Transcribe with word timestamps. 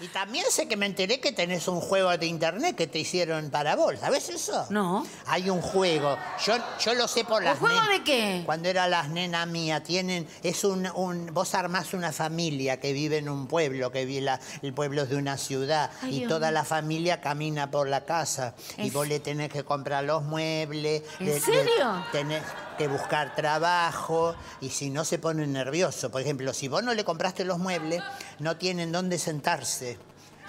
Y 0.00 0.06
también 0.08 0.44
sé 0.50 0.68
que 0.68 0.76
me 0.76 0.86
enteré 0.86 1.18
que 1.18 1.32
tenés 1.32 1.66
un 1.66 1.80
juego 1.80 2.16
de 2.16 2.26
internet 2.26 2.76
que 2.76 2.86
te 2.86 3.00
hicieron 3.00 3.50
para 3.50 3.74
vos. 3.74 3.94
¿Sabes 4.00 4.28
eso? 4.28 4.66
No. 4.70 5.04
Hay 5.26 5.50
un 5.50 5.60
juego. 5.60 6.16
Yo, 6.46 6.54
yo 6.78 6.94
lo 6.94 7.08
sé 7.08 7.24
por 7.24 7.38
¿Un 7.42 7.46
las 7.46 7.58
juego 7.58 7.80
de 7.90 8.04
qué? 8.04 8.42
Cuando 8.46 8.68
era 8.68 8.86
las 8.86 9.08
nenas 9.08 9.46
mías, 9.48 9.82
tienen. 9.82 10.28
Es 10.44 10.62
un, 10.62 10.86
un. 10.94 11.26
Vos 11.34 11.54
armás 11.54 11.94
una 11.94 12.12
familia 12.12 12.78
que 12.78 12.92
vive 12.92 13.18
en 13.18 13.28
un 13.28 13.48
pueblo, 13.48 13.90
que 13.90 14.04
vive 14.04 14.20
la- 14.22 14.40
el 14.62 14.72
pueblo 14.72 15.02
es 15.02 15.08
de 15.10 15.16
una 15.16 15.36
ciudad. 15.36 15.90
Ay, 16.02 16.14
y 16.14 16.18
Dios 16.20 16.28
toda 16.28 16.50
la 16.52 16.64
familia 16.64 17.20
camina 17.20 17.70
por 17.70 17.88
la 17.88 18.04
casa. 18.04 18.54
Y 18.76 18.82
¿En 18.88 18.92
vos 18.92 19.08
le 19.08 19.18
tenés 19.18 19.48
que 19.50 19.64
comprar 19.64 20.04
los 20.04 20.22
muebles. 20.22 21.02
¿En 21.18 21.26
le- 21.26 21.34
le 21.34 21.40
serio? 21.40 22.04
tenés 22.12 22.42
que 22.78 22.88
buscar 22.88 23.34
trabajo. 23.34 24.34
Y 24.62 24.70
si 24.70 24.88
no 24.88 25.04
se 25.04 25.18
ponen 25.18 25.52
nerviosos. 25.52 26.10
Por 26.10 26.22
ejemplo, 26.22 26.54
si 26.54 26.68
vos 26.68 26.82
no 26.82 26.94
le 26.94 27.04
compraste 27.04 27.44
los 27.44 27.58
muebles, 27.58 28.02
no 28.38 28.56
tienen 28.56 28.92
dónde 28.92 29.18
sentarse. 29.18 29.98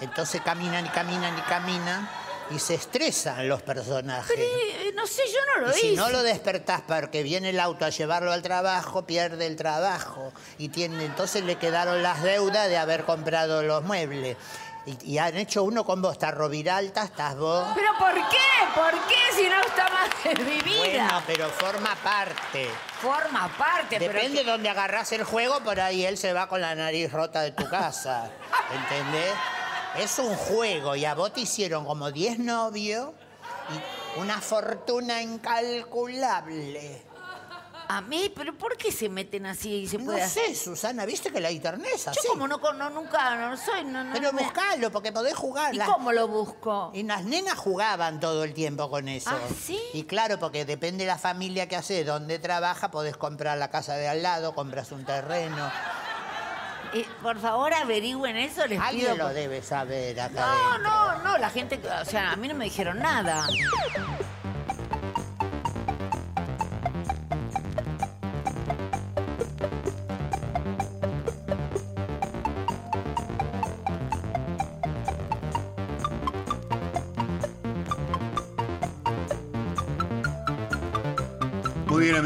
Entonces 0.00 0.40
caminan 0.40 0.86
y 0.86 0.88
caminan 0.88 1.36
y 1.36 1.42
caminan. 1.42 2.08
Y 2.50 2.58
se 2.58 2.74
estresan 2.74 3.48
los 3.48 3.62
personajes. 3.62 4.26
Pero, 4.34 4.42
eh, 4.42 4.92
no 4.96 5.06
sé, 5.06 5.22
yo 5.32 5.38
no 5.54 5.66
lo 5.66 5.70
Y 5.70 5.80
si 5.80 5.86
hice. 5.88 5.96
no 5.96 6.10
lo 6.10 6.24
despertás 6.24 6.80
porque 6.80 7.22
viene 7.22 7.50
el 7.50 7.60
auto 7.60 7.84
a 7.84 7.90
llevarlo 7.90 8.32
al 8.32 8.42
trabajo, 8.42 9.06
pierde 9.06 9.46
el 9.46 9.54
trabajo. 9.54 10.32
Y 10.58 10.70
tiene, 10.70 11.04
entonces 11.04 11.44
le 11.44 11.56
quedaron 11.58 12.02
las 12.02 12.24
deudas 12.24 12.68
de 12.68 12.76
haber 12.76 13.04
comprado 13.04 13.62
los 13.62 13.84
muebles. 13.84 14.36
Y, 14.86 15.12
y 15.12 15.18
han 15.18 15.36
hecho 15.36 15.62
uno 15.62 15.84
con 15.84 16.00
vos, 16.00 16.12
está 16.12 16.30
Roviralta, 16.30 17.04
estás 17.04 17.36
vos. 17.36 17.66
¿Pero 17.74 17.90
por 17.98 18.14
qué? 18.14 18.50
¿Por 18.74 18.92
qué 19.06 19.36
si 19.36 19.48
no 19.48 19.60
está 19.60 19.88
más 19.90 20.38
mi 20.38 20.60
vida? 20.62 20.78
Bueno, 20.78 21.22
pero 21.26 21.48
forma 21.48 21.94
parte. 21.96 22.68
Forma 23.00 23.48
parte, 23.58 23.98
pero... 23.98 24.12
Depende 24.12 24.44
de 24.44 24.50
dónde 24.50 24.68
agarrás 24.68 25.12
el 25.12 25.24
juego, 25.24 25.60
por 25.60 25.80
ahí 25.80 26.04
él 26.04 26.16
se 26.16 26.32
va 26.32 26.48
con 26.48 26.60
la 26.60 26.74
nariz 26.74 27.12
rota 27.12 27.42
de 27.42 27.52
tu 27.52 27.68
casa. 27.68 28.30
¿Entendés? 28.72 29.34
Es 29.98 30.18
un 30.18 30.34
juego 30.34 30.94
y 30.94 31.04
a 31.04 31.14
vos 31.14 31.32
te 31.32 31.40
hicieron 31.40 31.84
como 31.84 32.10
10 32.10 32.38
novios 32.38 33.10
y 33.70 34.20
una 34.20 34.40
fortuna 34.40 35.20
incalculable. 35.20 37.02
A 37.92 38.00
mí, 38.02 38.32
pero 38.34 38.54
¿por 38.56 38.76
qué 38.76 38.92
se 38.92 39.08
meten 39.08 39.46
así 39.46 39.70
y 39.82 39.88
se 39.88 39.98
No 39.98 40.04
puede 40.06 40.22
hacer? 40.22 40.46
sé, 40.48 40.54
Susana, 40.54 41.04
¿viste 41.06 41.30
que 41.32 41.40
la 41.40 41.50
internet 41.50 41.90
es 41.94 42.04
Yo 42.04 42.10
así? 42.12 42.28
como 42.28 42.46
no, 42.46 42.60
con- 42.60 42.78
no 42.78 42.88
nunca, 42.90 43.34
no 43.36 43.56
soy, 43.56 43.84
no, 43.84 44.04
no 44.04 44.12
Pero 44.12 44.32
me- 44.32 44.42
buscalo, 44.42 44.90
porque 44.92 45.12
podés 45.12 45.34
jugar. 45.34 45.74
¿Y 45.74 45.78
Las- 45.78 45.88
cómo 45.88 46.12
lo 46.12 46.28
busco? 46.28 46.90
Y 46.94 47.02
las 47.02 47.24
nenas 47.24 47.54
jugaban 47.58 48.20
todo 48.20 48.44
el 48.44 48.54
tiempo 48.54 48.88
con 48.90 49.08
eso. 49.08 49.30
Ah, 49.32 49.38
¿sí? 49.64 49.80
Y 49.92 50.04
claro, 50.04 50.38
porque 50.38 50.64
depende 50.64 51.04
de 51.04 51.08
la 51.08 51.18
familia 51.18 51.68
que 51.68 51.76
hace, 51.76 52.04
dónde 52.04 52.38
trabaja, 52.38 52.90
podés 52.90 53.16
comprar 53.16 53.58
la 53.58 53.70
casa 53.70 53.94
de 53.96 54.08
al 54.08 54.22
lado, 54.22 54.54
compras 54.54 54.92
un 54.92 55.04
terreno. 55.04 55.70
Eh, 56.92 57.06
por 57.22 57.38
favor, 57.38 57.72
averigüen 57.72 58.36
eso, 58.36 58.66
les 58.66 58.80
Alguien 58.80 59.12
pido. 59.14 59.28
lo 59.28 59.32
debe 59.32 59.62
saber 59.62 60.20
acá 60.20 60.40
No, 60.40 60.42
adentro. 60.42 60.90
no, 60.90 61.18
no, 61.22 61.38
la 61.38 61.48
gente, 61.48 61.80
o 61.88 62.04
sea, 62.04 62.32
a 62.32 62.36
mí 62.36 62.48
no 62.48 62.54
me 62.56 62.64
dijeron 62.64 62.98
nada. 62.98 63.46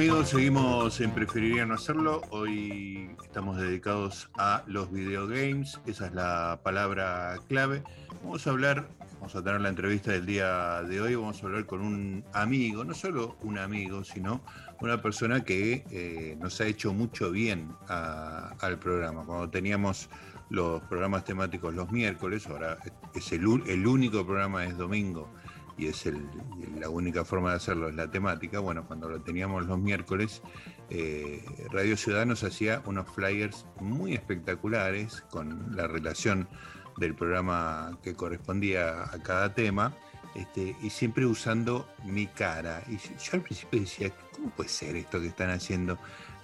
Amigos, 0.05 0.28
seguimos 0.28 1.00
en 1.00 1.12
Preferiría 1.12 1.64
no 1.64 1.72
hacerlo. 1.72 2.20
Hoy 2.28 3.08
estamos 3.24 3.56
dedicados 3.56 4.28
a 4.36 4.62
los 4.66 4.92
videogames, 4.92 5.80
esa 5.86 6.08
es 6.08 6.12
la 6.12 6.60
palabra 6.62 7.38
clave. 7.48 7.83
Vamos 8.22 8.47
a 8.47 8.50
hablar, 8.50 8.86
vamos 9.14 9.34
a 9.34 9.42
tener 9.42 9.62
la 9.62 9.70
entrevista 9.70 10.12
del 10.12 10.27
día 10.27 10.82
de 10.82 11.00
hoy, 11.00 11.14
vamos 11.14 11.42
a 11.42 11.47
hablar 11.47 11.64
con 11.64 11.80
un 11.80 12.22
amigo, 12.34 12.84
no 12.84 12.92
solo 12.92 13.38
un 13.41 13.56
amigo, 13.56 14.05
sino 14.05 14.42
una 14.82 15.00
persona 15.00 15.42
que 15.42 15.87
eh, 15.91 16.36
nos 16.38 16.60
ha 16.60 16.66
hecho 16.66 16.92
mucho 16.92 17.31
bien 17.31 17.71
al 17.88 18.78
programa. 18.78 19.25
Cuando 19.25 19.48
teníamos 19.48 20.10
los 20.50 20.82
programas 20.82 21.25
temáticos 21.25 21.72
los 21.72 21.91
miércoles, 21.91 22.47
ahora 22.47 22.76
es 23.15 23.32
el, 23.32 23.62
el 23.66 23.86
único 23.86 24.26
programa 24.26 24.66
es 24.66 24.76
domingo 24.76 25.31
y 25.76 25.86
es 25.86 26.08
la 26.78 26.88
única 26.88 27.24
forma 27.24 27.50
de 27.50 27.56
hacerlo, 27.56 27.88
es 27.88 27.94
la 27.94 28.10
temática. 28.10 28.60
Bueno, 28.60 28.86
cuando 28.86 29.08
lo 29.08 29.20
teníamos 29.20 29.66
los 29.66 29.78
miércoles, 29.78 30.42
eh, 30.90 31.44
Radio 31.70 31.96
Ciudad 31.96 32.26
nos 32.26 32.44
hacía 32.44 32.82
unos 32.86 33.08
flyers 33.10 33.66
muy 33.80 34.14
espectaculares 34.14 35.22
con 35.30 35.74
la 35.76 35.86
relación 35.86 36.48
del 36.98 37.14
programa 37.14 37.98
que 38.02 38.14
correspondía 38.14 39.04
a 39.04 39.22
cada 39.22 39.54
tema. 39.54 39.94
Este, 40.34 40.74
y 40.82 40.90
siempre 40.90 41.26
usando 41.26 41.88
mi 42.04 42.26
cara. 42.26 42.82
Y 42.88 42.96
yo 42.96 43.34
al 43.34 43.42
principio 43.42 43.80
decía, 43.80 44.10
¿cómo 44.32 44.50
puede 44.50 44.68
ser 44.68 44.96
esto 44.96 45.20
que 45.20 45.28
están 45.28 45.50
haciendo? 45.50 45.96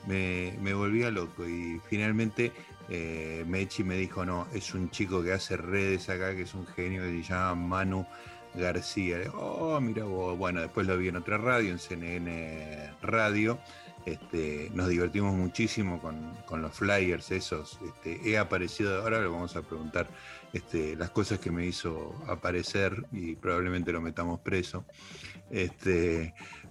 Me, 0.06 0.56
me 0.62 0.74
volvía 0.74 1.10
loco 1.10 1.46
y 1.46 1.80
finalmente 1.88 2.52
eh, 2.88 3.44
Mechi 3.46 3.84
me 3.84 3.96
dijo, 3.96 4.24
no, 4.24 4.48
es 4.52 4.74
un 4.74 4.90
chico 4.90 5.22
que 5.22 5.32
hace 5.32 5.56
redes 5.56 6.08
acá, 6.08 6.34
que 6.34 6.42
es 6.42 6.54
un 6.54 6.66
genio, 6.66 7.02
que 7.02 7.22
se 7.22 7.32
llama 7.32 7.54
Manu 7.54 8.06
García. 8.54 9.18
Oh, 9.34 9.80
mira 9.80 10.04
vos. 10.04 10.36
Bueno, 10.36 10.60
después 10.60 10.86
lo 10.86 10.96
vi 10.96 11.08
en 11.08 11.16
otra 11.16 11.38
radio, 11.38 11.70
en 11.70 11.78
CNN 11.78 12.90
Radio. 13.02 13.58
Este, 14.06 14.70
nos 14.72 14.88
divertimos 14.88 15.34
muchísimo 15.34 16.00
con, 16.00 16.62
los 16.62 16.72
flyers 16.74 17.30
esos. 17.30 17.78
Este, 17.86 18.30
he 18.30 18.38
aparecido, 18.38 19.02
ahora 19.02 19.20
le 19.20 19.28
vamos 19.28 19.54
a 19.56 19.62
preguntar 19.62 20.08
este, 20.52 20.96
las 20.96 21.10
cosas 21.10 21.38
que 21.38 21.50
me 21.50 21.66
hizo 21.66 22.14
aparecer 22.26 23.04
y 23.12 23.36
probablemente 23.36 23.92
lo 23.92 24.00
metamos 24.00 24.40
preso. 24.40 24.84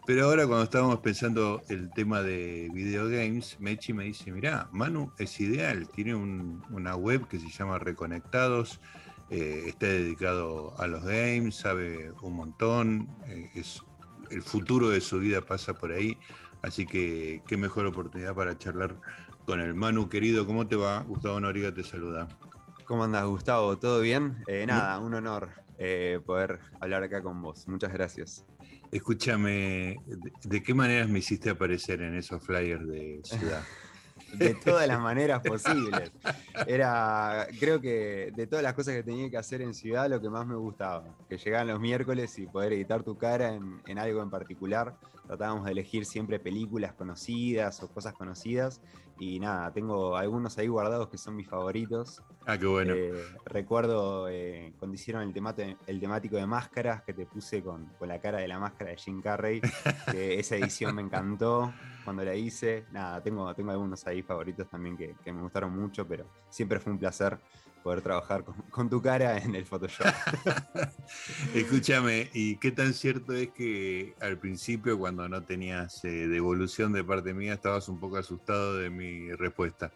Pero 0.05 0.25
ahora 0.25 0.47
cuando 0.47 0.63
estábamos 0.63 0.99
pensando 1.01 1.61
el 1.69 1.91
tema 1.91 2.23
de 2.23 2.69
videogames, 2.73 3.59
Mechi 3.59 3.93
me 3.93 4.05
dice, 4.05 4.31
mirá, 4.31 4.67
Manu 4.71 5.13
es 5.19 5.39
ideal, 5.39 5.87
tiene 5.89 6.15
un- 6.15 6.63
una 6.71 6.95
web 6.95 7.27
que 7.27 7.37
se 7.37 7.49
llama 7.49 7.77
Reconectados, 7.77 8.79
eh, 9.29 9.65
está 9.67 9.87
dedicado 9.87 10.73
a 10.79 10.87
los 10.87 11.03
games, 11.03 11.55
sabe 11.55 12.11
un 12.21 12.35
montón, 12.35 13.07
eh, 13.27 13.51
es, 13.55 13.81
el 14.31 14.41
futuro 14.41 14.89
de 14.89 15.01
su 15.01 15.19
vida 15.19 15.41
pasa 15.41 15.73
por 15.73 15.91
ahí, 15.91 16.17
así 16.61 16.85
que 16.85 17.41
qué 17.47 17.57
mejor 17.57 17.85
oportunidad 17.85 18.33
para 18.35 18.57
charlar 18.57 18.95
con 19.45 19.59
el 19.59 19.73
Manu 19.73 20.09
querido. 20.09 20.45
¿Cómo 20.45 20.67
te 20.67 20.75
va? 20.75 21.01
Gustavo 21.03 21.39
Noriga 21.39 21.73
te 21.73 21.83
saluda. 21.83 22.27
¿Cómo 22.85 23.03
andas, 23.03 23.25
Gustavo? 23.25 23.77
¿Todo 23.77 24.01
bien? 24.01 24.43
Eh, 24.47 24.65
nada, 24.67 24.99
un 24.99 25.13
honor 25.13 25.49
poder 26.25 26.59
hablar 26.81 27.03
acá 27.03 27.23
con 27.23 27.41
vos. 27.41 27.67
Muchas 27.67 27.93
gracias. 27.93 28.45
Escúchame, 28.91 29.97
¿de, 30.05 30.33
de 30.43 30.63
qué 30.63 30.73
maneras 30.73 31.07
me 31.07 31.19
hiciste 31.19 31.49
aparecer 31.49 32.01
en 32.01 32.15
esos 32.15 32.43
flyers 32.43 32.85
de 32.85 33.21
ciudad? 33.23 33.63
De 34.33 34.53
todas 34.65 34.87
las 34.87 34.99
maneras 34.99 35.41
posibles. 35.41 36.11
Era, 36.67 37.47
creo 37.59 37.79
que 37.81 38.31
de 38.35 38.47
todas 38.47 38.63
las 38.63 38.73
cosas 38.73 38.95
que 38.95 39.03
tenía 39.03 39.29
que 39.29 39.37
hacer 39.37 39.61
en 39.61 39.73
ciudad, 39.73 40.09
lo 40.09 40.21
que 40.21 40.29
más 40.29 40.45
me 40.45 40.55
gustaba. 40.55 41.03
Que 41.27 41.37
llegaban 41.37 41.67
los 41.67 41.79
miércoles 41.79 42.37
y 42.39 42.47
poder 42.47 42.73
editar 42.73 43.03
tu 43.03 43.17
cara 43.17 43.53
en, 43.53 43.81
en 43.87 43.99
algo 43.99 44.21
en 44.21 44.29
particular. 44.29 44.95
Tratábamos 45.27 45.65
de 45.65 45.71
elegir 45.71 46.05
siempre 46.05 46.39
películas 46.39 46.93
conocidas 46.93 47.81
o 47.83 47.87
cosas 47.87 48.13
conocidas. 48.13 48.81
Y 49.19 49.39
nada, 49.39 49.71
tengo 49.73 50.15
algunos 50.15 50.57
ahí 50.57 50.67
guardados 50.67 51.09
que 51.09 51.17
son 51.17 51.35
mis 51.35 51.47
favoritos. 51.49 52.21
Ah, 52.45 52.57
qué 52.57 52.65
bueno. 52.65 52.93
Eh, 52.95 53.11
recuerdo 53.45 54.27
eh, 54.29 54.73
cuando 54.79 54.95
hicieron 54.95 55.23
el, 55.23 55.33
temate- 55.33 55.77
el 55.87 55.99
temático 55.99 56.37
de 56.37 56.45
máscaras 56.47 57.03
que 57.03 57.13
te 57.13 57.25
puse 57.25 57.61
con, 57.61 57.85
con 57.99 58.07
la 58.07 58.19
cara 58.21 58.39
de 58.39 58.47
la 58.47 58.57
máscara 58.59 58.91
de 58.91 58.97
Jim 58.97 59.21
Carrey, 59.21 59.61
que 60.11 60.39
esa 60.39 60.55
edición 60.55 60.95
me 60.95 61.01
encantó 61.01 61.73
cuando 62.05 62.23
la 62.23 62.33
hice. 62.33 62.85
Nada, 62.91 63.21
tengo, 63.21 63.53
tengo 63.53 63.71
algunos 63.71 64.07
ahí 64.07 64.21
favoritos 64.23 64.67
también 64.69 64.95
que, 64.97 65.15
que 65.23 65.33
me 65.33 65.41
gustaron 65.41 65.77
mucho, 65.77 66.07
pero 66.07 66.25
siempre 66.49 66.79
fue 66.79 66.93
un 66.93 66.99
placer 66.99 67.37
poder 67.83 68.01
trabajar 68.01 68.43
con, 68.43 68.55
con 68.69 68.89
tu 68.89 69.01
cara 69.01 69.37
en 69.37 69.55
el 69.55 69.65
Photoshop. 69.65 70.07
Escúchame, 71.53 72.29
¿y 72.33 72.57
qué 72.57 72.71
tan 72.71 72.93
cierto 72.93 73.33
es 73.33 73.49
que 73.49 74.15
al 74.19 74.37
principio, 74.37 74.97
cuando 74.97 75.27
no 75.27 75.43
tenías 75.43 76.03
eh, 76.05 76.27
devolución 76.27 76.93
de 76.93 77.03
parte 77.03 77.33
mía, 77.33 77.53
estabas 77.53 77.89
un 77.89 77.99
poco 77.99 78.17
asustado 78.17 78.77
de 78.77 78.89
mi 78.89 79.31
respuesta? 79.33 79.91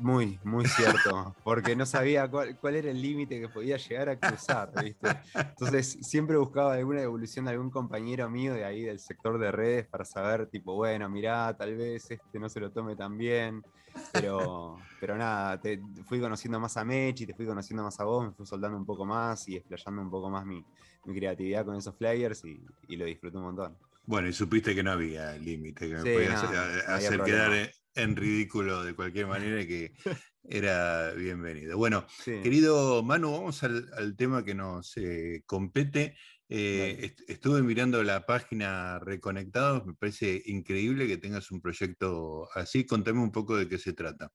Muy, 0.00 0.40
muy 0.44 0.64
cierto, 0.66 1.36
porque 1.44 1.76
no 1.76 1.84
sabía 1.84 2.26
cuál, 2.30 2.56
cuál 2.58 2.76
era 2.76 2.90
el 2.90 3.02
límite 3.02 3.38
que 3.38 3.50
podía 3.50 3.76
llegar 3.76 4.08
a 4.08 4.18
cruzar, 4.18 4.72
¿viste? 4.82 5.08
Entonces 5.34 5.98
siempre 6.00 6.38
buscaba 6.38 6.72
alguna 6.72 7.00
devolución 7.00 7.44
de 7.44 7.50
algún 7.50 7.70
compañero 7.70 8.30
mío 8.30 8.54
de 8.54 8.64
ahí 8.64 8.82
del 8.82 8.98
sector 8.98 9.38
de 9.38 9.52
redes 9.52 9.86
para 9.88 10.06
saber, 10.06 10.46
tipo, 10.46 10.74
bueno, 10.74 11.10
mirá, 11.10 11.54
tal 11.54 11.76
vez 11.76 12.10
este 12.10 12.38
no 12.38 12.48
se 12.48 12.60
lo 12.60 12.72
tome 12.72 12.96
tan 12.96 13.18
bien, 13.18 13.62
pero, 14.12 14.78
pero 15.00 15.16
nada, 15.16 15.60
te 15.60 15.80
fui 16.08 16.20
conociendo 16.20 16.58
más 16.60 16.76
a 16.76 16.84
Mechi, 16.84 17.26
te 17.26 17.34
fui 17.34 17.46
conociendo 17.46 17.82
más 17.82 17.98
a 18.00 18.04
vos, 18.04 18.26
me 18.26 18.32
fui 18.32 18.46
soldando 18.46 18.76
un 18.76 18.86
poco 18.86 19.04
más 19.04 19.46
y 19.48 19.56
explayando 19.56 20.02
un 20.02 20.10
poco 20.10 20.30
más 20.30 20.44
mi, 20.46 20.64
mi 21.04 21.14
creatividad 21.14 21.64
con 21.64 21.76
esos 21.76 21.96
flyers 21.96 22.44
y, 22.44 22.60
y 22.88 22.96
lo 22.96 23.04
disfruté 23.04 23.36
un 23.36 23.44
montón. 23.44 23.76
Bueno, 24.06 24.28
y 24.28 24.32
supiste 24.32 24.74
que 24.74 24.82
no 24.82 24.92
había 24.92 25.36
límite, 25.36 25.88
que 25.88 25.94
me 25.94 26.02
podías 26.02 26.42
no, 26.42 26.58
hacer, 26.94 27.18
no 27.18 27.24
quedar 27.24 27.52
en, 27.52 27.70
en 27.94 28.16
ridículo 28.16 28.82
de 28.82 28.94
cualquier 28.94 29.26
manera 29.26 29.60
y 29.60 29.66
que, 29.68 29.92
era 30.42 31.12
bienvenido. 31.12 31.76
Bueno, 31.76 32.04
Sí. 32.08 32.40
querido 32.42 33.02
Manu, 33.02 33.32
vamos 33.32 33.62
al, 33.62 33.88
al 33.96 34.16
tema 34.16 34.44
que 34.44 34.54
nos 34.54 34.96
eh, 34.96 35.42
compete. 35.46 36.16
Eh, 36.52 36.98
est- 37.06 37.20
estuve 37.30 37.62
mirando 37.62 38.02
la 38.02 38.26
página 38.26 38.98
Reconectados, 38.98 39.86
me 39.86 39.94
parece 39.94 40.42
increíble 40.46 41.06
que 41.06 41.16
tengas 41.16 41.50
un 41.52 41.60
proyecto 41.60 42.48
así. 42.54 42.84
Contame 42.84 43.20
un 43.20 43.30
poco 43.30 43.56
de 43.56 43.68
qué 43.68 43.78
se 43.78 43.92
trata. 43.92 44.32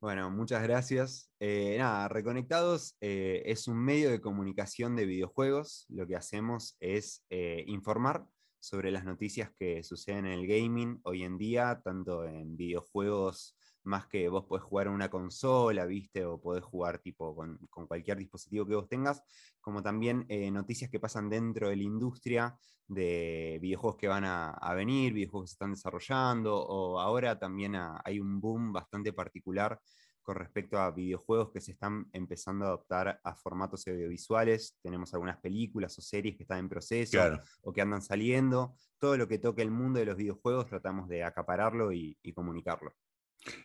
Bueno, 0.00 0.30
muchas 0.30 0.62
gracias. 0.62 1.32
Eh, 1.40 1.74
nada, 1.76 2.06
Reconectados 2.06 2.96
eh, 3.00 3.42
es 3.46 3.66
un 3.66 3.84
medio 3.84 4.10
de 4.10 4.20
comunicación 4.20 4.94
de 4.94 5.06
videojuegos. 5.06 5.86
Lo 5.88 6.06
que 6.06 6.14
hacemos 6.14 6.76
es 6.78 7.24
informar 7.66 8.24
sobre 8.60 8.92
las 8.92 9.04
noticias 9.04 9.50
que 9.58 9.82
suceden 9.82 10.26
en 10.26 10.38
el 10.38 10.46
gaming 10.46 11.00
hoy 11.02 11.24
en 11.24 11.38
día, 11.38 11.80
tanto 11.84 12.24
en 12.24 12.56
videojuegos 12.56 13.57
más 13.88 14.06
que 14.06 14.28
vos 14.28 14.44
podés 14.44 14.64
jugar 14.64 14.86
en 14.86 14.92
una 14.92 15.10
consola, 15.10 15.84
¿viste? 15.86 16.24
O 16.24 16.40
podés 16.40 16.62
jugar 16.64 16.98
tipo 16.98 17.34
con, 17.34 17.58
con 17.70 17.86
cualquier 17.86 18.18
dispositivo 18.18 18.66
que 18.66 18.74
vos 18.76 18.88
tengas, 18.88 19.22
como 19.60 19.82
también 19.82 20.24
eh, 20.28 20.50
noticias 20.50 20.90
que 20.90 21.00
pasan 21.00 21.28
dentro 21.28 21.68
de 21.68 21.76
la 21.76 21.82
industria 21.82 22.56
de 22.86 23.58
videojuegos 23.60 23.96
que 23.98 24.08
van 24.08 24.24
a, 24.24 24.50
a 24.50 24.74
venir, 24.74 25.12
videojuegos 25.12 25.46
que 25.46 25.48
se 25.50 25.54
están 25.54 25.72
desarrollando, 25.72 26.56
o 26.56 27.00
ahora 27.00 27.38
también 27.38 27.74
hay 27.76 28.20
un 28.20 28.40
boom 28.40 28.72
bastante 28.72 29.12
particular 29.12 29.78
con 30.22 30.36
respecto 30.36 30.78
a 30.78 30.90
videojuegos 30.90 31.50
que 31.50 31.60
se 31.62 31.72
están 31.72 32.06
empezando 32.12 32.66
a 32.66 32.68
adoptar 32.68 33.18
a 33.24 33.34
formatos 33.34 33.86
audiovisuales. 33.88 34.76
Tenemos 34.82 35.14
algunas 35.14 35.38
películas 35.38 35.98
o 35.98 36.02
series 36.02 36.36
que 36.36 36.42
están 36.42 36.58
en 36.58 36.68
proceso 36.68 37.12
Claro. 37.16 37.40
o 37.62 37.72
que 37.72 37.80
andan 37.80 38.02
saliendo. 38.02 38.74
Todo 38.98 39.16
lo 39.16 39.26
que 39.26 39.38
toque 39.38 39.62
el 39.62 39.70
mundo 39.70 39.98
de 40.00 40.04
los 40.04 40.18
videojuegos 40.18 40.66
tratamos 40.66 41.08
de 41.08 41.24
acapararlo 41.24 41.92
y, 41.92 42.18
y 42.22 42.34
comunicarlo. 42.34 42.92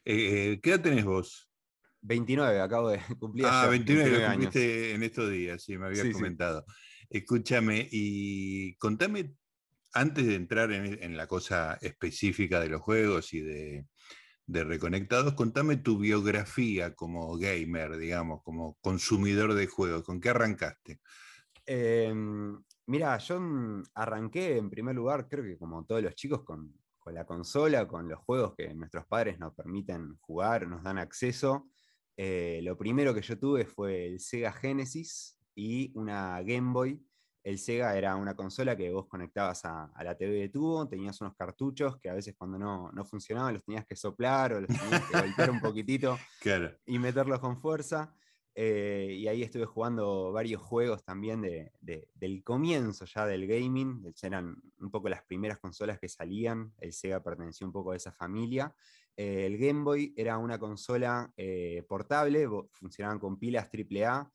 Eh, 0.05 0.59
¿Qué 0.61 0.69
edad 0.71 0.81
tenés 0.81 1.05
vos? 1.05 1.49
29, 2.01 2.59
acabo 2.61 2.89
de 2.89 2.99
cumplir 3.19 3.45
Ah, 3.45 3.67
ayer, 3.67 3.69
29, 3.69 4.09
lo 4.11 4.21
29 4.21 4.25
años. 4.25 4.55
cumpliste 4.61 4.93
en 4.93 5.03
estos 5.03 5.29
días, 5.29 5.61
sí, 5.63 5.77
me 5.77 5.87
habías 5.87 6.07
Sí, 6.07 6.13
sí. 6.13 6.23
comentado. 6.23 6.65
Escúchame, 7.09 7.87
y 7.91 8.75
contame, 8.77 9.35
antes 9.93 10.25
de 10.27 10.35
entrar 10.35 10.71
en, 10.71 11.01
en 11.03 11.17
la 11.17 11.27
cosa 11.27 11.77
específica 11.81 12.59
de 12.61 12.69
los 12.69 12.81
juegos 12.81 13.33
y 13.33 13.41
de, 13.41 13.87
de 14.47 14.63
Reconectados, 14.65 15.33
contame 15.35 15.77
tu 15.77 15.99
biografía 15.99 16.95
como 16.95 17.37
gamer, 17.37 17.97
digamos, 17.97 18.41
como 18.43 18.77
consumidor 18.81 19.53
de 19.55 19.67
juegos. 19.67 20.03
¿Con 20.03 20.21
qué 20.21 20.29
arrancaste? 20.29 21.01
Em, 21.65 22.63
mira, 22.87 23.17
yo 23.17 23.39
mm, 23.39 23.83
arranqué 23.95 24.57
en 24.57 24.69
primer 24.69 24.95
lugar, 24.95 25.27
creo 25.29 25.43
que 25.43 25.57
como 25.57 25.85
todos 25.85 26.01
los 26.03 26.15
chicos, 26.15 26.43
con, 26.43 26.73
con 27.03 27.13
la 27.13 27.25
consola, 27.25 27.87
con 27.87 28.07
los 28.07 28.19
juegos 28.19 28.55
que 28.55 28.73
nuestros 28.73 29.05
padres 29.05 29.37
nos 29.37 29.53
permiten 29.53 30.17
jugar, 30.21 30.67
nos 30.67 30.81
dan 30.83 30.97
acceso. 30.97 31.67
Eh, 32.15 32.61
lo 32.63 32.77
primero 32.77 33.13
que 33.13 33.21
yo 33.21 33.37
tuve 33.37 33.65
fue 33.65 34.05
el 34.07 34.19
Sega 34.19 34.53
Genesis 34.53 35.37
y 35.53 35.91
una 35.95 36.41
Game 36.43 36.71
Boy. 36.71 37.05
El 37.43 37.57
Sega 37.57 37.97
era 37.97 38.15
una 38.15 38.35
consola 38.35 38.77
que 38.77 38.89
vos 38.89 39.07
conectabas 39.07 39.65
a, 39.65 39.85
a 39.93 40.03
la 40.03 40.15
TV 40.15 40.33
de 40.35 40.49
tubo, 40.49 40.87
tenías 40.87 41.19
unos 41.19 41.35
cartuchos 41.35 41.99
que 41.99 42.09
a 42.09 42.13
veces 42.13 42.35
cuando 42.37 42.57
no, 42.57 42.89
no 42.93 43.03
funcionaban 43.03 43.53
los 43.53 43.65
tenías 43.65 43.85
que 43.85 43.97
soplar 43.97 44.53
o 44.53 44.61
los 44.61 44.69
tenías 44.69 45.01
que 45.09 45.17
golpear 45.19 45.51
un 45.51 45.59
poquitito 45.59 46.17
Claro, 46.39 46.71
y 46.85 46.99
meterlos 46.99 47.39
con 47.39 47.57
fuerza. 47.59 48.15
Eh, 48.55 49.15
y 49.17 49.27
ahí 49.27 49.41
estuve 49.43 49.65
jugando 49.65 50.31
varios 50.31 50.61
juegos 50.61 51.03
también 51.03 51.41
de- 51.41 51.71
de- 51.81 52.07
del 52.13 52.43
comienzo 52.43 53.05
ya 53.05 53.25
del 53.25 53.47
gaming. 53.47 54.13
Eran 54.21 54.55
un 54.79 54.91
poco 54.91 55.09
las 55.09 55.23
primeras 55.23 55.59
consolas 55.59 55.99
que 55.99 56.07
salían. 56.09 56.73
El 56.79 56.93
Sega 56.93 57.21
perteneció 57.23 57.65
un 57.65 57.73
poco 57.73 57.91
a 57.91 57.95
esa 57.95 58.11
familia. 58.11 58.73
Eh, 59.15 59.45
el 59.45 59.57
Game 59.57 59.83
Boy 59.83 60.13
era 60.15 60.37
una 60.37 60.57
consola 60.59 61.31
eh, 61.37 61.83
portable, 61.87 62.47
funcionaban 62.71 63.19
con 63.19 63.37
pilas 63.39 63.69
AAA. 63.69 64.31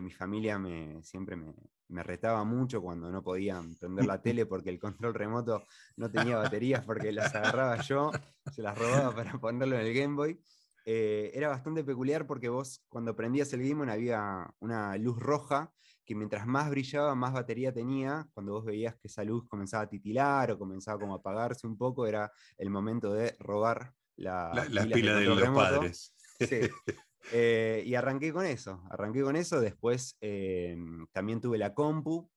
Mi 0.00 0.10
familia 0.10 0.58
me, 0.58 1.02
siempre 1.02 1.34
me, 1.34 1.54
me 1.88 2.02
retaba 2.02 2.44
mucho 2.44 2.80
cuando 2.82 3.10
no 3.10 3.22
podían 3.22 3.74
prender 3.76 4.04
la 4.06 4.20
tele 4.20 4.44
porque 4.46 4.70
el 4.70 4.78
control 4.78 5.14
remoto 5.14 5.64
no 5.96 6.10
tenía 6.10 6.36
baterías 6.36 6.84
porque 6.84 7.10
las 7.10 7.34
agarraba 7.34 7.80
yo, 7.82 8.10
se 8.52 8.62
las 8.62 8.78
robaba 8.78 9.14
para 9.14 9.32
ponerlo 9.38 9.76
en 9.78 9.86
el 9.86 9.94
Game 9.94 10.14
Boy. 10.14 10.38
Eh, 10.84 11.30
era 11.34 11.48
bastante 11.48 11.84
peculiar 11.84 12.26
porque 12.26 12.48
vos 12.48 12.84
cuando 12.88 13.14
prendías 13.14 13.52
el 13.52 13.60
Game 13.62 13.84
Boy 13.84 13.90
había 13.90 14.52
una 14.60 14.96
luz 14.96 15.18
roja 15.18 15.72
que 16.04 16.14
mientras 16.16 16.46
más 16.46 16.68
brillaba, 16.70 17.14
más 17.14 17.32
batería 17.32 17.72
tenía. 17.72 18.26
Cuando 18.34 18.52
vos 18.52 18.64
veías 18.64 18.96
que 18.96 19.06
esa 19.08 19.22
luz 19.24 19.46
comenzaba 19.48 19.84
a 19.84 19.88
titilar 19.88 20.50
o 20.50 20.58
comenzaba 20.58 20.98
como 20.98 21.14
a 21.14 21.18
apagarse 21.18 21.66
un 21.66 21.76
poco, 21.78 22.06
era 22.06 22.30
el 22.58 22.70
momento 22.70 23.12
de 23.12 23.36
robar 23.38 23.94
la, 24.16 24.50
la- 24.52 24.68
las 24.68 24.84
pilas 24.84 24.84
del 24.84 25.00
pilas 25.00 25.16
de 25.20 25.26
los 25.26 25.40
remoto. 25.40 25.62
padres. 25.80 26.14
Sí. 26.40 26.60
Eh, 27.30 27.84
y 27.86 27.94
arranqué 27.94 28.32
con 28.32 28.44
eso, 28.44 28.82
arranqué 28.90 29.22
con 29.22 29.36
eso, 29.36 29.60
después 29.60 30.16
eh, 30.20 30.76
también 31.12 31.40
tuve 31.40 31.56
la 31.56 31.72
compu, 31.72 32.28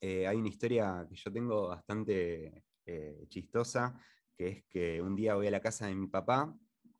hay 0.00 0.34
una 0.36 0.48
historia 0.48 1.06
que 1.06 1.14
yo 1.14 1.30
tengo 1.30 1.68
bastante 1.68 2.64
chistosa, 3.28 4.00
que 4.34 4.48
es 4.48 4.64
que 4.66 5.02
un 5.02 5.14
día 5.14 5.34
voy 5.34 5.46
a 5.46 5.50
la 5.50 5.60
casa 5.60 5.86
de 5.88 5.94
mi 5.94 6.06
papá 6.06 6.56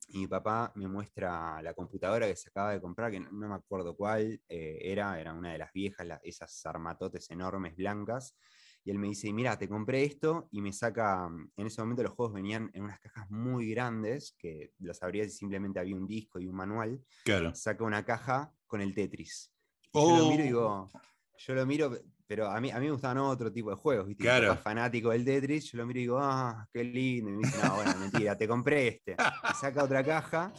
y 0.09 0.19
mi 0.19 0.27
papá 0.27 0.73
me 0.77 0.89
muestra 0.89 1.61
la 1.63 1.75
computadora 1.75 2.27
que 2.27 2.37
se 2.37 2.49
acaba 2.51 2.73
de 2.73 2.81
comprar, 2.81 3.11
que 3.11 3.21
no, 3.21 3.31
no 3.33 3.49
me 3.49 3.55
acuerdo 3.55 3.97
cuál 3.97 4.41
eh, 4.49 4.79
era, 4.83 5.21
era 5.21 5.33
una 5.35 5.53
de 5.53 5.59
las 5.59 5.73
viejas, 5.73 6.07
la- 6.07 6.21
esas 6.23 6.65
armatotes 6.67 7.31
enormes 7.31 7.77
blancas, 7.77 8.37
y 8.85 8.91
él 8.91 8.99
me 8.99 9.09
dice, 9.09 9.33
mira, 9.33 9.57
te 9.59 9.69
compré 9.69 10.05
esto 10.05 10.49
y 10.51 10.61
me 10.61 10.73
saca, 10.73 11.29
mm, 11.29 11.53
en 11.57 11.67
ese 11.67 11.81
momento 11.83 12.03
los 12.03 12.13
juegos 12.13 12.35
venían 12.35 12.71
en 12.75 12.83
unas 12.85 13.01
cajas 13.01 13.31
muy 13.31 13.71
grandes, 13.71 14.35
que 14.39 14.73
las 14.79 15.03
abrías 15.03 15.29
y 15.29 15.31
simplemente 15.31 15.81
había 15.81 15.97
un 15.97 16.07
disco 16.07 16.39
y 16.39 16.47
un 16.47 16.57
manual, 16.57 17.03
Claro. 17.25 17.53
saca 17.53 17.85
una 17.85 18.05
caja 18.05 18.55
con 18.67 18.81
el 18.81 18.95
Tetris. 18.95 19.53
Y 19.93 20.03
Yo 20.07 20.13
lo 20.13 20.25
miro 20.25 20.43
y 20.43 20.47
Oh. 20.47 20.49
digo, 20.49 20.91
yo 21.37 21.55
lo 21.55 21.67
miro, 21.67 21.97
pero 22.27 22.49
a 22.51 22.61
mí, 22.61 22.71
a 22.71 22.79
mí 22.79 22.87
me 22.87 22.93
gustaban 22.93 23.19
otro 23.19 23.53
tipo 23.53 23.71
de 23.71 23.77
juegos, 23.77 24.07
¿viste? 24.07 24.23
Claro. 24.25 24.57
fanático 24.57 25.11
del 25.11 25.25
Tetris, 25.25 25.71
yo 25.71 25.79
lo 25.79 25.87
miro 25.87 25.99
y 25.99 26.03
digo, 26.03 26.19
ah, 26.21 26.67
qué 26.73 26.83
lindo. 26.85 27.31
Y 27.31 27.35
me 27.35 27.39
dice, 27.47 27.59
no, 27.63 27.75
bueno, 27.77 27.93
mentira, 28.31 28.37
te 28.37 28.49
compré 28.49 28.89
este. 28.89 29.13
Y 29.13 29.55
saca 29.55 29.85
otra 29.85 30.03
caja 30.05 30.53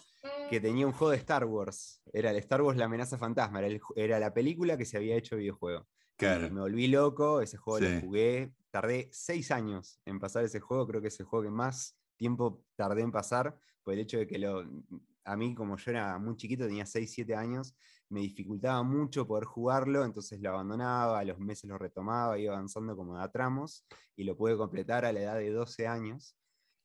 que 0.50 0.60
tenía 0.60 0.86
un 0.86 0.94
juego 0.94 1.12
de 1.12 1.18
Star 1.18 1.46
Wars. 1.46 2.02
Era 2.14 2.32
el 2.32 2.38
Star 2.38 2.62
Wars 2.62 2.78
La 2.78 2.86
amenaza 2.86 3.18
fantasma, 3.18 3.60
era, 3.60 3.68
el 3.68 3.82
era 3.96 4.20
la 4.20 4.34
película 4.34 4.78
que 4.78 4.86
se 4.86 4.98
había 4.98 5.16
hecho 5.16 5.36
videojuego. 5.38 5.88
Y 6.14 6.18
Claro. 6.18 6.50
me 6.50 6.62
volví 6.62 6.88
loco, 6.88 7.42
ese 7.42 7.58
juego 7.58 7.86
Sí. 7.86 7.94
lo 7.96 8.02
jugué, 8.02 8.54
tardé 8.72 9.10
seis 9.12 9.52
años 9.52 10.00
en 10.06 10.20
pasar 10.20 10.46
ese 10.46 10.60
juego, 10.62 10.88
creo 10.88 11.02
que 11.02 11.10
es 11.10 11.20
el 11.20 11.26
juego 11.26 11.44
que 11.44 11.52
más 11.52 11.98
tiempo 12.16 12.64
tardé 12.76 13.02
en 13.02 13.12
pasar, 13.12 13.58
por 13.84 13.94
el 13.94 14.00
hecho 14.00 14.18
de 14.20 14.26
que 14.28 14.38
lo, 14.38 14.64
a 15.26 15.36
mí 15.36 15.54
como 15.54 15.76
yo 15.78 15.92
era 15.92 16.18
muy 16.18 16.38
chiquito, 16.38 16.66
tenía 16.66 16.86
6, 16.86 17.12
7 17.12 17.36
años, 17.36 17.76
me 18.10 18.22
dificultaba 18.22 18.84
mucho 18.84 19.28
poder 19.28 19.46
jugarlo, 19.46 20.06
entonces 20.06 20.40
lo 20.40 20.52
abandonaba, 20.52 21.20
a 21.20 21.24
los 21.24 21.40
meses 21.40 21.70
lo 21.70 21.78
retomaba, 21.78 22.38
iba 22.38 22.54
avanzando 22.54 22.96
como 22.96 23.18
de 23.18 23.24
a 23.24 23.32
tramos, 23.32 23.86
y 24.16 24.24
lo 24.24 24.38
pude 24.38 24.58
completar 24.58 25.06
a 25.06 25.12
la 25.12 25.22
edad 25.22 25.36
de 25.38 25.52
12 25.52 25.88
años. 25.88 26.38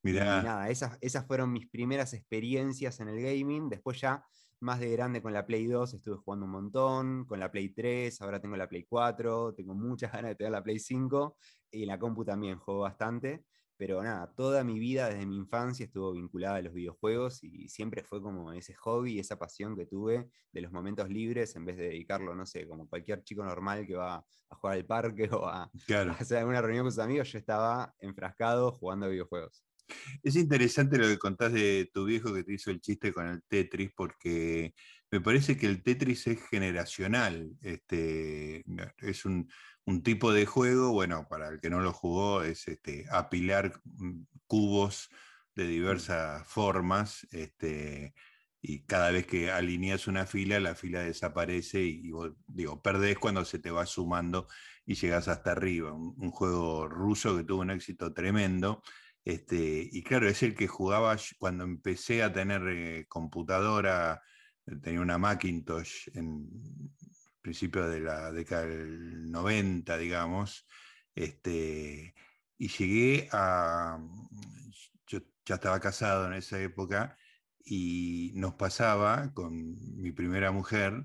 Y 0.03 0.09
Mirá, 0.13 0.43
nada, 0.43 0.71
esas, 0.71 0.97
esas 1.01 1.27
fueron 1.27 1.53
mis 1.53 1.69
primeras 1.69 2.15
experiencias 2.15 3.01
en 3.01 3.09
el 3.09 3.21
gaming. 3.21 3.69
Después 3.69 4.01
ya 4.01 4.25
más 4.61 4.81
de 4.81 4.91
grande 4.91 5.23
con 5.23 5.33
la 5.33 5.47
Play 5.47 5.67
2 5.67 5.95
estuve 5.95 6.17
jugando 6.17 6.47
un 6.47 6.53
montón, 6.53 7.25
con 7.27 7.41
la 7.41 7.51
Play 7.51 7.71
3, 7.71 8.21
ahora 8.21 8.41
tengo 8.41 8.57
la 8.57 8.69
Play 8.69 8.85
4, 8.85 9.55
tengo 9.55 9.75
muchas 9.75 10.13
ganas 10.25 10.31
de 10.31 10.35
tener 10.37 10.53
la 10.53 10.63
Play 10.63 10.79
5 10.79 11.37
y 11.71 11.83
en 11.83 11.89
la 11.89 11.99
compu 11.99 12.25
también 12.25 12.59
juego 12.59 12.81
bastante. 12.81 13.45
Pero 13.81 14.03
nada, 14.03 14.31
toda 14.37 14.63
mi 14.63 14.79
vida 14.79 15.09
desde 15.09 15.25
mi 15.25 15.39
infancia 15.39 15.87
estuvo 15.87 16.13
vinculada 16.13 16.57
a 16.57 16.61
los 16.61 16.75
videojuegos 16.75 17.43
y 17.43 17.67
siempre 17.71 18.05
fue 18.05 18.21
como 18.21 18.53
ese 18.53 18.75
hobby, 18.75 19.19
esa 19.19 19.39
pasión 19.39 19.75
que 19.75 19.87
tuve 19.87 20.29
de 20.53 20.61
los 20.61 20.71
momentos 20.71 21.09
libres 21.09 21.57
en 21.57 21.65
vez 21.65 21.79
de 21.79 21.85
dedicarlo, 21.85 22.35
no 22.35 22.45
sé, 22.45 22.69
como 22.69 22.87
cualquier 22.87 23.25
chico 23.25 23.43
normal 23.43 23.87
que 23.87 23.97
va 23.97 24.17
a 24.51 24.55
jugar 24.55 24.77
al 24.77 24.85
parque 24.85 25.31
o 25.33 25.47
a, 25.47 25.71
claro. 25.87 26.11
a 26.13 26.17
hacer 26.17 26.37
alguna 26.37 26.61
reunión 26.61 26.85
con 26.85 26.93
sus 26.93 27.03
amigos, 27.03 27.33
yo 27.33 27.39
estaba 27.39 27.95
enfrascado 28.01 28.71
jugando 28.71 29.07
a 29.07 29.09
videojuegos. 29.09 29.65
Es 30.23 30.37
interesante 30.37 30.99
lo 30.99 31.07
que 31.07 31.19
contás 31.19 31.55
de 31.55 31.91
tu 31.91 32.05
viejo 32.05 32.35
que 32.35 32.45
te 32.45 32.53
hizo 32.53 32.71
el 32.71 32.83
chiste 32.83 33.15
con 33.15 33.27
el 33.29 33.43
Tetris, 33.45 33.93
porque 33.97 34.75
me 35.11 35.21
parece 35.21 35.57
que 35.57 35.67
el 35.67 35.83
Tetris 35.83 36.27
es 36.27 36.41
generacional. 36.49 37.51
Este, 37.63 38.65
es 38.99 39.25
un, 39.25 39.51
un 39.85 40.03
tipo 40.03 40.33
de 40.33 40.47
juego, 40.47 40.93
bueno, 40.93 41.27
para 41.29 41.49
el 41.49 41.61
que 41.61 41.71
no 41.71 41.81
lo 41.81 41.93
jugó, 41.93 42.43
es 42.43 42.69
este, 42.69 43.07
apilar 43.11 43.81
mm, 43.85 44.23
cubos 44.47 45.11
de 45.55 45.67
diversas 45.67 46.47
formas. 46.47 47.27
Este, 47.33 48.15
y 48.63 48.85
cada 48.85 49.11
vez 49.11 49.27
que 49.27 49.51
alineas 49.51 50.07
una 50.07 50.27
fila, 50.27 50.61
la 50.61 50.75
fila 50.75 51.03
desaparece 51.03 51.83
y, 51.83 52.07
y 52.09 52.11
vos, 52.13 52.33
digo, 52.47 52.83
perdés 52.83 53.19
cuando 53.19 53.45
se 53.45 53.59
te 53.59 53.71
va 53.71 53.87
sumando 53.87 54.47
y 54.85 54.95
llegas 54.95 55.29
hasta 55.29 55.53
arriba. 55.53 55.93
Un, 55.93 56.15
un 56.19 56.31
juego 56.31 56.89
ruso 56.89 57.37
que 57.37 57.45
tuvo 57.45 57.63
un 57.63 57.71
éxito 57.71 58.13
tremendo. 58.13 58.83
Este, 59.25 59.89
y 59.91 60.03
claro, 60.03 60.29
es 60.29 60.43
el 60.43 60.55
que 60.55 60.67
jugaba 60.69 61.17
cuando 61.39 61.65
empecé 61.65 62.23
a 62.23 62.33
tener 62.33 62.63
eh, 62.69 63.07
computadora, 63.09 64.23
tenía 64.83 65.01
una 65.01 65.19
Macintosh 65.19 66.09
en 66.15 66.49
principio 67.41 67.89
de 67.89 68.01
la 68.01 68.33
década 68.33 68.67
del 68.67 69.31
90, 69.31 69.97
digamos, 69.99 70.67
este, 71.15 72.15
y 72.59 72.69
llegué 72.69 73.29
a, 73.33 73.99
yo 75.07 75.21
ya 75.45 75.55
estaba 75.55 75.81
casado 75.81 76.27
en 76.27 76.35
esa 76.35 76.61
época, 76.61 77.17
y 77.65 78.33
nos 78.35 78.55
pasaba 78.55 79.33
con 79.33 79.75
mi 79.97 80.13
primera 80.13 80.51
mujer 80.51 81.05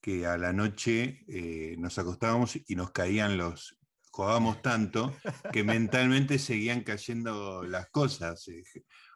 que 0.00 0.26
a 0.26 0.38
la 0.38 0.52
noche 0.52 1.24
eh, 1.28 1.76
nos 1.78 1.98
acostábamos 1.98 2.58
y 2.66 2.76
nos 2.76 2.92
caían 2.92 3.36
los, 3.36 3.78
jugábamos 4.10 4.62
tanto 4.62 5.14
que 5.52 5.64
mentalmente 5.64 6.38
seguían 6.38 6.82
cayendo 6.82 7.64
las 7.64 7.88
cosas. 7.90 8.46
eh, 8.48 8.62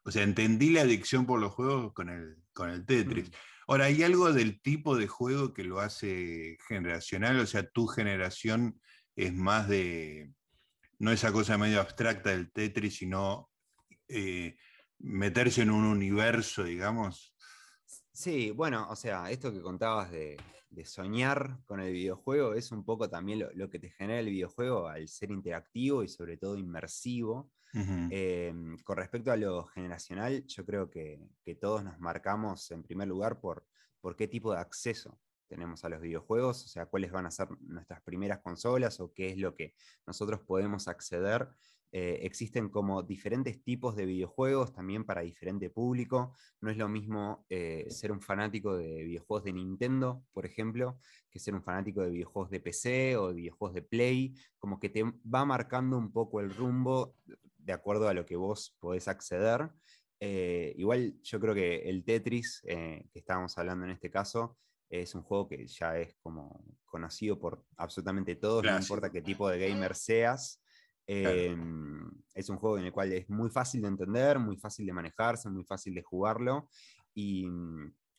O 0.04 0.10
sea, 0.10 0.22
entendí 0.22 0.70
la 0.70 0.82
adicción 0.82 1.26
por 1.26 1.40
los 1.40 1.52
juegos 1.52 1.92
con 1.92 2.08
el, 2.08 2.36
con 2.52 2.70
el 2.70 2.84
Tetris. 2.84 3.30
Ahora, 3.72 3.86
¿hay 3.86 4.02
algo 4.02 4.34
del 4.34 4.60
tipo 4.60 4.98
de 4.98 5.08
juego 5.08 5.54
que 5.54 5.64
lo 5.64 5.80
hace 5.80 6.58
generacional? 6.68 7.40
O 7.40 7.46
sea, 7.46 7.66
tu 7.66 7.86
generación 7.86 8.78
es 9.16 9.32
más 9.32 9.66
de, 9.66 10.30
no 10.98 11.10
esa 11.10 11.32
cosa 11.32 11.56
medio 11.56 11.80
abstracta 11.80 12.28
del 12.28 12.52
Tetris, 12.52 12.98
sino 12.98 13.48
eh, 14.08 14.58
meterse 14.98 15.62
en 15.62 15.70
un 15.70 15.84
universo, 15.84 16.64
digamos. 16.64 17.34
Sí, 18.12 18.50
bueno, 18.50 18.88
o 18.90 18.94
sea, 18.94 19.30
esto 19.30 19.50
que 19.50 19.62
contabas 19.62 20.10
de, 20.10 20.36
soñar 20.84 21.58
con 21.64 21.80
el 21.80 21.94
videojuego 21.94 22.52
es 22.52 22.72
un 22.72 22.84
poco 22.84 23.08
también 23.08 23.42
lo 23.54 23.70
que 23.70 23.78
te 23.78 23.88
genera 23.88 24.20
el 24.20 24.28
videojuego 24.28 24.86
al 24.86 25.08
ser 25.08 25.30
interactivo 25.30 26.02
y 26.02 26.08
sobre 26.08 26.36
todo 26.36 26.58
inmersivo. 26.58 27.50
Eh, 27.74 28.52
con 28.84 28.96
respecto 28.96 29.32
a 29.32 29.36
lo 29.36 29.64
generacional, 29.66 30.44
yo 30.46 30.64
creo 30.66 30.90
que, 30.90 31.20
que 31.42 31.54
todos 31.54 31.82
nos 31.82 31.98
marcamos 31.98 32.70
en 32.70 32.82
primer 32.82 33.08
lugar 33.08 33.40
por, 33.40 33.66
por 34.00 34.16
qué 34.16 34.28
tipo 34.28 34.52
de 34.52 34.60
acceso 34.60 35.18
tenemos 35.52 35.84
a 35.84 35.90
los 35.90 36.00
videojuegos, 36.00 36.64
o 36.64 36.68
sea, 36.68 36.86
cuáles 36.86 37.12
van 37.12 37.26
a 37.26 37.30
ser 37.30 37.46
nuestras 37.60 38.00
primeras 38.00 38.38
consolas 38.38 39.00
o 39.00 39.12
qué 39.12 39.30
es 39.30 39.36
lo 39.36 39.54
que 39.54 39.74
nosotros 40.06 40.40
podemos 40.40 40.88
acceder. 40.88 41.46
Eh, 41.94 42.20
existen 42.22 42.70
como 42.70 43.02
diferentes 43.02 43.62
tipos 43.62 43.94
de 43.94 44.06
videojuegos 44.06 44.72
también 44.72 45.04
para 45.04 45.20
diferente 45.20 45.68
público. 45.68 46.34
No 46.62 46.70
es 46.70 46.78
lo 46.78 46.88
mismo 46.88 47.44
eh, 47.50 47.84
ser 47.90 48.12
un 48.12 48.22
fanático 48.22 48.74
de 48.78 49.04
videojuegos 49.04 49.44
de 49.44 49.52
Nintendo, 49.52 50.24
por 50.32 50.46
ejemplo, 50.46 50.98
que 51.30 51.38
ser 51.38 51.52
un 51.52 51.62
fanático 51.62 52.02
de 52.02 52.08
videojuegos 52.08 52.50
de 52.50 52.60
PC 52.60 53.18
o 53.18 53.28
de 53.28 53.34
videojuegos 53.34 53.74
de 53.74 53.82
Play, 53.82 54.34
como 54.58 54.80
que 54.80 54.88
te 54.88 55.04
va 55.04 55.44
marcando 55.44 55.98
un 55.98 56.10
poco 56.10 56.40
el 56.40 56.54
rumbo 56.54 57.14
de 57.64 57.72
acuerdo 57.72 58.08
a 58.08 58.14
lo 58.14 58.24
que 58.24 58.36
vos 58.36 58.76
podés 58.80 59.08
acceder. 59.08 59.70
Eh, 60.20 60.74
igual 60.76 61.14
yo 61.22 61.40
creo 61.40 61.54
que 61.54 61.88
el 61.88 62.04
Tetris, 62.04 62.62
eh, 62.64 63.08
que 63.12 63.18
estábamos 63.18 63.56
hablando 63.58 63.84
en 63.84 63.92
este 63.92 64.10
caso, 64.10 64.56
es 64.88 65.14
un 65.14 65.22
juego 65.22 65.48
que 65.48 65.66
ya 65.66 65.98
es 65.98 66.14
como 66.22 66.64
conocido 66.84 67.38
por 67.38 67.64
absolutamente 67.76 68.36
todos, 68.36 68.62
no 68.62 68.78
importa 68.78 69.10
qué 69.10 69.22
tipo 69.22 69.48
de 69.48 69.58
gamer 69.58 69.94
seas. 69.94 70.62
Eh, 71.06 71.56
Es 72.34 72.48
un 72.48 72.56
juego 72.58 72.78
en 72.78 72.84
el 72.84 72.92
cual 72.92 73.12
es 73.12 73.28
muy 73.28 73.50
fácil 73.50 73.82
de 73.82 73.88
entender, 73.88 74.38
muy 74.38 74.56
fácil 74.56 74.86
de 74.86 74.92
manejarse, 74.92 75.48
muy 75.50 75.64
fácil 75.64 75.94
de 75.94 76.02
jugarlo. 76.02 76.68
Y, 77.14 77.46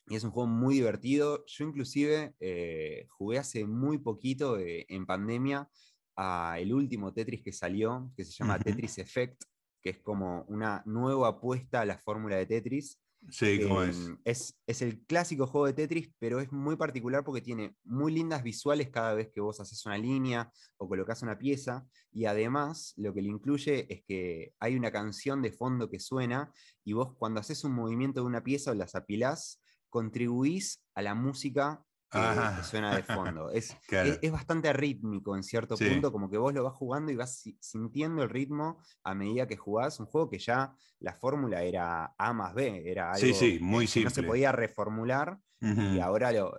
y 0.08 0.16
es 0.16 0.24
un 0.24 0.30
juego 0.30 0.48
muy 0.48 0.74
divertido. 0.74 1.44
Yo 1.46 1.64
inclusive 1.64 2.34
eh, 2.40 3.06
jugué 3.08 3.38
hace 3.38 3.64
muy 3.64 3.98
poquito 3.98 4.58
eh, 4.58 4.84
en 4.88 5.06
pandemia 5.06 5.68
a 6.16 6.56
el 6.58 6.72
último 6.72 7.12
Tetris 7.12 7.42
que 7.42 7.52
salió, 7.52 8.10
que 8.16 8.24
se 8.24 8.32
llama. 8.32 8.58
Tetris 8.58 8.98
Effect, 8.98 9.42
que 9.82 9.90
es 9.90 9.98
como 10.00 10.44
una 10.48 10.82
nueva 10.86 11.28
apuesta 11.28 11.80
a 11.80 11.84
la 11.84 11.98
fórmula 11.98 12.36
de 12.36 12.46
Tetris. 12.46 13.00
Sí, 13.30 13.58
¿cómo 13.62 13.82
Eh, 13.82 13.88
es? 13.88 14.10
es? 14.24 14.60
es 14.66 14.82
el 14.82 15.06
clásico 15.06 15.46
juego 15.46 15.66
de 15.66 15.72
Tetris, 15.72 16.10
pero 16.18 16.40
es 16.40 16.52
muy 16.52 16.76
particular 16.76 17.24
porque 17.24 17.40
tiene 17.40 17.74
muy 17.82 18.12
lindas 18.12 18.42
visuales 18.42 18.90
cada 18.90 19.14
vez 19.14 19.30
que 19.32 19.40
vos 19.40 19.60
haces 19.60 19.84
una 19.86 19.96
línea 19.96 20.52
o 20.76 20.86
colocas 20.86 21.22
una 21.22 21.38
pieza. 21.38 21.86
Y 22.12 22.26
además, 22.26 22.92
lo 22.98 23.14
que 23.14 23.22
le 23.22 23.28
incluye 23.30 23.86
es 23.92 24.04
que 24.06 24.52
hay 24.58 24.76
una 24.76 24.92
canción 24.92 25.40
de 25.40 25.52
fondo 25.52 25.88
que 25.88 26.00
suena 26.00 26.52
y 26.84 26.92
vos 26.92 27.14
cuando 27.16 27.40
haces 27.40 27.64
un 27.64 27.72
movimiento 27.72 28.20
de 28.20 28.26
una 28.26 28.44
pieza 28.44 28.72
o 28.72 28.74
las 28.74 28.94
apilás, 28.94 29.62
contribuís 29.88 30.84
a 30.94 31.00
la 31.00 31.14
música 31.14 31.82
que, 32.14 32.56
que 32.56 32.62
suena 32.62 32.94
de 32.96 33.02
fondo. 33.02 33.50
Es, 33.54 33.76
Claro. 33.86 34.10
es, 34.10 34.18
es 34.22 34.32
bastante 34.32 34.72
rítmico 34.72 35.36
en 35.36 35.42
cierto 35.42 35.76
Sí. 35.76 35.88
punto, 35.88 36.10
como 36.12 36.30
que 36.30 36.38
vos 36.38 36.52
lo 36.54 36.64
vas 36.64 36.74
jugando 36.74 37.12
y 37.12 37.16
vas 37.16 37.38
si- 37.38 37.56
sintiendo 37.60 38.22
el 38.22 38.30
ritmo 38.30 38.80
a 39.02 39.14
medida 39.14 39.46
que 39.46 39.56
jugás. 39.56 40.00
Un 40.00 40.06
juego 40.06 40.28
que 40.30 40.38
ya 40.38 40.74
la 41.00 41.14
fórmula 41.14 41.62
era 41.62 42.14
A 42.18 42.32
más 42.32 42.54
B, 42.54 42.82
era 42.90 43.12
algo 43.12 43.18
Sí, 43.18 43.34
sí, 43.34 43.58
muy 43.60 43.86
que 43.86 44.04
no 44.04 44.10
se 44.10 44.22
podía 44.22 44.52
reformular 44.52 45.38
y 45.60 45.98
ahora 46.00 46.30
lo- 46.32 46.56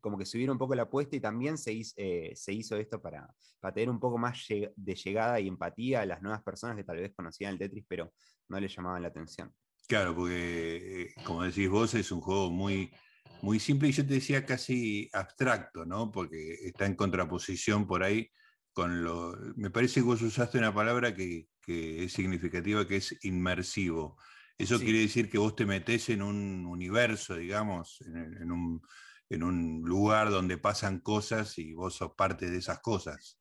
como 0.00 0.16
que 0.16 0.24
subieron 0.26 0.54
un 0.54 0.58
poco 0.58 0.74
la 0.74 0.82
apuesta 0.82 1.16
y 1.16 1.20
también 1.20 1.58
se 1.58 1.72
hizo, 1.72 1.94
eh, 1.96 2.32
se 2.34 2.52
hizo 2.52 2.76
esto 2.76 3.00
para, 3.02 3.34
para 3.60 3.74
tener 3.74 3.90
un 3.90 3.98
poco 3.98 4.16
más 4.16 4.46
de 4.48 4.94
llegada 4.94 5.40
y 5.40 5.48
empatía 5.48 6.00
a 6.02 6.06
las 6.06 6.22
nuevas 6.22 6.42
personas 6.42 6.76
que 6.76 6.84
tal 6.84 6.98
vez 6.98 7.12
conocían 7.14 7.52
el 7.52 7.58
Tetris, 7.58 7.84
pero 7.88 8.12
no 8.48 8.60
les 8.60 8.74
llamaban 8.74 9.02
la 9.02 9.08
atención. 9.08 9.52
Claro, 9.88 10.14
porque 10.14 11.02
eh, 11.02 11.14
como 11.24 11.42
decís 11.42 11.68
vos, 11.68 11.94
es 11.94 12.12
un 12.12 12.20
juego 12.20 12.50
muy, 12.50 12.92
muy 13.42 13.60
simple 13.60 13.88
y 13.88 13.92
yo 13.92 14.06
te 14.06 14.14
decía 14.14 14.44
casi 14.44 15.08
abstracto, 15.12 15.84
¿no? 15.84 16.10
Porque 16.10 16.54
está 16.64 16.86
en 16.86 16.94
contraposición 16.94 17.86
por 17.86 18.02
ahí 18.02 18.30
con 18.72 19.02
lo. 19.04 19.36
Me 19.56 19.70
parece 19.70 20.00
que 20.00 20.06
vos 20.06 20.22
usaste 20.22 20.58
una 20.58 20.74
palabra 20.74 21.14
que, 21.14 21.48
que 21.60 22.04
es 22.04 22.12
significativa, 22.12 22.86
que 22.86 22.96
es 22.96 23.16
inmersivo. 23.24 24.16
Eso 24.56 24.78
Sí. 24.78 24.84
quiere 24.84 25.00
decir 25.00 25.30
que 25.30 25.38
vos 25.38 25.54
te 25.54 25.66
metés 25.66 26.08
en 26.08 26.22
un 26.22 26.66
universo, 26.66 27.36
digamos, 27.36 28.00
en, 28.00 28.16
en 28.42 28.50
un, 28.50 28.82
en 29.28 29.42
un 29.44 29.82
lugar 29.82 30.30
donde 30.30 30.58
pasan 30.58 31.00
cosas 31.00 31.58
y 31.58 31.74
vos 31.74 31.94
sos 31.94 32.12
parte 32.16 32.50
de 32.50 32.58
esas 32.58 32.80
cosas. 32.80 33.38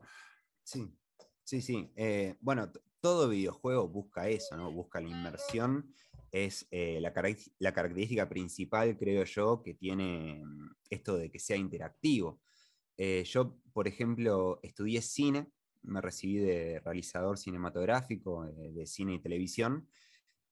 Sí, 0.63 0.95
sí, 1.43 1.61
sí. 1.61 1.91
Eh, 1.95 2.37
bueno, 2.39 2.71
todo 2.99 3.29
videojuego 3.29 3.87
busca 3.87 4.27
eso, 4.29 4.57
¿no? 4.57 4.71
Busca 4.71 4.99
la 4.99 5.07
inmersión. 5.09 5.93
Es 6.31 6.67
eh, 6.71 6.99
la, 7.01 7.13
carac- 7.13 7.51
la 7.59 7.73
característica 7.73 8.27
principal, 8.27 8.97
creo 8.97 9.23
yo, 9.23 9.61
que 9.63 9.73
tiene 9.73 10.43
mm, 10.45 10.69
esto 10.89 11.17
de 11.17 11.29
que 11.31 11.39
sea 11.39 11.55
interactivo. 11.57 12.41
Eh, 12.97 13.23
yo, 13.25 13.59
por 13.73 13.87
ejemplo, 13.87 14.59
estudié 14.63 15.01
cine, 15.01 15.51
me 15.83 16.01
recibí 16.01 16.37
de 16.37 16.79
realizador 16.83 17.37
cinematográfico, 17.37 18.45
eh, 18.45 18.71
de 18.73 18.85
cine 18.85 19.13
y 19.15 19.19
televisión. 19.19 19.87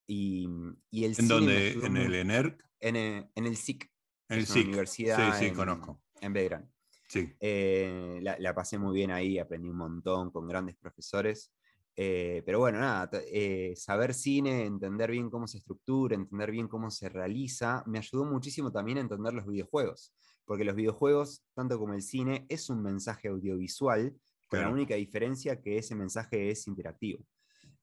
Y, 0.08 0.48
y 0.92 1.04
el 1.06 1.12
¿En 1.12 1.16
cine 1.16 1.28
dónde? 1.28 1.72
¿En 1.86 1.98
el 1.98 2.14
ENERC? 2.16 2.64
en, 2.80 2.96
eh, 2.96 3.32
en 3.34 3.46
el 3.48 3.54
SIC, 3.54 3.92
En 4.30 4.38
el 4.40 4.46
SIC. 4.46 4.68
universidad 4.68 5.34
Sí, 5.34 5.40
sí, 5.40 5.46
en- 5.50 5.56
conozco. 5.56 6.04
en 6.22 6.34
Belgrano. 6.34 6.72
Sí. 7.08 7.34
Eh, 7.40 8.20
la, 8.22 8.38
la 8.40 8.54
pasé 8.56 8.78
muy 8.78 8.96
bien 8.96 9.12
ahí, 9.12 9.40
aprendí 9.40 9.70
un 9.70 9.78
montón 9.78 10.32
con 10.32 10.48
grandes 10.48 10.76
profesores. 10.76 11.52
Eh, 11.98 12.44
pero 12.46 12.60
bueno, 12.60 12.80
nada, 12.80 13.10
eh, 13.32 13.74
saber 13.78 14.14
cine, 14.14 14.66
entender 14.66 15.12
bien 15.12 15.30
cómo 15.30 15.48
se 15.48 15.60
estructura, 15.60 16.16
entender 16.16 16.52
bien 16.52 16.68
cómo 16.68 16.92
se 16.92 17.08
realiza, 17.08 17.84
me 17.86 18.00
ayudó 18.00 18.26
muchísimo 18.26 18.72
también 18.72 18.98
a 18.98 19.02
entender 19.02 19.34
los 19.34 19.46
videojuegos. 19.46 20.14
Porque 20.46 20.66
los 20.66 20.76
videojuegos, 20.76 21.44
tanto 21.54 21.80
como 21.80 21.94
el 21.94 22.02
cine, 22.02 22.46
es 22.50 22.70
un 22.70 22.84
mensaje 22.84 23.30
audiovisual, 23.30 24.14
con 24.48 24.62
la 24.62 24.70
única 24.70 24.96
diferencia 24.96 25.60
que 25.60 25.78
ese 25.78 25.96
mensaje 25.96 26.52
es 26.52 26.68
interactivo. 26.68 27.26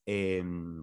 Em, 0.06 0.82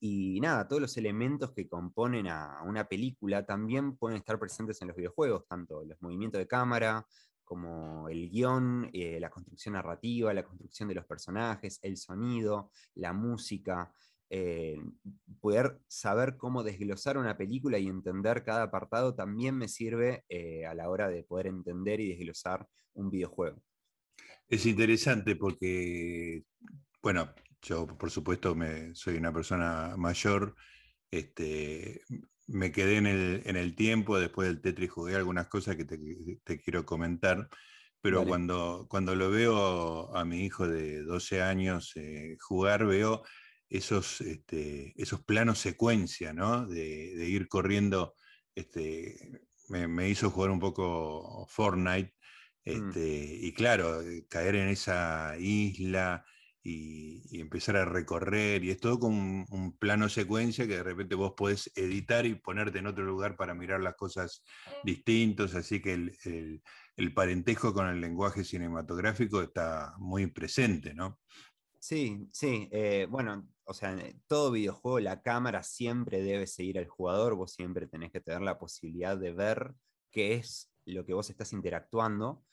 y 0.00 0.40
nada, 0.40 0.66
todos 0.66 0.80
los 0.80 0.96
elementos 0.96 1.52
que 1.52 1.68
componen 1.68 2.26
a 2.26 2.62
una 2.64 2.88
película 2.88 3.44
también 3.44 3.96
pueden 3.96 4.16
estar 4.16 4.38
presentes 4.38 4.80
en 4.80 4.88
los 4.88 4.96
videojuegos, 4.96 5.46
tanto 5.46 5.84
los 5.84 6.00
movimientos 6.00 6.38
de 6.38 6.46
cámara, 6.46 7.06
como 7.50 8.08
el 8.08 8.30
guion, 8.30 8.90
eh, 8.92 9.18
la 9.18 9.28
construcción 9.28 9.74
narrativa, 9.74 10.32
la 10.32 10.44
construcción 10.44 10.88
de 10.88 10.94
los 10.94 11.04
personajes, 11.04 11.80
el 11.82 11.96
sonido, 11.96 12.70
la 12.94 13.12
música. 13.12 13.92
eh, 14.32 14.78
poder 15.40 15.80
saber 15.88 16.36
cómo 16.36 16.62
desglosar 16.62 17.18
una 17.18 17.36
película 17.36 17.76
y 17.78 17.88
entender 17.88 18.44
cada 18.44 18.62
apartado 18.62 19.16
también 19.16 19.56
me 19.56 19.66
sirve 19.66 20.22
eh, 20.28 20.64
a 20.64 20.74
la 20.74 20.88
hora 20.88 21.08
de 21.08 21.24
poder 21.24 21.48
entender 21.48 21.98
y 21.98 22.10
desglosar 22.10 22.68
un 22.94 23.10
videojuego. 23.10 23.60
Es 24.48 24.64
interesante 24.66 25.34
porque, 25.34 26.44
bueno, 27.02 27.34
yo 27.62 27.88
por 27.88 28.12
supuesto 28.12 28.54
me, 28.54 28.94
soy 28.94 29.16
una 29.16 29.32
persona 29.32 29.96
mayor, 29.96 30.54
este, 31.10 32.00
me 32.50 32.72
quedé 32.72 32.96
en 32.96 33.06
el, 33.06 33.42
en 33.46 33.56
el 33.56 33.74
tiempo, 33.74 34.18
después 34.18 34.48
del 34.48 34.60
Tetris 34.60 34.90
jugué 34.90 35.16
algunas 35.16 35.48
cosas 35.48 35.76
que 35.76 35.84
te, 35.84 35.98
te 36.44 36.60
quiero 36.60 36.84
comentar, 36.84 37.48
pero 38.00 38.24
cuando, 38.24 38.86
cuando 38.88 39.14
lo 39.14 39.30
veo 39.30 40.16
a 40.16 40.24
mi 40.24 40.44
hijo 40.44 40.66
de 40.66 41.02
12 41.02 41.42
años 41.42 41.92
eh, 41.96 42.36
jugar, 42.40 42.86
veo 42.86 43.22
esos, 43.68 44.20
este, 44.22 44.94
esos 45.00 45.22
planos 45.24 45.58
secuencia, 45.58 46.32
¿no? 46.32 46.66
De, 46.66 47.14
de 47.14 47.28
ir 47.28 47.46
corriendo, 47.48 48.14
este, 48.54 49.16
me, 49.68 49.86
me 49.86 50.08
hizo 50.08 50.30
jugar 50.30 50.50
un 50.50 50.60
poco 50.60 51.46
Fortnite. 51.48 52.14
Este, 52.64 53.38
Y 53.40 53.52
claro, 53.54 54.02
caer 54.28 54.56
en 54.56 54.68
esa 54.68 55.34
isla 55.38 56.24
y, 56.62 57.40
empezar 57.40 57.76
a 57.76 57.84
recorrer, 57.84 58.64
y 58.64 58.70
es 58.70 58.80
todo 58.80 58.98
como 58.98 59.44
un, 59.48 59.76
plano 59.78 60.08
secuencia 60.08 60.66
que 60.66 60.76
de 60.76 60.82
repente 60.82 61.14
vos 61.14 61.32
podés 61.36 61.70
editar 61.74 62.26
y 62.26 62.34
ponerte 62.34 62.78
en 62.78 62.86
otro 62.86 63.04
lugar 63.04 63.36
para 63.36 63.54
mirar 63.54 63.80
las 63.80 63.94
cosas 63.96 64.42
distintos, 64.84 65.54
así 65.54 65.80
que 65.80 65.94
el, 65.94 66.16
el- 66.96 67.14
parentesco 67.14 67.72
con 67.72 67.88
el 67.88 68.00
lenguaje 68.00 68.44
cinematográfico 68.44 69.40
está 69.40 69.94
muy 69.98 70.26
presente, 70.26 70.92
¿no? 70.92 71.18
Sí, 71.78 72.28
sí. 72.30 72.68
eh, 72.72 73.06
bueno, 73.08 73.48
o 73.64 73.72
sea, 73.72 73.92
en 73.92 74.22
todo 74.26 74.50
videojuego 74.50 75.00
la 75.00 75.22
cámara 75.22 75.62
siempre 75.62 76.22
debe 76.22 76.46
seguir 76.46 76.78
al 76.78 76.88
jugador, 76.88 77.36
vos 77.36 77.52
siempre 77.52 77.86
tenés 77.86 78.12
que 78.12 78.20
tener 78.20 78.42
la 78.42 78.58
posibilidad 78.58 79.16
de 79.16 79.32
ver 79.32 79.74
qué 80.10 80.34
es 80.34 80.70
lo 80.84 81.06
que 81.06 81.14
vos 81.14 81.30
estás 81.30 81.52
interactuando. 81.54 82.44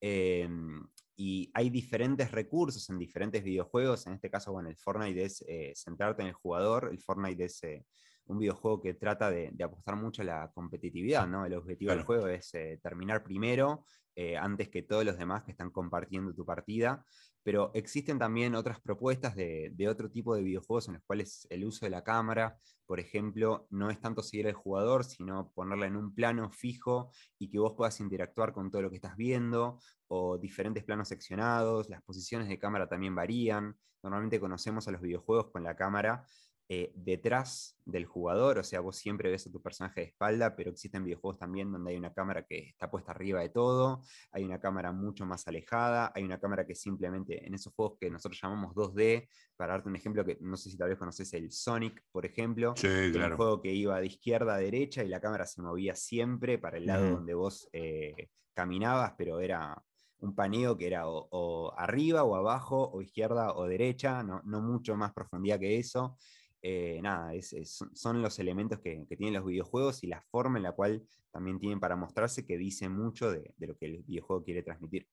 em, 0.00 0.82
y 1.16 1.50
hay 1.54 1.70
diferentes 1.70 2.30
recursos 2.30 2.88
en 2.90 2.98
diferentes 2.98 3.42
videojuegos. 3.42 4.06
En 4.06 4.14
este 4.14 4.30
caso, 4.30 4.52
bueno, 4.52 4.68
el 4.68 4.76
Fortnite 4.76 5.24
es 5.24 5.44
eh, 5.46 5.72
centrarte 5.74 6.22
en 6.22 6.28
el 6.28 6.34
jugador. 6.34 6.88
El 6.90 7.00
Fortnite 7.00 7.44
es 7.44 7.62
eh, 7.64 7.84
un 8.26 8.38
videojuego 8.38 8.80
que 8.80 8.94
trata 8.94 9.30
de, 9.30 9.50
de 9.52 9.64
apostar 9.64 9.96
mucho 9.96 10.22
a 10.22 10.24
la 10.24 10.50
competitividad, 10.52 11.26
¿no? 11.26 11.44
El 11.44 11.54
objetivo 11.54 11.92
del 11.92 12.04
juego 12.04 12.28
es 12.28 12.54
eh, 12.54 12.78
terminar 12.82 13.22
primero, 13.22 13.84
eh, 14.14 14.36
antes 14.36 14.68
que 14.68 14.82
todos 14.82 15.04
los 15.04 15.16
demás 15.18 15.42
que 15.42 15.52
están 15.52 15.70
compartiendo 15.70 16.34
tu 16.34 16.44
partida. 16.44 17.04
Pero 17.44 17.72
existen 17.74 18.20
también 18.20 18.54
otras 18.54 18.80
propuestas 18.80 19.34
de, 19.34 19.72
de 19.74 19.88
otro 19.88 20.08
tipo 20.08 20.36
de 20.36 20.42
videojuegos 20.42 20.86
en 20.86 20.94
los 20.94 21.02
cuales 21.02 21.44
el 21.50 21.64
uso 21.64 21.84
de 21.84 21.90
la 21.90 22.04
cámara, 22.04 22.56
por 22.86 23.00
ejemplo, 23.00 23.66
no 23.70 23.90
es 23.90 24.00
tanto 24.00 24.22
seguir 24.22 24.46
al 24.46 24.52
jugador, 24.52 25.02
sino 25.02 25.50
ponerla 25.52 25.86
en 25.86 25.96
un 25.96 26.14
plano 26.14 26.50
fijo 26.52 27.10
y 27.40 27.50
que 27.50 27.58
vos 27.58 27.74
puedas 27.76 27.98
interactuar 27.98 28.52
con 28.52 28.70
todo 28.70 28.82
lo 28.82 28.90
que 28.90 28.96
estás 28.96 29.16
viendo, 29.16 29.80
o 30.14 30.36
diferentes 30.36 30.84
planos 30.84 31.08
seccionados, 31.08 31.88
las 31.88 32.02
posiciones 32.02 32.46
de 32.46 32.58
cámara 32.58 32.86
también 32.86 33.14
varían. 33.14 33.74
Normalmente 34.02 34.38
conocemos 34.38 34.86
a 34.86 34.90
los 34.90 35.00
videojuegos 35.00 35.50
con 35.50 35.64
la 35.64 35.74
cámara 35.74 36.26
eh, 36.68 36.92
detrás 36.94 37.78
del 37.86 38.04
jugador, 38.04 38.58
o 38.58 38.62
sea, 38.62 38.80
vos 38.80 38.96
siempre 38.96 39.30
ves 39.30 39.46
a 39.46 39.50
tu 39.50 39.62
personaje 39.62 40.00
de 40.02 40.06
espalda, 40.08 40.54
pero 40.54 40.70
existen 40.70 41.02
videojuegos 41.02 41.38
también 41.38 41.72
donde 41.72 41.92
hay 41.92 41.96
una 41.96 42.12
cámara 42.12 42.44
que 42.44 42.58
está 42.68 42.90
puesta 42.90 43.12
arriba 43.12 43.40
de 43.40 43.48
todo, 43.48 44.02
hay 44.30 44.44
una 44.44 44.60
cámara 44.60 44.92
mucho 44.92 45.24
más 45.24 45.48
alejada, 45.48 46.12
hay 46.14 46.24
una 46.24 46.38
cámara 46.38 46.66
que 46.66 46.74
simplemente 46.74 47.46
en 47.46 47.54
esos 47.54 47.72
juegos 47.74 47.96
que 47.98 48.10
nosotros 48.10 48.38
llamamos 48.42 48.74
2D, 48.74 49.28
para 49.56 49.72
darte 49.72 49.88
un 49.88 49.96
ejemplo 49.96 50.26
que 50.26 50.36
no 50.42 50.58
sé 50.58 50.70
si 50.70 50.76
tal 50.76 50.90
vez 50.90 50.98
conoces 50.98 51.32
el 51.32 51.50
Sonic, 51.50 52.04
por 52.12 52.26
ejemplo, 52.26 52.74
Sí, 52.76 52.86
que 52.86 53.08
era 53.08 53.12
claro. 53.12 53.32
un 53.32 53.36
juego 53.38 53.62
que 53.62 53.72
iba 53.72 53.98
de 53.98 54.06
izquierda 54.06 54.54
a 54.54 54.58
derecha 54.58 55.02
y 55.02 55.08
la 55.08 55.20
cámara 55.20 55.46
se 55.46 55.62
movía 55.62 55.94
siempre 55.94 56.58
para 56.58 56.76
el 56.76 56.86
lado 56.86 57.10
donde 57.12 57.32
vos 57.32 57.68
eh, 57.72 58.28
caminabas, 58.54 59.14
pero 59.16 59.40
era 59.40 59.82
un 60.22 60.34
paneo 60.34 60.76
que 60.78 60.86
era 60.86 61.06
o, 61.06 61.74
arriba 61.76 62.22
o 62.24 62.34
abajo, 62.36 62.90
o 62.92 63.02
izquierda 63.02 63.54
o 63.54 63.66
derecha, 63.66 64.22
no, 64.22 64.40
no 64.44 64.62
mucho 64.62 64.96
más 64.96 65.12
profundidad 65.12 65.58
que 65.60 65.78
eso. 65.78 66.16
Eh, 66.62 67.00
nada, 67.02 67.34
es- 67.34 67.54
son 67.92 68.22
los 68.22 68.38
elementos 68.38 68.78
que, 68.78 69.04
que 69.08 69.16
tienen 69.16 69.34
los 69.34 69.44
videojuegos 69.44 70.04
y 70.04 70.06
la 70.06 70.20
forma 70.22 70.58
en 70.58 70.62
la 70.62 70.72
cual 70.72 71.02
también 71.32 71.58
tienen 71.58 71.80
para 71.80 71.96
mostrarse 71.96 72.46
que 72.46 72.56
dice 72.56 72.88
mucho 72.88 73.30
de, 73.32 73.52
de 73.56 73.66
lo 73.66 73.76
que 73.76 73.86
el 73.86 74.02
videojuego 74.04 74.44
quiere 74.44 74.62
transmitir. 74.62 75.08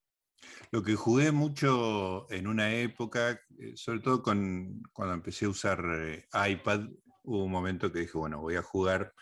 Lo 0.71 0.83
que 0.83 0.95
jugué 0.95 1.31
mucho 1.31 2.29
en 2.31 2.47
una 2.47 2.73
época, 2.75 3.39
eh, 3.57 3.73
sobre 3.75 3.99
todo 3.99 4.21
con, 4.21 4.83
cuando 4.93 5.15
empecé 5.15 5.45
a 5.45 5.49
usar 5.49 5.83
eh, 5.91 6.25
iPad, 6.51 6.87
hubo 7.23 7.43
un 7.45 7.51
momento 7.51 7.91
que 7.91 7.99
dije, 8.01 8.17
bueno, 8.17 8.39
voy 8.39 8.55
a 8.55 8.61
jugar 8.61 9.13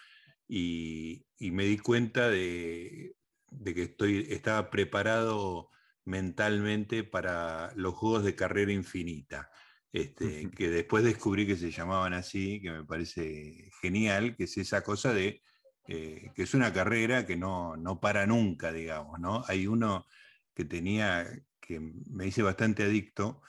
y, 0.47 1.25
y 1.39 1.51
me 1.51 1.63
di 1.65 1.77
cuenta 1.77 2.29
de, 2.29 3.15
de 3.49 3.73
que 3.73 3.83
estoy, 3.83 4.27
estaba 4.29 4.69
preparado 4.69 5.69
mentalmente 6.07 7.03
para 7.03 7.71
los 7.75 7.93
juegos 7.95 8.23
de 8.23 8.35
carrera 8.35 8.71
infinita. 8.71 9.51
Este, 9.91 10.49
que 10.51 10.69
después 10.69 11.03
descubrí 11.03 11.47
que 11.47 11.55
se 11.55 11.71
llamaban 11.71 12.13
así, 12.13 12.61
que 12.61 12.71
me 12.71 12.85
parece 12.85 13.71
genial, 13.81 14.35
que 14.35 14.45
es 14.45 14.57
esa 14.57 14.83
cosa 14.83 15.13
de 15.13 15.41
eh, 15.87 16.31
que 16.35 16.43
es 16.43 16.53
una 16.53 16.73
carrera 16.73 17.25
que 17.25 17.37
no, 17.37 17.77
no 17.77 17.99
para 17.99 18.25
nunca, 18.27 18.71
digamos, 18.73 19.19
¿no? 19.19 19.43
Hay 19.47 19.67
uno 19.67 20.05
que 20.53 20.65
tenía, 20.65 21.25
que 21.61 21.79
me 21.79 22.27
hice 22.27 22.41
bastante 22.43 22.83
adicto, 22.83 23.41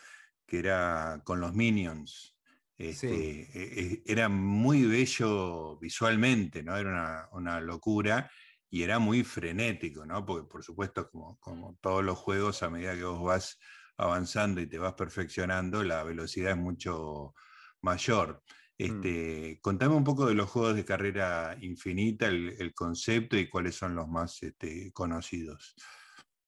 que 0.47 0.59
era 0.61 1.23
con 1.25 1.41
los 1.41 1.55
Minions. 1.55 2.37
Este, 2.77 2.95
Sí. 3.09 3.49
e- 3.53 3.81
e- 3.95 4.03
era 4.07 4.29
muy 4.29 4.85
bello 4.87 5.79
visualmente, 5.81 6.62
¿no? 6.62 6.77
Era 6.77 6.91
una, 6.91 7.29
una 7.33 7.61
locura 7.61 8.31
y 8.71 8.83
era 8.83 8.99
muy 8.99 9.25
frenético, 9.25 10.05
¿no? 10.07 10.25
Porque 10.27 10.49
por 10.49 10.63
supuesto, 10.65 11.09
como, 11.11 11.39
como 11.39 11.77
todos 11.81 12.05
los 12.05 12.19
juegos, 12.19 12.63
a 12.63 12.71
medida 12.71 12.95
que 12.97 13.05
vos 13.05 13.23
vas 13.23 13.59
avanzando 13.97 14.61
y 14.61 14.69
te 14.69 14.79
vas 14.79 14.95
perfeccionando, 14.95 15.83
la 15.85 16.03
velocidad 16.05 16.53
es 16.53 16.59
mucho 16.59 17.35
mayor. 17.83 18.42
Este, 18.77 19.59
Contame 19.61 19.95
un 19.97 20.05
poco 20.05 20.27
de 20.27 20.35
los 20.35 20.49
juegos 20.51 20.77
de 20.77 20.85
carrera 20.85 21.57
infinita, 21.61 22.29
el, 22.29 22.55
el 22.61 22.75
concepto 22.75 23.37
y 23.37 23.49
cuáles 23.49 23.75
son 23.75 23.95
los 23.97 24.07
más 24.09 24.40
este, 24.42 24.92
conocidos. 24.92 25.75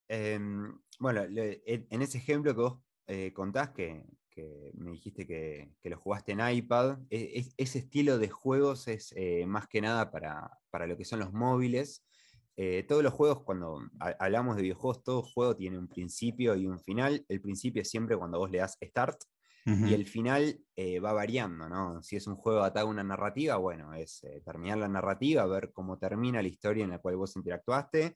Em, 0.07 0.79
bueno, 0.99 1.23
en 1.23 2.01
ese 2.01 2.17
ejemplo 2.17 2.53
que 2.53 2.61
vos 2.61 2.79
eh, 3.07 3.31
contás, 3.33 3.69
que, 3.71 4.03
que 4.29 4.71
me 4.75 4.91
dijiste 4.91 5.25
que, 5.25 5.75
que 5.81 5.89
lo 5.89 5.97
jugaste 5.97 6.33
en 6.33 6.39
iPad, 6.47 6.99
e- 7.09 7.31
es- 7.35 7.53
ese 7.57 7.79
estilo 7.79 8.17
de 8.17 8.29
juegos 8.29 8.87
es 8.87 9.13
eh, 9.15 9.45
más 9.47 9.67
que 9.67 9.81
nada 9.81 10.11
para, 10.11 10.59
para 10.69 10.87
lo 10.87 10.97
que 10.97 11.05
son 11.05 11.19
los 11.19 11.31
móviles. 11.33 12.05
Eh, 12.57 12.83
todos 12.87 13.03
los 13.03 13.13
juegos, 13.13 13.43
cuando 13.43 13.81
ha- 13.99 14.15
hablamos 14.19 14.55
de 14.57 14.63
videojuegos, 14.63 15.03
todo 15.03 15.23
juego 15.23 15.55
tiene 15.55 15.77
un 15.79 15.87
principio 15.87 16.55
y 16.55 16.67
un 16.67 16.79
final. 16.79 17.25
El 17.29 17.41
principio 17.41 17.81
es 17.81 17.89
siempre 17.89 18.17
cuando 18.17 18.39
vos 18.39 18.51
le 18.51 18.59
das 18.59 18.77
Start 18.83 19.17
y 19.81 19.93
el 19.93 20.05
final 20.05 20.59
eh, 20.75 20.99
va 20.99 21.13
variando, 21.13 21.67
¿no? 21.69 22.03
Si 22.03 22.15
es 22.15 22.27
un 22.27 22.35
juego 22.35 22.61
atado 22.61 22.87
a 22.87 22.89
una 22.91 23.03
narrativa, 23.03 23.57
bueno, 23.57 23.93
es 23.93 24.23
eh, 24.23 24.41
terminar 24.45 24.77
la 24.77 24.87
narrativa, 24.87 25.45
ver 25.47 25.71
cómo 25.73 25.97
termina 25.97 26.41
la 26.41 26.47
historia 26.47 26.83
en 26.83 26.91
la 26.91 26.99
cual 26.99 27.17
vos 27.17 27.35
interactuaste, 27.35 28.15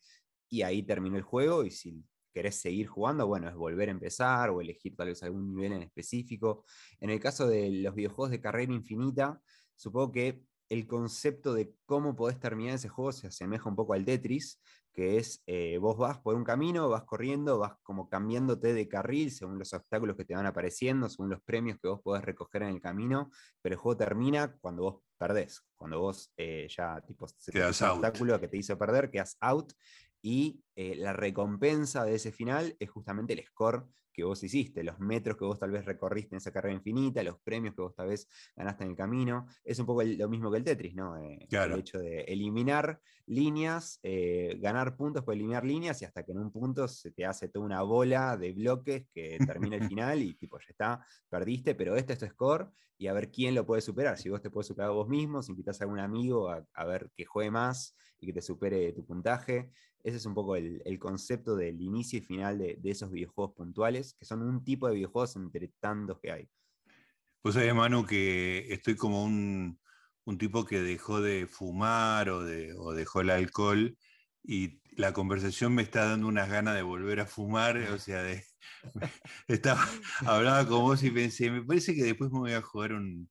y 0.49 0.61
ahí 0.61 0.83
terminó 0.83 1.17
el 1.17 1.23
juego, 1.23 1.63
y 1.65 1.71
si 1.71 2.03
querés 2.31 2.55
seguir 2.55 2.87
jugando, 2.87 3.25
bueno, 3.27 3.49
es 3.49 3.55
volver 3.55 3.89
a 3.89 3.91
empezar 3.93 4.49
o 4.51 4.61
elegir 4.61 4.95
tal 4.95 5.07
vez 5.07 5.23
algún 5.23 5.47
nivel 5.47 5.73
en 5.73 5.83
específico. 5.83 6.65
En 6.99 7.09
el 7.09 7.19
caso 7.19 7.47
de 7.47 7.71
los 7.71 7.95
videojuegos 7.95 8.31
de 8.31 8.41
carrera 8.41 8.73
infinita, 8.73 9.41
supongo 9.75 10.11
que 10.11 10.43
el 10.69 10.87
concepto 10.87 11.53
de 11.53 11.73
cómo 11.85 12.15
podés 12.15 12.39
terminar 12.39 12.75
ese 12.75 12.89
juego 12.89 13.11
se 13.11 13.27
asemeja 13.27 13.69
un 13.69 13.75
poco 13.75 13.93
al 13.93 14.05
Tetris, 14.05 14.59
que 14.93 15.17
es 15.17 15.43
eh, 15.45 15.77
vos 15.77 15.97
vas 15.97 16.19
por 16.19 16.35
un 16.35 16.43
camino, 16.43 16.89
vas 16.89 17.03
corriendo, 17.03 17.59
vas 17.59 17.73
como 17.83 18.07
cambiándote 18.07 18.73
de 18.73 18.87
carril 18.87 19.29
según 19.29 19.59
los 19.59 19.73
obstáculos 19.73 20.15
que 20.15 20.23
te 20.23 20.35
van 20.35 20.45
apareciendo, 20.45 21.09
según 21.09 21.29
los 21.29 21.41
premios 21.41 21.77
que 21.81 21.89
vos 21.89 22.01
podés 22.01 22.23
recoger 22.23 22.63
en 22.63 22.69
el 22.69 22.81
camino, 22.81 23.29
pero 23.61 23.73
el 23.73 23.79
juego 23.79 23.97
termina 23.97 24.55
cuando 24.61 24.83
vos 24.83 25.01
perdés, 25.17 25.61
cuando 25.75 25.99
vos 25.99 26.31
eh, 26.37 26.67
ya 26.69 27.01
tipo, 27.01 27.27
se 27.27 27.51
te 27.51 27.61
out. 27.61 27.81
obstáculo 27.81 28.39
que 28.39 28.47
te 28.47 28.57
hizo 28.57 28.77
perder, 28.77 29.11
quedas 29.11 29.37
out, 29.41 29.73
y 30.21 30.63
eh, 30.75 30.95
la 30.95 31.13
recompensa 31.13 32.03
de 32.05 32.15
ese 32.15 32.31
final 32.31 32.75
es 32.79 32.89
justamente 32.89 33.33
el 33.33 33.45
score 33.45 33.85
que 34.15 34.23
vos 34.23 34.41
hiciste, 34.43 34.83
los 34.83 34.99
metros 34.99 35.37
que 35.37 35.45
vos 35.45 35.59
tal 35.59 35.71
vez 35.71 35.85
recorriste 35.85 36.35
en 36.35 36.37
esa 36.37 36.51
carrera 36.51 36.75
infinita, 36.75 37.21
los 37.23 37.39
premios 37.41 37.75
que 37.75 37.81
vos 37.81 37.95
tal 37.95 38.07
vez 38.07 38.27
ganaste 38.55 38.83
en 38.85 38.91
el 38.91 38.95
camino. 38.95 39.45
Es 39.63 39.79
un 39.79 39.85
poco 39.85 40.01
el- 40.01 40.17
lo 40.17 40.29
mismo 40.29 40.51
que 40.51 40.57
el 40.57 40.63
Tetris, 40.63 40.95
¿no? 40.95 41.17
Eh, 41.17 41.45
Claro. 41.49 41.73
El 41.75 41.79
hecho 41.81 41.99
de 41.99 42.21
eliminar 42.21 42.99
líneas, 43.27 43.99
eh, 44.03 44.57
ganar 44.59 44.95
puntos 44.95 45.23
por 45.23 45.33
eliminar 45.33 45.65
líneas 45.65 46.01
y 46.01 46.05
hasta 46.05 46.23
que 46.23 46.31
en 46.31 46.39
un 46.39 46.51
punto 46.51 46.87
se 46.87 47.11
te 47.11 47.25
hace 47.25 47.49
toda 47.49 47.65
una 47.65 47.81
bola 47.81 48.37
de 48.37 48.53
bloques 48.53 49.05
que 49.13 49.37
termina 49.45 49.75
el 49.77 49.81
final 49.93 50.21
y 50.21 50.35
tipo, 50.35 50.57
ya 50.59 50.65
está, 50.69 51.05
perdiste, 51.29 51.75
pero 51.75 51.95
este 51.95 52.13
es 52.13 52.19
tu 52.19 52.25
score 52.27 52.69
y 52.97 53.07
a 53.07 53.13
ver 53.13 53.31
quién 53.31 53.55
lo 53.55 53.65
puede 53.65 53.81
superar. 53.81 54.17
Si 54.17 54.29
vos 54.29 54.41
te 54.41 54.49
puedes 54.49 54.67
superar 54.67 54.91
vos 54.91 55.07
mismo, 55.07 55.41
si 55.41 55.51
invitas 55.51 55.81
a 55.81 55.83
algún 55.85 55.99
amigo 55.99 56.49
a, 56.49 56.65
a 56.73 56.85
ver 56.85 57.11
que 57.15 57.25
juegue 57.25 57.51
más 57.51 57.95
y 58.19 58.27
que 58.27 58.33
te 58.33 58.41
supere 58.41 58.91
tu 58.93 59.05
puntaje. 59.05 59.71
Ese 60.03 60.17
es 60.17 60.25
un 60.25 60.33
poco 60.33 60.55
el, 60.55 60.81
el 60.85 60.99
concepto 60.99 61.55
del 61.55 61.81
inicio 61.81 62.19
y 62.19 62.21
final 62.21 62.57
de, 62.59 62.77
de 62.79 62.91
esos 62.91 63.11
videojuegos 63.11 63.55
puntuales, 63.55 64.13
que 64.13 64.25
son 64.25 64.41
un 64.41 64.63
tipo 64.63 64.87
de 64.87 64.95
videojuegos 64.95 65.35
entre 65.35 65.69
tantos 65.79 66.19
que 66.19 66.31
hay. 66.31 66.49
Vos 67.43 67.53
sabés, 67.53 67.73
Manu, 67.75 68.05
que 68.05 68.73
estoy 68.73 68.95
como 68.95 69.23
un, 69.23 69.79
un 70.25 70.37
tipo 70.37 70.65
que 70.65 70.81
dejó 70.81 71.21
de 71.21 71.47
fumar 71.47 72.29
o, 72.29 72.43
de- 72.43 72.73
o 72.77 72.93
dejó 72.93 73.21
el 73.21 73.29
alcohol 73.29 73.97
y 74.43 74.81
la 74.97 75.13
conversación 75.13 75.73
me 75.75 75.81
está 75.83 76.05
dando 76.05 76.27
unas 76.27 76.49
ganas 76.49 76.75
de 76.75 76.81
volver 76.81 77.19
a 77.19 77.25
fumar, 77.27 77.77
o 77.77 77.99
sea, 77.99 78.23
de, 78.23 78.43
estaba, 79.47 79.85
hablaba 80.25 80.67
con 80.67 80.81
vos 80.81 81.03
y 81.03 81.11
pensé, 81.11 81.51
me 81.51 81.63
parece 81.63 81.95
que 81.95 82.03
después 82.03 82.31
me 82.31 82.39
voy 82.39 82.53
a 82.53 82.61
jugar 82.61 82.93
un, 82.93 83.29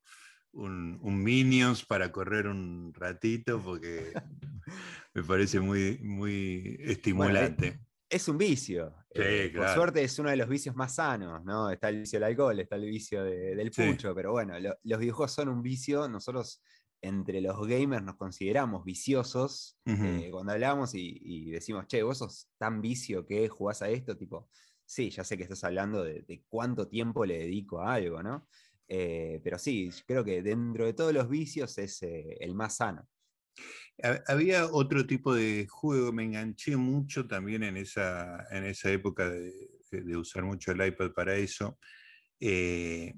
un- 0.55 0.97
un 1.01 1.23
Minions 1.23 1.85
para 1.85 2.11
correr 2.11 2.47
un 2.47 2.93
ratito 2.93 3.61
porque 3.63 4.13
me 5.13 5.23
parece 5.23 5.59
muy, 5.59 5.99
muy 5.99 6.77
estimulante. 6.79 7.79
Es 8.09 8.27
un 8.27 8.37
vicio. 8.37 8.95
Sí, 9.13 9.21
eh, 9.23 9.51
Por 9.55 9.67
suerte 9.69 10.03
es 10.03 10.17
uno 10.19 10.29
de 10.29 10.37
los 10.37 10.47
vicios 10.47 10.75
más 10.75 10.95
sanos, 10.95 11.43
¿no? 11.43 11.69
Está 11.71 11.89
el 11.89 11.99
vicio 12.01 12.17
del 12.19 12.25
alcohol, 12.29 12.59
está 12.59 12.75
el 12.75 12.85
vicio 12.85 13.23
de- 13.23 13.55
del 13.55 13.73
Sí. 13.73 13.81
pucho, 13.83 14.13
pero 14.13 14.31
bueno, 14.31 14.59
lo- 14.59 14.77
los 14.83 14.99
videojuegos 14.99 15.31
son 15.33 15.49
un 15.49 15.61
vicio. 15.61 16.07
Nosotros, 16.07 16.61
entre 17.01 17.41
los 17.41 17.67
gamers, 17.67 18.03
nos 18.03 18.15
consideramos 18.15 18.83
viciosos. 18.83 19.77
Eh, 19.85 20.29
cuando 20.31 20.53
hablamos 20.53 20.93
y, 20.95 21.17
y 21.21 21.51
decimos, 21.51 21.87
che, 21.87 22.03
vos 22.03 22.17
sos 22.19 22.47
tan 22.57 22.81
vicio 22.81 23.25
que 23.25 23.47
jugás 23.49 23.81
a 23.81 23.89
esto, 23.89 24.15
tipo, 24.17 24.49
sí, 24.85 25.09
ya 25.09 25.23
sé 25.23 25.35
que 25.37 25.43
estás 25.43 25.63
hablando 25.63 26.03
de, 26.03 26.21
de 26.21 26.43
cuánto 26.47 26.87
tiempo 26.87 27.25
le 27.25 27.39
dedico 27.39 27.81
a 27.81 27.93
algo, 27.95 28.21
¿no? 28.21 28.47
Eh, 28.87 29.41
pero 29.43 29.57
sí, 29.57 29.89
creo 30.05 30.23
que 30.23 30.41
dentro 30.41 30.85
de 30.85 30.93
todos 30.93 31.13
los 31.13 31.27
vicios 31.29 31.77
es 31.77 32.03
eh, 32.03 32.37
el 32.39 32.53
más 32.53 32.77
sano. 32.77 33.07
Ha- 34.03 34.21
Había 34.27 34.65
otro 34.67 35.05
tipo 35.07 35.33
de 35.33 35.67
juego, 35.67 36.11
me 36.11 36.23
enganché 36.23 36.75
mucho 36.77 37.27
también 37.27 37.63
en 37.63 37.77
esa, 37.77 38.45
en 38.51 38.65
esa 38.65 38.91
época 38.91 39.29
de, 39.29 39.51
usar 40.17 40.43
mucho 40.43 40.71
el 40.71 40.85
iPad 40.85 41.11
para 41.13 41.35
eso, 41.35 41.79
eh, 42.39 43.13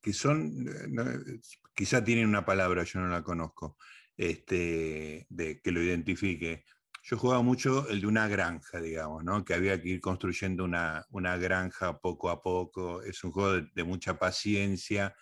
que 0.00 0.12
son, 0.12 0.66
eh, 0.68 1.40
quizá 1.74 2.02
tienen 2.02 2.28
una 2.28 2.44
palabra, 2.46 2.84
yo 2.84 3.00
no 3.00 3.08
la 3.08 3.22
conozco, 3.22 3.76
este, 4.16 5.26
de, 5.28 5.60
que 5.60 5.70
lo 5.72 5.82
identifique. 5.82 6.64
Yo 7.08 7.16
jugaba 7.16 7.40
mucho 7.40 7.88
el 7.88 8.00
de 8.00 8.08
una 8.08 8.26
granja, 8.26 8.80
digamos, 8.80 9.22
¿no? 9.22 9.44
que 9.44 9.54
había 9.54 9.80
que 9.80 9.90
ir 9.90 10.00
construyendo 10.00 10.64
una, 10.64 11.06
una 11.10 11.36
granja 11.36 12.00
poco 12.00 12.30
a 12.30 12.42
poco. 12.42 13.00
Es 13.00 13.22
un 13.22 13.30
juego 13.30 13.60
de, 13.60 13.84
mucha 13.84 14.18
paciencia. 14.18 15.14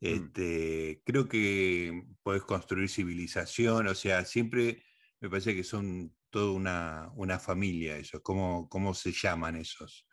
Mm. 0.00 0.06
Este, 0.06 1.02
Creo 1.04 1.28
que 1.28 2.06
puedes 2.22 2.42
construir 2.42 2.88
civilización, 2.88 3.86
o 3.86 3.94
sea, 3.94 4.24
siempre 4.24 4.82
me 5.20 5.28
parece 5.28 5.54
que 5.54 5.62
son 5.62 6.16
toda 6.30 6.52
una, 6.52 7.10
una 7.16 7.38
familia 7.38 7.98
esos. 7.98 8.22
¿Cómo, 8.22 8.66
¿Cómo 8.70 8.94
se 8.94 9.12
llaman 9.12 9.56
esos? 9.56 10.08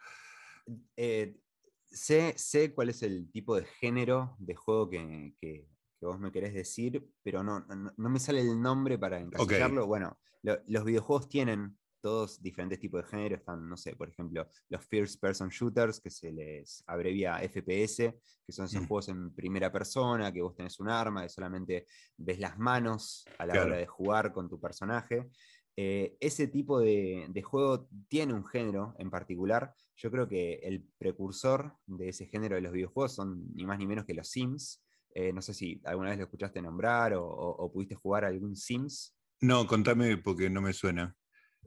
Eh, 0.97 1.38
sé, 1.86 2.33
sé 2.36 2.73
cuál 2.73 2.89
es 2.89 3.01
el 3.01 3.31
tipo 3.31 3.55
de 3.55 3.63
género 3.63 4.36
de 4.39 4.55
juego 4.55 4.89
que, 4.89 5.36
que, 5.39 5.69
vos 6.06 6.20
me 6.20 6.32
querés 6.32 6.54
decir, 6.54 7.08
pero 7.22 7.44
no, 7.44 7.66
no, 7.98 8.10
me 8.10 8.20
sale 8.20 8.42
el 8.42 8.62
nombre 8.62 8.98
para 8.98 9.20
encasillarlo. 9.20 9.88
Bueno, 9.88 10.18
los 10.42 10.86
videojuegos 10.86 11.30
tienen 11.30 11.78
todos 12.04 12.42
diferentes 12.42 12.80
tipos 12.80 13.02
de 13.02 13.10
género. 13.10 13.36
Están, 13.38 13.68
no 13.68 13.78
sé, 13.78 13.96
por 13.96 14.10
ejemplo, 14.10 14.48
los 14.68 14.86
First 14.86 15.22
Person 15.22 15.48
Shooters, 15.50 16.02
que 16.02 16.10
se 16.10 16.34
les 16.34 16.84
abrevia 16.86 17.38
FPS, 17.38 18.13
que 18.46 18.52
son 18.52 18.66
esos 18.66 18.84
mm. 18.84 18.88
juegos 18.88 19.08
en 19.08 19.34
primera 19.34 19.72
persona, 19.72 20.32
que 20.32 20.42
vos 20.42 20.54
tenés 20.54 20.80
un 20.82 20.89
arma, 20.89 21.24
que 21.24 21.30
solamente 21.30 21.88
ves 22.18 22.39
las 22.39 22.60
manos 22.60 23.26
a 23.38 23.46
la 23.46 23.62
hora 23.62 23.78
de 23.78 23.88
jugar 23.88 24.34
con 24.34 24.50
tu 24.50 24.60
personaje. 24.60 25.30
Eh, 25.76 26.18
ese 26.20 26.48
tipo 26.48 26.80
de, 26.80 27.42
juego 27.42 27.88
tiene 28.08 28.34
un 28.34 28.46
género 28.46 28.96
en 29.00 29.10
particular. 29.10 29.74
Yo 29.96 30.12
creo 30.12 30.28
que 30.28 30.56
el 30.56 30.86
precursor 30.98 31.74
de 31.88 32.10
ese 32.10 32.28
género 32.28 32.56
de 32.56 32.62
los 32.62 32.74
videojuegos 32.74 33.16
son 33.16 33.46
ni 33.56 33.66
más 33.66 33.80
ni 33.80 33.88
menos 33.88 34.06
que 34.06 34.13
los 34.13 34.28
Sims. 34.30 34.84
Eh, 35.13 35.32
no 35.32 35.41
sé 35.41 35.54
si 35.54 35.82
alguna 35.86 36.10
vez 36.10 36.17
lo 36.17 36.26
escuchaste 36.26 36.62
nombrar 36.62 37.13
o, 37.15 37.69
pudiste 37.71 37.95
jugar 37.95 38.26
algún 38.26 38.56
Sims. 38.56 39.15
No, 39.41 39.67
contame 39.67 40.17
porque 40.17 40.49
no 40.49 40.62
me 40.62 40.73
suena. 40.73 41.15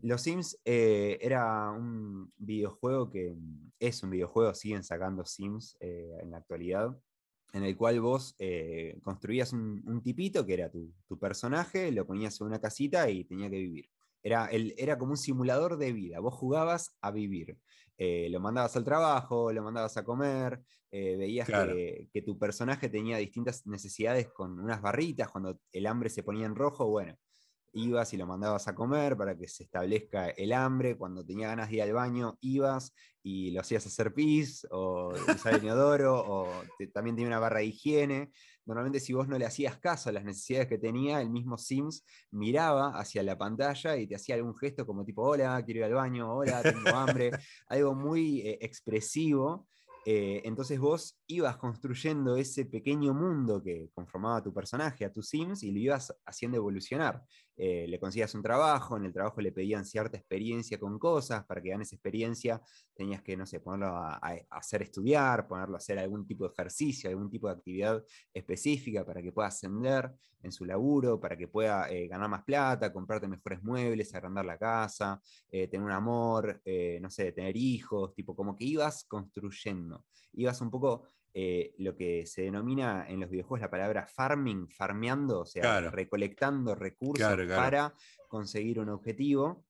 Los 0.02 0.22
Sims 0.22 0.59
eh, 0.64 1.18
era 1.20 1.70
un 1.70 2.32
videojuego 2.37 3.11
que 3.11 3.35
es 3.78 4.02
un 4.02 4.11
videojuego, 4.11 4.54
siguen 4.54 4.85
sacando 4.85 5.24
Sims 5.24 5.76
en 5.80 6.30
la 6.30 6.38
actualidad, 6.38 6.96
en 7.52 7.64
el 7.64 7.76
cual 7.76 8.00
vos 8.00 8.37
construías 9.02 9.52
un, 9.52 10.02
tipito 10.02 10.44
que 10.44 10.54
era 10.54 10.70
tu, 10.70 10.92
tu, 11.09 11.18
personaje, 11.18 11.92
lo 11.92 12.06
ponías 12.06 12.40
en 12.40 12.48
una 12.48 12.61
casita 12.61 13.09
y 13.09 13.24
tenía 13.24 13.48
que 13.48 13.59
vivir. 13.59 13.90
Era, 14.22 14.46
el, 14.46 14.74
era 14.76 14.98
como 14.98 15.12
un 15.12 15.16
simulador 15.16 15.78
de 15.78 15.92
vida. 15.92 16.18
Vos 16.18 16.35
jugabas 16.35 16.96
a 17.00 17.12
vivir. 17.12 17.59
Eh, 17.98 18.28
lo 18.30 18.40
mandabas 18.40 18.76
al 18.76 18.85
trabajo, 18.85 19.52
lo 19.52 19.62
mandabas 19.62 19.96
a 19.96 20.04
comer, 20.04 20.61
eh, 20.90 21.16
veías 21.16 21.48
que, 21.48 22.09
que, 22.12 22.22
tu 22.22 22.38
personaje 22.38 22.88
tenía 22.88 23.16
distintas 23.16 23.66
necesidades 23.66 24.28
con 24.28 24.59
unas 24.61 24.82
barritas, 24.82 25.30
cuando 25.30 25.61
el 25.72 25.87
hambre 25.87 26.11
se 26.11 26.22
ponía 26.22 26.46
en 26.46 26.54
rojo, 26.54 26.87
bueno, 26.87 27.16
ibas 27.76 28.12
y 28.14 28.16
lo 28.16 28.26
mandabas 28.26 28.68
a 28.68 28.74
comer 28.74 29.16
para 29.16 29.37
que 29.37 29.48
se 29.48 29.64
establezca 29.64 30.30
el 30.30 30.52
hambre, 30.52 30.96
cuando 30.96 31.24
tenía 31.24 31.48
ganas 31.48 31.68
de 31.68 31.76
ir 31.76 31.82
al 31.82 31.92
baño, 31.92 32.38
ibas 32.40 32.92
y 33.22 33.50
lo 33.50 33.61
hacías 33.61 33.87
hacer 33.87 34.14
pis 34.14 34.66
o 34.70 35.12
usar 35.35 35.54
el 35.54 35.64
inodoro, 35.64 36.24
o 36.26 36.50
también 36.92 37.16
tenía 37.16 37.28
una 37.28 37.38
barra 37.38 37.61
de 37.61 37.66
higiene. 37.66 38.30
Normalmente 38.66 39.00
si 39.00 39.12
vos 39.12 39.29
no 39.29 39.38
le 39.38 39.46
hacías 39.46 39.79
caso 39.79 40.11
a 40.11 40.12
las 40.12 40.24
necesidades 40.24 40.68
que 40.68 40.79
tenía, 40.79 41.20
el 41.20 41.31
mismo 41.31 41.57
Sims 41.57 42.05
miraba 42.33 42.98
hacia 42.98 43.22
la 43.22 43.38
pantalla 43.38 43.96
y 43.96 44.07
te 44.07 44.16
hacía 44.16 44.35
algún 44.35 44.57
gesto 44.57 44.85
como 44.85 45.05
tipo, 45.05 45.22
hola, 45.22 45.62
quiero 45.64 45.79
ir 45.79 45.85
al 45.85 45.94
baño, 45.94 46.33
hola, 46.33 46.62
tengo 46.62 46.90
hambre, 46.90 47.31
algo 47.68 47.94
muy 47.94 48.40
eh, 48.40 48.59
expresivo 48.61 49.66
eh, 50.09 50.40
entonces 50.44 50.79
vos 50.79 51.18
ibas 51.26 51.57
construyendo 51.57 52.37
ese 52.37 52.64
pequeño 52.64 53.12
mundo 53.12 53.61
que 53.61 53.90
conformaba 53.92 54.40
tu 54.40 54.55
personaje, 54.55 55.05
a 55.05 55.12
tus 55.12 55.29
Sims, 55.29 55.64
y 55.64 55.72
lo 55.72 55.81
ibas 55.81 56.16
haciendo 56.24 56.59
evolucionar. 56.59 57.24
Eh, 57.56 57.86
le 57.88 57.98
conseguías 57.98 58.34
un 58.34 58.42
trabajo, 58.42 58.96
en 58.96 59.06
el 59.06 59.12
trabajo 59.12 59.40
le 59.40 59.52
pedían 59.52 59.84
cierta 59.84 60.16
experiencia 60.16 60.78
con 60.78 60.98
cosas, 60.98 61.44
para 61.44 61.62
que 61.62 61.70
ganes 61.70 61.92
experiencia 61.92 62.60
tenías 62.94 63.22
que, 63.22 63.36
no 63.36 63.46
sé, 63.46 63.60
ponerlo 63.60 63.96
a, 63.96 64.20
hacer 64.50 64.82
estudiar, 64.82 65.46
ponerlo 65.48 65.74
a 65.74 65.78
hacer 65.78 65.98
algún 65.98 66.26
tipo 66.26 66.44
de 66.44 66.52
ejercicio, 66.52 67.08
algún 67.08 67.30
tipo 67.30 67.48
de 67.48 67.54
actividad 67.54 68.04
específica 68.32 69.04
para 69.04 69.22
que 69.22 69.32
pueda 69.32 69.48
ascender 69.48 70.12
en 70.42 70.52
su 70.52 70.64
laburo, 70.64 71.18
para 71.18 71.36
que 71.36 71.48
pueda 71.48 71.90
eh, 71.90 72.06
ganar 72.06 72.28
más 72.28 72.44
plata, 72.44 72.92
comprarte 72.92 73.26
mejores 73.26 73.62
muebles, 73.62 74.14
agrandar 74.14 74.44
la 74.44 74.58
casa, 74.58 75.20
tener 75.50 75.80
un 75.80 75.90
amor, 75.90 76.62
no 77.00 77.10
sé, 77.10 77.32
tener 77.32 77.56
hijos, 77.56 78.14
tipo 78.14 78.36
como 78.36 78.54
que 78.54 78.64
ibas 78.64 79.04
construyendo 79.04 80.04
ibas 80.36 80.60
un 80.60 80.70
poco 80.70 81.08
eh, 81.38 81.75
lo 81.77 81.94
que 81.94 82.25
se 82.25 82.40
denomina 82.40 83.05
en 83.07 83.20
los 83.20 83.29
videojuegos 83.29 83.61
la 83.61 83.68
palabra 83.68 84.07
farming, 84.07 84.70
farmeando, 84.70 85.40
o 85.40 85.44
sea, 85.44 85.83
recolectando 85.90 86.75
recursos 86.75 87.37
para 87.49 87.92
conseguir 88.27 88.81
un 88.81 88.88
objetivo. 88.88 89.62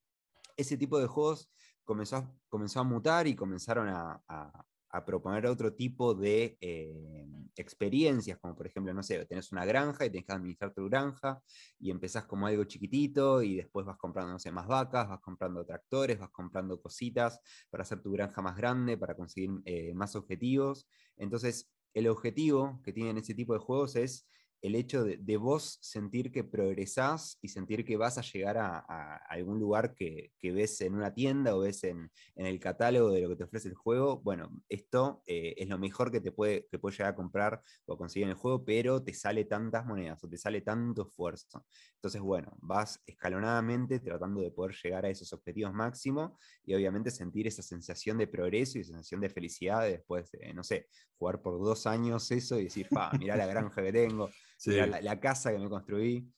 Ese 0.56 0.76
tipo 0.76 1.00
de 1.00 1.08
juegos 1.08 1.50
comenzó, 1.82 2.32
comenzó 2.48 2.78
a 2.78 2.84
mutar 2.84 3.26
y 3.26 3.34
comenzaron 3.34 3.88
a, 3.88 4.22
a 4.28 4.64
proponer 5.04 5.46
otro 5.46 5.74
tipo 5.74 6.14
de 6.14 6.56
eh, 6.60 7.26
experiencias, 7.56 8.38
como 8.38 8.56
por 8.56 8.66
ejemplo, 8.66 8.92
no 8.94 9.02
sé, 9.02 9.24
tenés 9.26 9.52
una 9.52 9.64
granja 9.64 10.04
y 10.04 10.10
tenés 10.10 10.26
que 10.26 10.32
administrar 10.32 10.72
tu 10.74 10.84
granja 10.88 11.42
y 11.78 11.90
empezás 11.90 12.24
como 12.26 12.46
algo 12.46 12.64
chiquitito 12.64 13.42
y 13.42 13.56
después 13.56 13.86
vas 13.86 13.96
comprando, 13.96 14.32
no 14.32 14.38
sé, 14.38 14.50
más 14.52 14.66
vacas, 14.66 15.08
vas 15.08 15.20
comprando 15.20 15.64
tractores, 15.64 16.18
vas 16.18 16.30
comprando 16.30 16.80
cositas 16.80 17.40
para 17.70 17.82
hacer 17.82 18.02
tu 18.02 18.12
granja 18.12 18.42
más 18.42 18.56
grande, 18.56 18.96
para 18.96 19.14
conseguir 19.14 19.50
eh, 19.64 19.94
más 19.94 20.16
objetivos. 20.16 20.88
Entonces, 21.16 21.70
el 21.94 22.08
objetivo 22.08 22.80
que 22.84 22.92
tienen 22.92 23.16
ese 23.16 23.34
tipo 23.34 23.54
de 23.54 23.58
juegos 23.58 23.96
es 23.96 24.28
el 24.62 24.74
hecho 24.74 25.04
de, 25.04 25.36
vos 25.36 25.78
sentir 25.80 26.32
que 26.32 26.44
progresás 26.44 27.38
y 27.42 27.48
sentir 27.48 27.84
que 27.84 27.96
vas 27.96 28.18
a 28.18 28.22
llegar 28.22 28.56
a, 28.58 29.16
algún 29.28 29.58
lugar 29.58 29.94
que, 29.94 30.32
ves 30.42 30.80
en 30.80 30.94
una 30.94 31.12
tienda 31.12 31.54
o 31.54 31.60
ves 31.60 31.84
en, 31.84 32.10
el 32.34 32.60
catálogo 32.60 33.10
de 33.10 33.20
lo 33.20 33.28
que 33.28 33.36
te 33.36 33.44
ofrece 33.44 33.68
el 33.68 33.74
juego, 33.74 34.20
bueno, 34.20 34.50
esto 34.68 35.22
eh, 35.26 35.54
es 35.56 35.68
lo 35.68 35.78
mejor 35.78 36.10
que 36.10 36.20
te 36.20 36.32
puede, 36.32 36.66
que 36.70 36.78
puedes 36.78 36.98
llegar 36.98 37.12
a 37.12 37.16
comprar 37.16 37.62
o 37.86 37.96
conseguir 37.96 38.24
en 38.24 38.30
el 38.30 38.36
juego, 38.36 38.64
pero 38.64 39.02
te 39.02 39.12
sale 39.12 39.44
tantas 39.44 39.84
monedas 39.86 40.22
o 40.24 40.28
te 40.28 40.38
sale 40.38 40.60
tanto 40.60 41.08
esfuerzo. 41.08 41.66
Entonces, 41.96 42.20
bueno, 42.20 42.56
vas 42.60 43.02
escalonadamente 43.06 44.00
tratando 44.00 44.40
de 44.40 44.50
poder 44.50 44.74
llegar 44.82 45.04
a 45.04 45.10
esos 45.10 45.32
objetivos 45.32 45.72
máximos 45.72 46.32
y 46.64 46.74
obviamente 46.74 47.10
sentir 47.10 47.46
esa 47.46 47.62
sensación 47.62 48.18
de 48.18 48.26
progreso 48.26 48.78
y 48.78 48.84
sensación 48.84 49.20
de 49.20 49.30
felicidad 49.30 49.82
después 49.82 50.30
de, 50.32 50.52
no 50.54 50.62
sé, 50.62 50.88
jugar 51.18 51.40
por 51.40 51.58
dos 51.58 51.86
años 51.86 52.30
eso 52.30 52.58
y 52.58 52.64
decir, 52.64 52.88
pa, 52.88 53.10
mirá 53.18 53.36
la 53.36 53.46
granja 53.46 53.82
que 53.82 53.92
tengo 53.92 54.30
la, 54.64 55.20
casa 55.20 55.52
que 55.52 55.58
me 55.58 55.68
construí. 55.68 56.30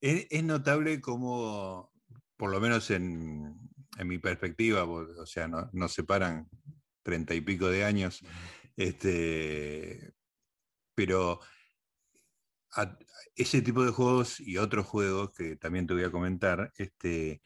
Es, 0.00 0.44
notable 0.44 1.00
cómo, 1.00 1.92
por 2.36 2.50
lo 2.50 2.60
menos 2.60 2.90
en, 2.90 3.58
mi 4.04 4.18
perspectiva, 4.18 4.84
o 4.84 5.26
sea, 5.26 5.48
nos 5.48 5.92
separan 5.92 6.48
treinta 7.02 7.34
y 7.34 7.40
pico 7.40 7.68
de 7.68 7.84
años, 7.84 8.22
este, 8.76 10.14
pero 10.94 11.40
ese 13.34 13.62
tipo 13.62 13.84
de 13.84 13.90
juegos 13.90 14.38
y 14.40 14.56
otros 14.58 14.86
juegos 14.86 15.32
que 15.32 15.56
también 15.56 15.86
te 15.86 15.94
voy 15.94 16.04
a 16.04 16.12
comentar, 16.12 16.72
este, 16.76 17.42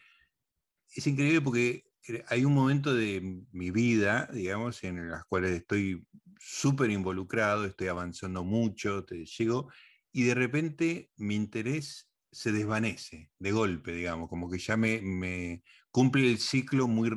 es 0.94 1.06
increíble 1.06 1.40
porque 1.40 1.84
hay 2.28 2.44
un 2.44 2.54
momento 2.54 2.94
de 2.94 3.44
mi 3.52 3.70
vida, 3.70 4.28
digamos, 4.32 4.82
en 4.84 5.10
las 5.10 5.24
cuales 5.24 5.52
estoy 5.52 6.06
súper 6.38 6.90
involucrado, 6.90 7.64
estoy 7.64 7.88
avanzando 7.88 8.44
mucho, 8.44 9.04
te 9.04 9.24
llego 9.24 9.70
y 10.12 10.24
de 10.24 10.34
repente 10.34 11.10
mi 11.16 11.34
interés 11.34 12.10
se 12.30 12.52
desvanece 12.52 13.30
de 13.38 13.52
golpe, 13.52 13.92
digamos, 13.92 14.28
como 14.28 14.50
que 14.50 14.58
ya 14.58 14.76
me, 14.76 15.62
cumple 15.90 16.30
el 16.30 16.38
ciclo 16.38 16.88
muy, 16.88 17.10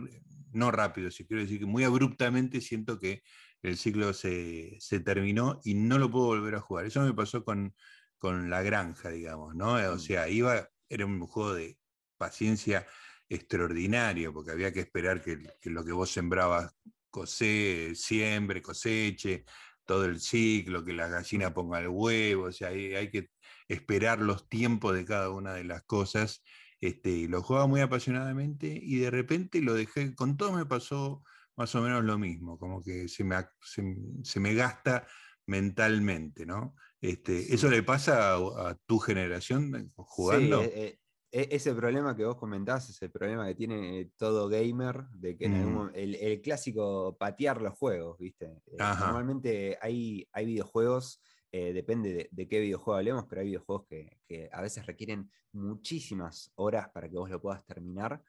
no 0.51 0.71
rápido, 0.71 1.11
si 1.11 1.25
quiero 1.25 1.43
decir 1.43 1.59
que 1.59 1.65
muy 1.65 1.83
abruptamente 1.83 2.61
siento 2.61 2.99
que 2.99 3.23
el 3.61 3.77
ciclo 3.77 4.13
se, 4.13 4.79
terminó 5.03 5.59
y 5.63 5.73
no 5.73 5.97
lo 5.97 6.11
puedo 6.11 6.25
volver 6.27 6.55
a 6.55 6.61
jugar. 6.61 6.85
Eso 6.85 7.01
me 7.01 7.13
pasó 7.13 7.43
con, 7.43 7.73
con 8.17 8.49
La 8.49 8.61
Granja, 8.61 9.09
digamos, 9.09 9.55
¿no? 9.55 9.73
O 9.75 9.95
mm. 9.95 9.99
sea, 9.99 10.29
iba, 10.29 10.69
era 10.89 11.05
un 11.05 11.19
juego 11.25 11.53
de 11.53 11.77
paciencia 12.17 12.85
extraordinario, 13.27 14.33
porque 14.33 14.51
había 14.51 14.71
que 14.71 14.81
esperar 14.81 15.21
que, 15.21 15.39
que 15.59 15.69
lo 15.69 15.83
que 15.83 15.93
vos 15.93 16.11
sembrabas 16.11 16.75
cose, 17.09 17.93
siembre, 17.95 18.61
coseche, 18.61 19.45
todo 19.85 20.05
el 20.05 20.19
ciclo, 20.19 20.83
que 20.83 20.93
la 20.93 21.07
gallina 21.07 21.53
ponga 21.53 21.79
el 21.79 21.87
huevo, 21.87 22.45
o 22.45 22.51
sea, 22.51 22.69
hay, 22.69 23.09
que 23.11 23.29
esperar 23.67 24.19
los 24.19 24.49
tiempos 24.49 24.95
de 24.95 25.05
cada 25.05 25.29
una 25.29 25.53
de 25.53 25.63
las 25.63 25.83
cosas. 25.83 26.43
Este, 26.81 27.27
lo 27.27 27.41
jugaba 27.41 27.67
muy 27.67 27.81
apasionadamente 27.81 28.67
y 28.67 28.97
de 28.97 29.09
repente 29.09 29.61
lo 29.61 29.73
dejé, 29.73 30.13
con 30.13 30.37
todo 30.37 30.51
me 30.51 30.65
pasó 30.65 31.23
más 31.55 31.73
o 31.75 31.81
menos 31.81 32.03
lo 32.03 32.17
mismo, 32.17 32.59
como 32.59 32.83
que 32.83 33.07
se 33.07 33.23
me, 33.23 33.37
se, 33.61 34.39
me 34.39 34.53
gasta 34.53 35.07
mentalmente, 35.45 36.45
¿no? 36.45 36.75
Este, 36.99 37.53
¿Eso 37.53 37.69
le 37.69 37.83
pasa 37.83 38.35
a, 38.35 38.77
tu 38.85 38.99
generación 38.99 39.93
jugando? 39.95 40.61
Sí, 40.61 40.69
eh, 40.73 40.99
e- 41.39 41.49
ese 41.57 41.73
problema 41.75 42.15
que 42.15 42.25
vos 42.25 42.37
comentás 42.37 42.89
es 42.89 43.01
el 43.01 43.11
problema 43.11 43.47
que 43.47 43.55
tiene 43.55 44.11
todo 44.17 44.47
gamer, 44.49 45.07
de 45.11 45.37
que 45.37 45.45
en 45.47 45.55
algún 45.55 45.87
Mm. 45.87 45.95
el, 45.95 46.15
el 46.15 46.41
clásico 46.41 47.15
patear 47.19 47.61
los 47.61 47.73
juegos, 47.77 48.17
¿viste? 48.19 48.61
Eh, 48.67 48.79
Ajá. 48.79 49.05
Normalmente 49.05 49.77
hay, 49.81 50.27
hay 50.31 50.45
videojuegos, 50.45 51.21
eh, 51.51 51.73
depende 51.73 52.13
de, 52.13 52.29
de 52.31 52.47
qué 52.47 52.59
videojuego 52.59 52.97
hablemos, 52.97 53.25
pero 53.29 53.41
hay 53.41 53.47
videojuegos 53.47 53.85
que, 53.89 54.19
que 54.27 54.49
a 54.51 54.61
veces 54.61 54.85
requieren 54.85 55.29
muchísimas 55.51 56.51
horas 56.55 56.89
para 56.93 57.09
que 57.09 57.17
vos 57.17 57.29
lo 57.29 57.41
puedas 57.41 57.65
terminar. 57.65 58.23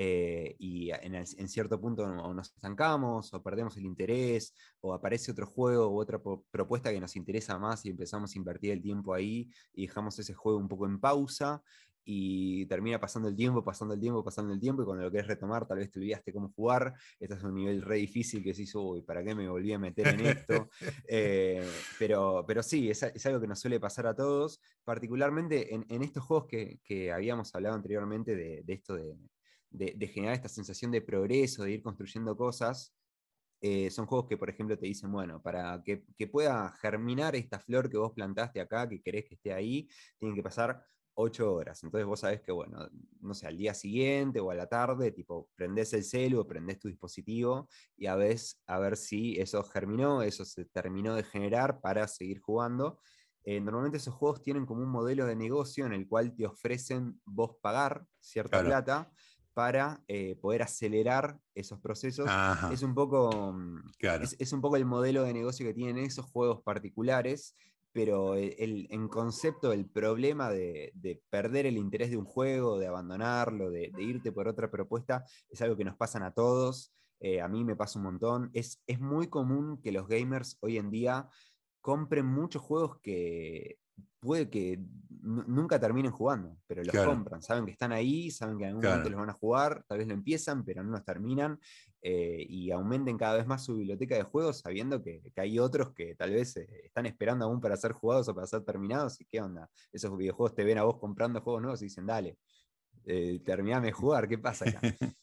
eh, 0.00 0.54
y 0.60 0.90
en, 0.92 1.14
el- 1.16 1.26
en 1.38 1.48
cierto 1.48 1.80
punto 1.80 2.04
o 2.04 2.32
nos 2.34 2.48
estancamos 2.54 3.34
o 3.34 3.42
perdemos 3.42 3.76
el 3.76 3.84
interés 3.84 4.54
o 4.80 4.94
aparece 4.94 5.32
otro 5.32 5.46
juego 5.46 5.88
u 5.88 5.98
otra 6.00 6.20
propuesta 6.50 6.92
que 6.92 7.00
nos 7.00 7.16
interesa 7.16 7.58
más 7.58 7.84
y 7.84 7.90
empezamos 7.90 8.32
a 8.34 8.38
invertir 8.38 8.70
el 8.72 8.80
tiempo 8.80 9.12
ahí 9.12 9.48
y 9.72 9.86
dejamos 9.86 10.16
ese 10.20 10.34
juego 10.34 10.58
un 10.58 10.68
poco 10.68 10.86
en 10.86 11.00
pausa 11.00 11.62
y 12.10 12.64
termina 12.66 12.98
pasando 12.98 13.28
el 13.28 13.36
tiempo, 13.36 13.62
pasando 13.62 13.92
el 13.94 14.00
tiempo, 14.00 14.24
pasando 14.24 14.54
el 14.54 14.60
tiempo, 14.60 14.82
y 14.82 14.84
cuando 14.86 15.04
lo 15.04 15.10
querés 15.10 15.26
retomar, 15.26 15.66
tal 15.68 15.78
vez 15.78 15.90
te 15.90 15.98
olvidaste 15.98 16.32
cómo 16.32 16.48
jugar, 16.50 16.94
estás 17.20 17.44
a 17.44 17.48
un 17.48 17.54
nivel 17.54 17.82
re 17.82 17.96
difícil 17.96 18.42
que 18.42 18.50
decís, 18.52 18.74
uy, 18.74 19.02
¿para 19.02 19.22
qué 19.22 19.34
me 19.34 19.46
volví 19.48 19.72
a 19.74 19.78
meter 19.78 20.08
en 20.08 20.20
esto? 20.22 20.70
Eh, 21.06 21.84
pero, 21.98 22.44
pero 22.46 22.62
sí, 22.62 22.90
es, 22.90 23.02
es 23.02 23.26
algo 23.26 23.40
que 23.40 23.46
nos 23.46 23.60
suele 23.60 23.78
pasar 23.80 24.06
a 24.06 24.14
todos, 24.14 24.60
particularmente 24.84 25.74
en, 25.74 25.84
en 25.88 26.02
estos 26.02 26.24
juegos 26.24 26.46
que, 26.48 26.80
que 26.84 27.12
habíamos 27.12 27.54
hablado 27.54 27.74
anteriormente 27.76 28.34
de, 28.36 28.62
de 28.64 28.72
esto 28.72 28.94
de, 28.96 29.16
de- 29.70 29.94
de 29.96 30.08
generar 30.08 30.34
esta 30.34 30.48
sensación 30.48 30.90
de 30.90 31.02
progreso, 31.02 31.64
de 31.64 31.72
ir 31.72 31.82
construyendo 31.82 32.36
cosas. 32.36 32.94
eh, 33.60 33.90
son 33.90 34.06
juegos 34.06 34.28
que, 34.28 34.36
por 34.36 34.50
ejemplo, 34.50 34.78
te 34.78 34.86
dicen, 34.86 35.10
bueno, 35.12 35.42
para 35.42 35.82
que, 35.84 36.04
que 36.16 36.28
pueda 36.28 36.70
germinar 36.80 37.34
esta 37.36 37.58
flor 37.60 37.90
que 37.90 37.96
vos 37.98 38.12
plantaste 38.14 38.60
acá, 38.60 38.88
que 38.88 39.00
querés 39.02 39.24
que 39.26 39.34
esté 39.34 39.52
ahí, 39.52 39.88
tienen 40.18 40.36
que 40.36 40.42
pasar 40.44 40.80
ocho 41.20 41.52
horas. 41.52 41.82
Entonces 41.82 42.06
vos 42.06 42.20
sabés 42.20 42.40
que, 42.40 42.52
bueno, 42.52 42.88
no 43.20 43.34
sé, 43.34 43.46
al 43.48 43.56
día 43.58 43.74
siguiente 43.74 44.38
o 44.40 44.50
a 44.50 44.54
la 44.54 44.68
tarde, 44.68 45.10
tipo, 45.10 45.50
prendés 45.56 45.92
el 45.92 46.04
celu 46.04 46.40
o 46.40 46.46
prendés 46.46 46.78
tu 46.78 46.86
dispositivo 46.88 47.68
y 47.96 48.06
a 48.06 48.14
ver, 48.14 48.36
a 48.66 48.78
ver 48.78 48.96
si 48.96 49.38
eso 49.40 49.62
germinó, 49.64 50.22
eso 50.22 50.44
se 50.44 50.64
terminó 50.66 51.14
de 51.16 51.24
generar 51.24 51.80
para 51.80 52.06
seguir 52.06 52.38
jugando. 52.40 53.00
Eh, 53.42 53.60
normalmente 53.60 53.96
esos 53.98 54.14
juegos 54.14 54.42
tienen 54.42 54.64
como 54.64 54.82
un 54.82 54.90
modelo 54.90 55.26
de 55.26 55.34
negocio 55.34 55.86
en 55.86 55.92
el 55.92 56.06
cual 56.06 56.34
te 56.36 56.46
ofrecen 56.46 57.20
vos 57.24 57.56
pagar 57.60 58.06
cierta 58.20 58.50
Claro. 58.50 58.66
plata 58.68 59.10
para 59.54 60.04
eh, 60.06 60.36
poder 60.36 60.62
acelerar 60.62 61.40
esos 61.54 61.80
procesos. 61.80 62.26
Ajá, 62.28 62.72
Es 62.72 62.82
un 62.82 62.94
poco... 62.94 63.52
mm, 63.52 63.90
claro. 63.98 64.22
es, 64.24 64.36
es 64.38 64.52
un 64.52 64.60
poco 64.60 64.76
el 64.76 64.84
modelo 64.84 65.24
de 65.24 65.32
negocio 65.34 65.66
que 65.66 65.74
tienen 65.74 65.98
esos 66.04 66.26
juegos 66.26 66.62
particulares, 66.62 67.54
pero 67.98 68.36
el, 68.36 68.54
el- 68.60 68.86
en 68.90 69.08
concepto 69.08 69.72
el 69.72 69.90
problema 69.90 70.50
de, 70.50 70.92
de 70.94 71.20
perder 71.30 71.66
el 71.66 71.76
interés 71.76 72.10
de 72.10 72.16
un 72.16 72.26
juego, 72.26 72.78
de 72.78 72.86
abandonarlo, 72.86 73.72
de, 73.72 73.90
de 73.92 74.02
irte 74.04 74.30
por 74.30 74.46
otra 74.46 74.70
propuesta, 74.70 75.24
es 75.50 75.60
algo 75.62 75.76
que 75.76 75.84
nos 75.84 75.96
pasan 75.96 76.22
a 76.22 76.30
todos. 76.32 76.92
eh, 77.18 77.40
a 77.40 77.48
mí 77.48 77.64
me 77.64 77.74
pasa 77.74 77.98
un 77.98 78.04
montón. 78.04 78.50
Es, 78.52 78.80
es 78.86 79.00
muy 79.00 79.26
común 79.26 79.80
que 79.82 79.90
los 79.90 80.06
gamers 80.06 80.56
hoy 80.60 80.78
en 80.78 80.92
día 80.92 81.28
compren 81.80 82.24
muchos 82.24 82.62
juegos 82.62 83.00
que 83.02 83.78
puede 84.20 84.48
que 84.48 84.78
nu- 85.20 85.42
nunca 85.48 85.80
terminen 85.80 86.12
jugando, 86.12 86.56
pero 86.68 86.84
los 86.84 86.92
Claro. 86.92 87.10
compran, 87.10 87.42
saben 87.42 87.64
que 87.66 87.72
están 87.72 87.90
ahí, 87.90 88.30
saben 88.30 88.58
que 88.58 88.62
en 88.64 88.68
algún 88.70 88.82
Claro. 88.82 88.94
momento 88.98 89.10
los 89.10 89.20
van 89.20 89.30
a 89.30 89.40
jugar, 89.40 89.84
tal 89.88 89.98
vez 89.98 90.06
lo 90.06 90.14
empiezan, 90.14 90.64
pero 90.64 90.84
no 90.84 90.92
los 90.92 91.04
terminan, 91.04 91.58
eh, 92.02 92.46
y 92.48 92.70
aumenten 92.70 93.18
cada 93.18 93.36
vez 93.36 93.46
más 93.46 93.64
su 93.64 93.76
biblioteca 93.76 94.16
de 94.16 94.22
juegos, 94.22 94.60
sabiendo 94.60 95.02
que, 95.02 95.20
que 95.34 95.40
hay 95.40 95.58
otros 95.58 95.92
que 95.94 96.14
tal 96.14 96.30
vez 96.30 96.56
eh, 96.56 96.68
están 96.84 97.06
esperando 97.06 97.44
aún 97.44 97.60
para 97.60 97.76
ser 97.76 97.92
jugados 97.92 98.28
o 98.28 98.34
para 98.34 98.46
ser 98.46 98.64
terminados, 98.64 99.20
y 99.20 99.24
qué 99.24 99.40
onda, 99.40 99.68
esos 99.92 100.16
videojuegos 100.16 100.54
te 100.54 100.64
ven 100.64 100.78
a 100.78 100.84
vos 100.84 100.98
comprando 100.98 101.40
juegos 101.40 101.62
nuevos 101.62 101.82
y 101.82 101.86
dicen, 101.86 102.06
dale, 102.06 102.38
eh, 103.04 103.40
terminame 103.44 103.86
de 103.86 103.92
jugar, 103.92 104.28
¿qué 104.28 104.38
pasa 104.38 104.68
acá? 104.68 104.80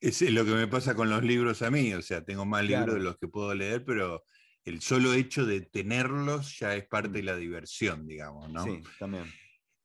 Es 0.00 0.22
lo 0.22 0.44
que 0.44 0.52
me 0.52 0.68
pasa 0.68 0.94
con 0.94 1.10
los 1.10 1.24
libros 1.24 1.60
a 1.62 1.72
mí, 1.72 1.92
o 1.92 2.02
sea, 2.02 2.24
tengo 2.24 2.44
más 2.44 2.64
Claro. 2.64 2.86
libros 2.86 2.98
de 2.98 3.04
los 3.04 3.18
que 3.18 3.26
puedo 3.26 3.52
leer, 3.52 3.84
pero 3.84 4.22
el 4.64 4.80
solo 4.80 5.12
hecho 5.12 5.44
de 5.44 5.62
tenerlos 5.62 6.56
ya 6.58 6.76
es 6.76 6.86
parte 6.86 7.08
Mm. 7.08 7.12
de 7.12 7.22
la 7.24 7.36
diversión, 7.36 8.06
digamos, 8.06 8.48
¿no? 8.48 8.62
Sí, 8.62 8.80
también. 9.00 9.24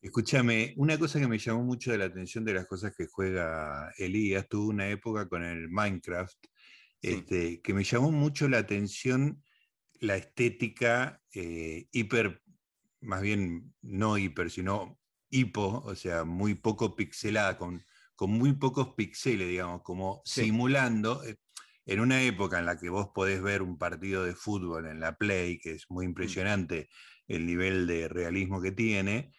Escúchame, 0.03 0.73
una 0.75 0.99
cosa 0.99 1.17
que 1.17 1.29
me 1.29 1.37
llamó 1.39 1.63
mucho 1.63 1.89
de 1.93 1.97
la 1.97 2.03
atención 2.05 2.43
de 2.43 2.53
las 2.53 2.65
cosas 2.67 2.93
que 2.93 3.07
juega 3.07 3.89
Elías, 3.97 4.49
tuvo 4.49 4.67
una 4.69 4.89
época 4.89 5.29
con 5.29 5.45
el 5.45 5.69
Minecraft, 5.69 6.35
Sí. 7.01 7.25
este, 7.25 7.61
que 7.61 7.73
me 7.73 7.85
llamó 7.85 8.11
mucho 8.11 8.49
la 8.49 8.57
atención 8.57 9.41
la 10.01 10.17
estética 10.17 11.21
eh, 11.33 11.87
hiper, 11.93 12.43
más 13.01 13.21
bien 13.21 13.75
no 13.81 14.17
hiper, 14.17 14.51
sino 14.51 14.99
hipo, 15.29 15.81
o 15.85 15.95
sea, 15.95 16.25
muy 16.25 16.55
poco 16.55 16.95
pixelada, 16.95 17.57
con, 17.57 17.85
con 18.15 18.31
muy 18.31 18.53
pocos 18.53 18.95
píxeles, 18.97 19.47
digamos, 19.49 19.83
como 19.83 20.21
Sí. 20.25 20.41
simulando, 20.43 21.23
eh, 21.25 21.37
en 21.85 21.99
una 22.01 22.23
época 22.23 22.59
en 22.59 22.65
la 22.65 22.77
que 22.79 22.89
vos 22.89 23.09
podés 23.15 23.41
ver 23.41 23.61
un 23.61 23.77
partido 23.77 24.25
de 24.25 24.35
fútbol 24.35 24.87
en 24.87 24.99
la 24.99 25.17
Play, 25.17 25.59
que 25.59 25.73
es 25.73 25.85
Mm. 25.89 25.95
muy 25.95 26.05
impresionante 26.05 26.89
el 27.27 27.45
nivel 27.45 27.87
de 27.87 28.09
realismo 28.09 28.61
que 28.61 28.71
tiene, 28.73 29.33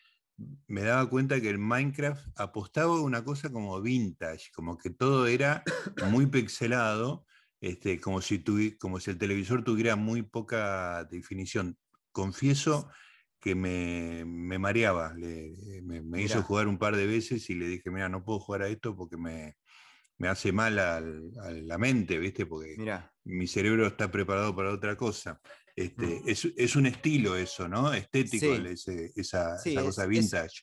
me 0.67 0.83
daba 0.83 1.09
cuenta 1.09 1.41
que 1.41 1.51
el 1.51 1.59
Minecraft 1.59 2.29
apostaba 2.37 2.95
a 2.97 3.01
una 3.03 3.25
cosa 3.25 3.51
como 3.53 3.81
vintage, 3.81 4.51
como 4.55 4.77
que 4.79 4.91
todo 4.91 5.27
era 5.27 5.63
muy 6.11 6.27
pixelado, 6.27 7.25
este, 7.61 8.01
como, 8.01 8.21
si 8.21 8.39
tuvi- 8.43 8.77
como 8.79 9.01
si 9.01 9.11
el 9.11 9.19
televisor 9.19 9.63
tuviera 9.65 9.97
muy 9.97 10.23
poca 10.23 11.05
definición. 11.05 11.79
Confieso 12.13 12.91
que 13.41 13.55
me, 13.55 14.25
me 14.27 14.59
mareaba, 14.59 15.15
le- 15.15 15.83
me, 15.83 16.03
me 16.03 16.23
hizo 16.23 16.39
Mirá. 16.39 16.43
jugar 16.43 16.69
un 16.69 16.79
par 16.79 16.97
de 16.97 17.07
veces 17.07 17.49
y 17.51 17.55
le 17.55 17.67
dije, 17.69 17.91
mira, 17.91 18.09
no 18.09 18.25
puedo 18.25 18.41
jugar 18.41 18.63
a 18.63 18.69
esto 18.69 18.97
porque 18.97 19.17
me, 19.17 19.57
me 20.19 20.29
hace 20.29 20.53
mal 20.53 20.79
al- 20.79 21.31
a 21.43 21.51
la 21.53 21.79
mente, 21.79 22.19
¿viste? 22.19 22.47
Porque 22.47 22.77
Mira, 22.77 23.15
mi 23.25 23.47
cerebro 23.47 23.87
está 23.87 24.11
preparado 24.11 24.55
para 24.55 24.73
otra 24.73 24.97
cosa. 24.97 25.41
Este, 25.77 26.07
Mm. 26.07 26.29
es, 26.29 26.45
es 26.57 26.77
un 26.77 26.87
estilo 26.87 27.37
eso, 27.37 27.69
¿no? 27.69 27.93
Estético, 27.93 28.47
Sí. 28.47 28.53
el- 28.53 28.67
ese- 28.67 29.13
esa, 29.17 29.59
Sí, 29.59 29.71
esa 29.71 29.81
es- 29.81 29.87
cosa 29.87 30.03
es- 30.05 30.09
vintage. 30.09 30.63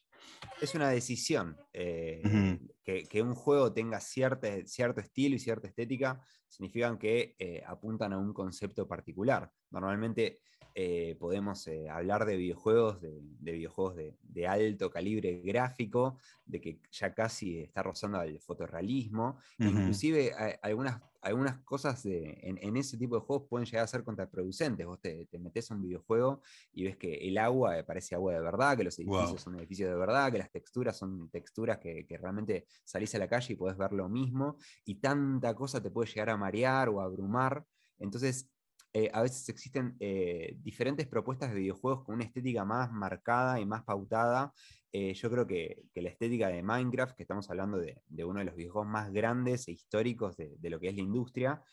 es 0.62 0.76
una 0.76 0.89
decisión. 0.89 1.58
eh, 1.74 2.58
que, 2.84 3.04
que 3.04 3.21
un 3.21 3.36
juego 3.36 3.71
tenga 3.74 4.00
cierta, 4.00 4.47
cierto 4.65 5.00
estilo 5.02 5.36
y 5.36 5.39
cierta 5.39 5.67
estética 5.67 6.21
significan 6.47 6.97
que 6.97 7.36
eh, 7.39 7.63
apuntan 7.65 8.12
a 8.13 8.17
un 8.17 8.34
concepto 8.34 8.88
particular. 8.88 9.52
Normalmente 9.69 10.39
eh, 10.74 11.15
podemos 11.19 11.67
hablar 11.89 12.26
de 12.26 12.38
videojuegos, 12.38 13.02
de, 13.02 13.19
de 13.21 13.52
videojuegos 13.52 13.95
de, 13.97 14.15
de 14.21 14.47
alto 14.47 14.89
calibre 14.89 15.41
gráfico, 15.43 16.17
de 16.45 16.62
que 16.62 16.80
ya 16.91 17.13
casi 17.13 17.60
está 17.60 17.84
rozando 17.84 18.19
al 18.19 18.39
fotorrealismo. 18.39 19.38
Inclusive 19.60 20.32
a- 20.34 20.58
algunas, 20.62 21.02
algunas 21.21 21.60
cosas 21.63 22.03
de, 22.03 22.39
en, 22.41 22.57
en 22.62 22.77
ese 22.77 22.97
tipo 22.97 23.15
de 23.15 23.21
juegos 23.21 23.47
pueden 23.49 23.65
llegar 23.65 23.84
a 23.84 23.88
ser 23.88 24.03
contraproducentes. 24.03 24.86
Vos 24.86 24.99
te, 24.99 25.25
te 25.27 25.39
metes 25.39 25.69
a 25.71 25.75
un 25.75 25.81
videojuego 25.84 26.41
y 26.71 26.84
ves 26.86 26.97
que 26.97 27.13
el 27.27 27.38
agua 27.38 27.77
eh, 27.77 27.84
parece 27.84 28.15
agua 28.15 28.34
de 28.34 28.41
verdad, 28.41 28.77
que 28.77 28.84
los 28.84 28.97
edificios 28.99 29.41
Wow. 29.41 29.41
son 29.41 29.55
edificios 29.60 29.89
de 29.89 29.95
verdad, 29.95 30.31
que 30.31 30.38
las 30.39 30.51
texturas 30.51 30.97
son 30.97 31.29
texturas 31.29 31.77
que, 31.79 32.05
que 32.07 32.17
realmente 32.17 32.65
salís 32.84 33.13
a 33.15 33.19
la 33.19 33.27
calle 33.27 33.53
y 33.53 33.55
podés 33.57 33.77
ver 33.77 33.93
lo 33.93 34.10
mismo, 34.10 34.57
y 34.86 34.95
tanta 34.99 35.53
cosa 35.55 35.81
te 35.81 35.91
puede 35.91 36.10
llegar 36.10 36.29
a 36.29 36.38
marear 36.38 36.89
o 36.89 37.01
a 37.01 37.05
abrumar. 37.05 37.65
Entonces, 37.97 38.49
eh, 38.93 39.10
a 39.13 39.21
veces 39.21 39.47
existen 39.47 39.95
eh, 39.99 40.58
diferentes 40.60 41.08
propuestas 41.08 41.54
de 41.54 41.60
videojuegos 41.60 42.04
con 42.04 42.15
una 42.15 42.25
estética 42.25 42.65
más 42.65 42.91
marcada 42.91 43.60
y 43.60 43.65
más 43.65 43.84
pautada. 43.84 44.54
Eh, 44.91 45.13
yo 45.13 45.32
creo 45.32 45.47
que, 45.47 45.84
que 45.93 46.01
la 46.01 46.10
estética 46.10 46.49
de 46.49 46.62
Minecraft, 46.62 47.15
que 47.15 47.23
estamos 47.23 47.49
hablando 47.49 47.77
de, 47.77 48.01
de 48.08 48.25
uno 48.25 48.39
de 48.39 48.45
los 48.45 48.56
videojuegos 48.56 48.89
más 48.89 49.12
grandes 49.13 49.67
e 49.69 49.71
históricos 49.71 50.36
de, 50.36 50.58
de 50.58 50.69
lo 50.69 50.80
que 50.80 50.89
es 50.89 50.95
la 50.95 51.01
industria, 51.01 51.63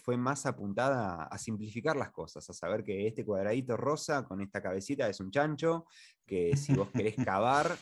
fue 0.00 0.16
más 0.16 0.46
apuntada 0.46 1.24
a, 1.24 1.38
simplificar 1.38 1.96
las 1.96 2.12
cosas, 2.12 2.48
a 2.48 2.52
saber 2.52 2.84
que 2.84 3.08
este 3.08 3.24
cuadradito 3.24 3.76
rosa 3.76 4.24
con 4.24 4.40
esta 4.40 4.62
cabecita 4.62 5.08
es 5.08 5.18
un 5.18 5.32
chancho, 5.32 5.86
que 6.24 6.56
si 6.56 6.72
vos 6.72 6.88
querés 6.92 7.16
cavar, 7.26 7.76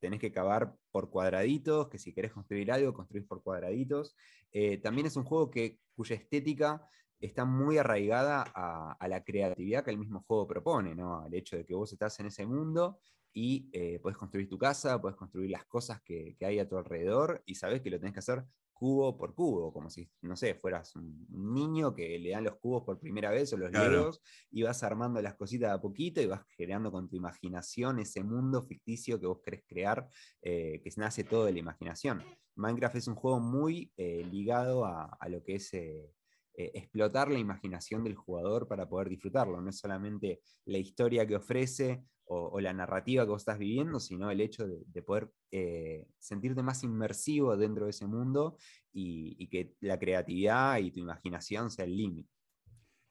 tenés 0.00 0.18
que 0.18 0.32
cavar 0.32 0.74
por 0.90 1.08
cuadraditos, 1.08 1.88
que 1.88 1.98
si 1.98 2.12
querés 2.12 2.32
construir 2.32 2.72
algo, 2.72 2.92
construís 2.92 3.24
por 3.24 3.44
cuadraditos. 3.44 4.16
También 4.82 5.06
es 5.06 5.14
un 5.14 5.22
juego 5.22 5.52
que, 5.52 5.78
cuya 5.94 6.16
estética 6.16 6.84
está 7.22 7.44
muy 7.44 7.78
arraigada 7.78 8.44
a, 8.54 8.92
a 8.92 9.08
la 9.08 9.24
creatividad 9.24 9.84
que 9.84 9.90
el 9.90 9.98
mismo 9.98 10.22
juego 10.26 10.46
propone, 10.46 10.94
¿no? 10.94 11.20
Al 11.20 11.32
hecho 11.34 11.56
de 11.56 11.64
que 11.64 11.74
vos 11.74 11.92
estás 11.92 12.18
en 12.20 12.26
ese 12.26 12.44
mundo 12.46 13.00
y 13.32 13.70
eh, 13.72 13.98
podés 14.00 14.18
construir 14.18 14.48
tu 14.48 14.58
casa, 14.58 15.00
podés 15.00 15.16
construir 15.16 15.50
las 15.50 15.64
cosas 15.64 16.02
que, 16.02 16.36
que 16.38 16.44
hay 16.44 16.58
a 16.58 16.68
tu 16.68 16.76
alrededor 16.76 17.42
y 17.46 17.54
sabés 17.54 17.80
que 17.80 17.90
lo 17.90 17.98
tenés 17.98 18.12
que 18.12 18.18
hacer 18.20 18.44
cubo 18.74 19.16
por 19.16 19.32
cubo, 19.34 19.72
como 19.72 19.88
si, 19.88 20.10
no 20.22 20.34
sé, 20.34 20.54
fueras 20.56 20.96
un 20.96 21.24
un 21.30 21.54
niño 21.54 21.94
que 21.94 22.18
le 22.18 22.30
dan 22.30 22.42
los 22.44 22.56
cubos 22.56 22.82
por 22.82 22.98
primera 22.98 23.30
vez 23.30 23.52
o 23.52 23.56
los 23.56 23.70
Claro. 23.70 23.90
legos 23.90 24.20
y 24.50 24.64
vas 24.64 24.82
armando 24.82 25.22
las 25.22 25.34
cositas 25.36 25.70
de 25.70 25.74
a 25.76 25.80
poquito 25.80 26.20
y 26.20 26.26
vas 26.26 26.42
generando 26.56 26.90
con 26.90 27.08
tu 27.08 27.16
imaginación 27.16 28.00
ese 28.00 28.24
mundo 28.24 28.60
ficticio 28.62 29.20
que 29.20 29.26
vos 29.26 29.40
querés 29.42 29.62
crear, 29.66 30.08
eh, 30.42 30.80
que 30.82 30.90
nace 30.96 31.22
todo 31.22 31.44
de 31.44 31.52
la 31.52 31.60
imaginación. 31.60 32.22
Minecraft 32.56 32.96
es 32.96 33.06
un 33.08 33.14
juego 33.14 33.38
muy 33.40 33.92
eh, 33.96 34.26
ligado 34.30 34.84
a, 34.84 35.04
a 35.04 35.28
lo 35.28 35.42
que 35.44 35.54
es 35.54 35.70
eh, 36.54 36.70
explotar 36.74 37.30
la 37.30 37.38
imaginación 37.38 38.04
del 38.04 38.14
jugador 38.14 38.68
para 38.68 38.88
poder 38.88 39.08
disfrutarlo. 39.08 39.60
No 39.60 39.70
es 39.70 39.78
solamente 39.78 40.40
la 40.66 40.78
historia 40.78 41.26
que 41.26 41.36
ofrece 41.36 42.04
o, 42.24 42.60
la 42.60 42.72
narrativa 42.72 43.24
que 43.24 43.30
vos 43.30 43.42
estás 43.42 43.58
viviendo, 43.58 44.00
sino 44.00 44.30
el 44.30 44.40
hecho 44.40 44.66
de, 44.66 44.82
de 44.86 45.02
poder 45.02 45.30
eh, 45.50 46.06
sentirte 46.18 46.62
más 46.62 46.82
inmersivo 46.82 47.56
dentro 47.56 47.84
de 47.84 47.90
ese 47.90 48.06
mundo 48.06 48.56
y, 48.92 49.46
que 49.48 49.74
la 49.80 49.98
creatividad 49.98 50.78
y 50.78 50.90
tu 50.90 51.00
imaginación 51.00 51.70
sea 51.70 51.84
el 51.84 51.96
límite. 51.96 52.30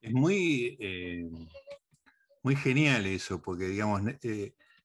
Es 0.02 0.12
muy, 0.12 0.78
eh, 0.80 1.30
muy 2.42 2.56
genial 2.56 3.06
eso, 3.06 3.42
porque 3.42 3.68
digamos, 3.68 4.02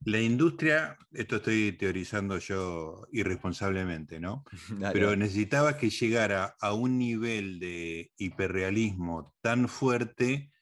la 0.04 0.20
industria, 0.20 0.96
esto 1.12 1.36
estoy 1.36 1.72
teorizando 1.72 2.38
yo 2.38 3.06
irresponsablemente, 3.12 4.20
¿no? 4.20 4.44
Dale, 4.78 4.92
Pero 4.92 5.16
necesitaba 5.16 5.76
que 5.76 5.90
llegara 5.90 6.54
a 6.60 6.72
un 6.74 6.98
nivel 6.98 7.58
de 7.58 8.12
hiperrealismo 8.16 9.34
tan 9.40 9.68
fuerte 9.68 10.52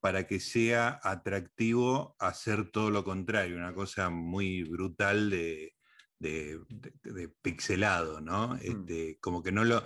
para 0.00 0.26
que 0.26 0.40
sea 0.40 0.98
atractivo 1.02 2.16
hacer 2.18 2.70
todo 2.70 2.90
lo 2.90 3.04
contrario, 3.04 3.56
una 3.56 3.74
cosa 3.74 4.10
muy 4.10 4.64
brutal 4.64 5.30
de, 5.30 5.74
de- 6.18 6.58
de- 6.70 7.12
de 7.12 7.28
pixelado, 7.42 8.20
¿no? 8.20 8.56
Este, 8.56 9.18
como 9.20 9.42
que 9.42 9.52
no 9.52 9.64
lo, 9.64 9.82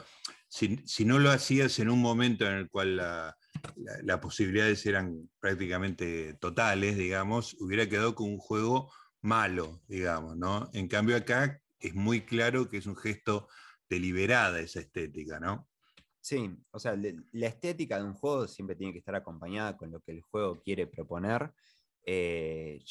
si, 0.49 0.79
si 0.87 1.05
no 1.05 1.19
lo 1.19 1.31
hacías 1.31 1.79
en 1.81 1.91
un 1.91 2.01
momento 2.01 2.47
en 2.47 2.55
el 2.55 2.69
cual 2.71 2.97
la- 2.97 3.37
la- 3.77 4.01
las 4.03 4.19
posibilidades 4.19 4.85
eran 4.87 5.31
prácticamente 5.41 6.35
totales, 6.35 6.97
digamos, 6.97 7.57
hubiera 7.61 7.89
quedado 7.89 8.15
con 8.15 8.29
un 8.29 8.39
juego 8.39 8.93
malo, 9.21 9.83
digamos, 9.89 10.37
¿no? 10.37 10.71
En 10.73 10.89
cambio 10.89 11.17
acá 11.17 11.61
es 11.79 11.95
muy 11.95 12.23
claro 12.23 12.69
que 12.69 12.79
es 12.79 12.87
un 12.87 12.97
gesto 12.97 13.49
deliberada 13.89 14.61
esa 14.61 14.81
estética, 14.81 15.41
¿no? 15.41 15.69
Sí, 16.21 16.51
o 16.71 16.79
sea, 16.79 16.97
la 16.97 17.47
estética 17.47 17.99
de 17.99 18.05
un 18.05 18.15
juego 18.15 18.49
siempre 18.49 18.77
tiene 18.77 18.93
que 18.93 18.99
estar 18.99 19.15
acompañada 19.15 19.77
con 19.77 19.91
lo 19.91 20.01
que 20.01 20.13
el 20.13 20.23
juego 20.23 20.59
quiere 20.63 20.87
proponer. 20.87 21.53
Eh, 22.07 22.83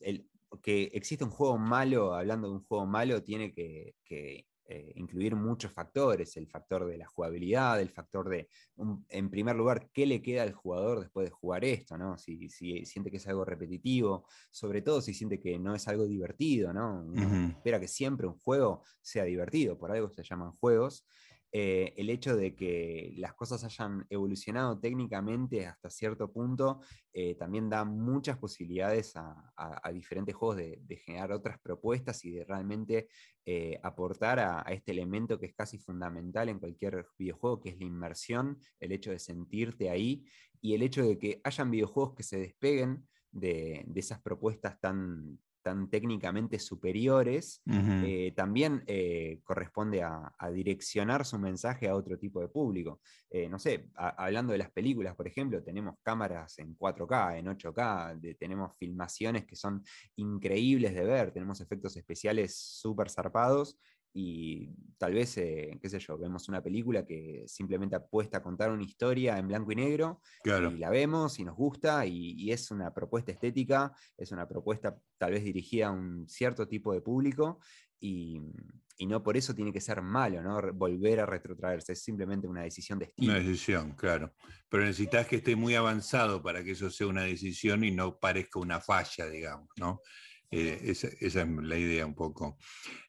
el- 0.00 0.28
que 0.62 0.84
existe 0.92 1.24
un 1.24 1.30
juego 1.30 1.58
malo, 1.58 2.14
hablando 2.14 2.48
de 2.48 2.54
un 2.54 2.62
juego 2.64 2.86
malo, 2.86 3.22
tiene 3.24 3.52
que, 3.52 3.96
que, 4.04 4.46
eh, 4.66 4.92
incluir 4.96 5.36
muchos 5.36 5.72
factores, 5.72 6.36
el 6.36 6.46
factor 6.48 6.86
de 6.86 6.96
la 6.98 7.06
jugabilidad, 7.06 7.80
el 7.80 7.90
factor 7.90 8.28
de, 8.28 8.48
un- 8.76 9.04
en 9.08 9.30
primer 9.30 9.56
lugar, 9.56 9.90
qué 9.92 10.06
le 10.06 10.22
queda 10.22 10.42
al 10.42 10.52
jugador 10.52 11.00
después 11.00 11.26
de 11.26 11.30
jugar 11.30 11.64
esto, 11.64 11.98
¿no? 11.98 12.16
Si, 12.18 12.48
si 12.48 12.84
siente 12.86 13.10
que 13.10 13.18
es 13.18 13.26
algo 13.28 13.44
repetitivo, 13.44 14.26
sobre 14.50 14.80
todo 14.82 15.00
si 15.00 15.12
siente 15.14 15.38
que 15.40 15.58
no 15.58 15.74
es 15.74 15.86
algo 15.88 16.06
divertido, 16.06 16.72
¿no? 16.72 17.02
Uno 17.04 17.48
espera 17.50 17.78
que 17.80 17.88
siempre 17.88 18.26
un 18.26 18.38
juego 18.38 18.82
sea 19.02 19.24
divertido, 19.24 19.76
por 19.78 19.92
algo 19.92 20.08
se 20.10 20.22
llaman 20.22 20.52
juegos 20.52 21.06
eh, 21.56 21.94
el 21.96 22.10
hecho 22.10 22.36
de 22.36 22.56
que 22.56 23.14
las 23.16 23.34
cosas 23.34 23.62
hayan 23.62 24.04
evolucionado 24.10 24.76
técnicamente 24.80 25.64
hasta 25.68 25.88
cierto 25.88 26.32
punto 26.32 26.80
eh, 27.12 27.36
también 27.36 27.70
da 27.70 27.84
muchas 27.84 28.38
posibilidades 28.38 29.12
a, 29.14 29.52
diferentes 29.92 30.34
juegos 30.34 30.56
de, 30.56 30.96
generar 31.06 31.30
otras 31.30 31.60
propuestas 31.60 32.24
y 32.24 32.32
de 32.32 32.44
realmente 32.44 33.06
eh, 33.46 33.78
aportar 33.84 34.40
a, 34.40 34.62
este 34.62 34.90
elemento 34.90 35.38
que 35.38 35.46
es 35.46 35.54
casi 35.54 35.78
fundamental 35.78 36.48
en 36.48 36.58
cualquier 36.58 37.06
videojuego, 37.16 37.60
que 37.60 37.68
es 37.68 37.78
la 37.78 37.84
inmersión, 37.84 38.58
el 38.80 38.90
hecho 38.90 39.12
de 39.12 39.20
sentirte 39.20 39.90
ahí 39.90 40.24
y 40.60 40.74
el 40.74 40.82
hecho 40.82 41.04
de 41.04 41.16
que 41.20 41.40
hayan 41.44 41.70
videojuegos 41.70 42.16
que 42.16 42.24
se 42.24 42.40
despeguen 42.40 43.06
de, 43.30 43.84
de 43.86 44.00
esas 44.00 44.20
propuestas 44.20 44.80
tan 44.80 45.38
tan 45.64 45.90
técnicamente 45.90 46.60
superiores, 46.60 47.64
eh, 47.98 48.32
también 48.36 48.84
eh, 48.86 49.40
corresponde 49.44 50.02
a, 50.02 50.32
a 50.38 50.50
direccionar 50.50 51.24
su 51.24 51.38
mensaje 51.38 51.88
a 51.88 51.96
otro 51.96 52.18
tipo 52.18 52.40
de 52.40 52.48
público. 52.48 53.00
Eh, 53.30 53.48
no 53.48 53.58
sé, 53.58 53.88
a- 53.96 54.10
hablando 54.26 54.52
de 54.52 54.58
las 54.58 54.70
películas, 54.70 55.16
por 55.16 55.26
ejemplo, 55.26 55.62
tenemos 55.62 55.96
cámaras 56.02 56.58
en 56.58 56.74
4K, 56.74 57.38
en 57.38 57.48
8K, 57.48 58.14
de- 58.16 58.34
tenemos 58.34 58.76
filmaciones 58.78 59.46
que 59.46 59.56
son 59.56 59.82
increíbles 60.16 60.94
de 60.94 61.04
ver, 61.04 61.32
tenemos 61.32 61.60
efectos 61.60 61.96
especiales 61.96 62.56
súper 62.56 63.10
zarpados. 63.10 63.78
Y 64.16 64.70
tal 64.96 65.12
vez, 65.12 65.36
eh, 65.38 65.76
qué 65.82 65.88
sé 65.90 65.98
yo, 65.98 66.16
vemos 66.16 66.48
una 66.48 66.62
película 66.62 67.04
que 67.04 67.42
simplemente 67.48 67.96
apuesta 67.96 68.38
a 68.38 68.42
contar 68.42 68.70
una 68.70 68.84
historia 68.84 69.36
en 69.38 69.48
blanco 69.48 69.72
y 69.72 69.74
negro 69.74 70.20
Claro. 70.44 70.70
y 70.70 70.78
la 70.78 70.88
vemos 70.88 71.40
y 71.40 71.44
nos 71.44 71.56
gusta 71.56 72.06
y, 72.06 72.34
y 72.38 72.52
es 72.52 72.70
una 72.70 72.94
propuesta 72.94 73.32
estética, 73.32 73.92
es 74.16 74.30
una 74.30 74.46
propuesta 74.46 74.96
tal 75.18 75.32
vez 75.32 75.42
dirigida 75.42 75.88
a 75.88 75.90
un 75.90 76.28
cierto 76.28 76.68
tipo 76.68 76.92
de 76.92 77.00
público 77.00 77.58
y, 77.98 78.40
y 78.98 79.06
no 79.06 79.20
por 79.20 79.36
eso 79.36 79.52
tiene 79.52 79.72
que 79.72 79.80
ser 79.80 80.00
malo, 80.00 80.42
¿no? 80.42 80.60
Volver 80.74 81.18
a 81.18 81.26
retrotraerse, 81.26 81.94
es 81.94 82.02
simplemente 82.02 82.46
una 82.46 82.62
decisión 82.62 83.00
de 83.00 83.06
estilo. 83.06 83.32
Una 83.32 83.40
decisión, 83.40 83.92
claro. 83.96 84.32
Pero 84.68 84.84
necesitas 84.84 85.26
que 85.26 85.36
esté 85.36 85.56
muy 85.56 85.74
avanzado 85.74 86.40
para 86.40 86.62
que 86.62 86.70
eso 86.72 86.88
sea 86.88 87.08
una 87.08 87.22
decisión 87.22 87.82
y 87.82 87.90
no 87.90 88.18
parezca 88.20 88.60
una 88.60 88.80
falla, 88.80 89.26
digamos, 89.28 89.68
¿no? 89.76 90.00
Eh, 90.56 90.80
esa, 90.90 91.08
esa 91.20 91.42
es 91.42 91.48
la 91.48 91.76
idea 91.78 92.06
un 92.06 92.14
poco. 92.14 92.56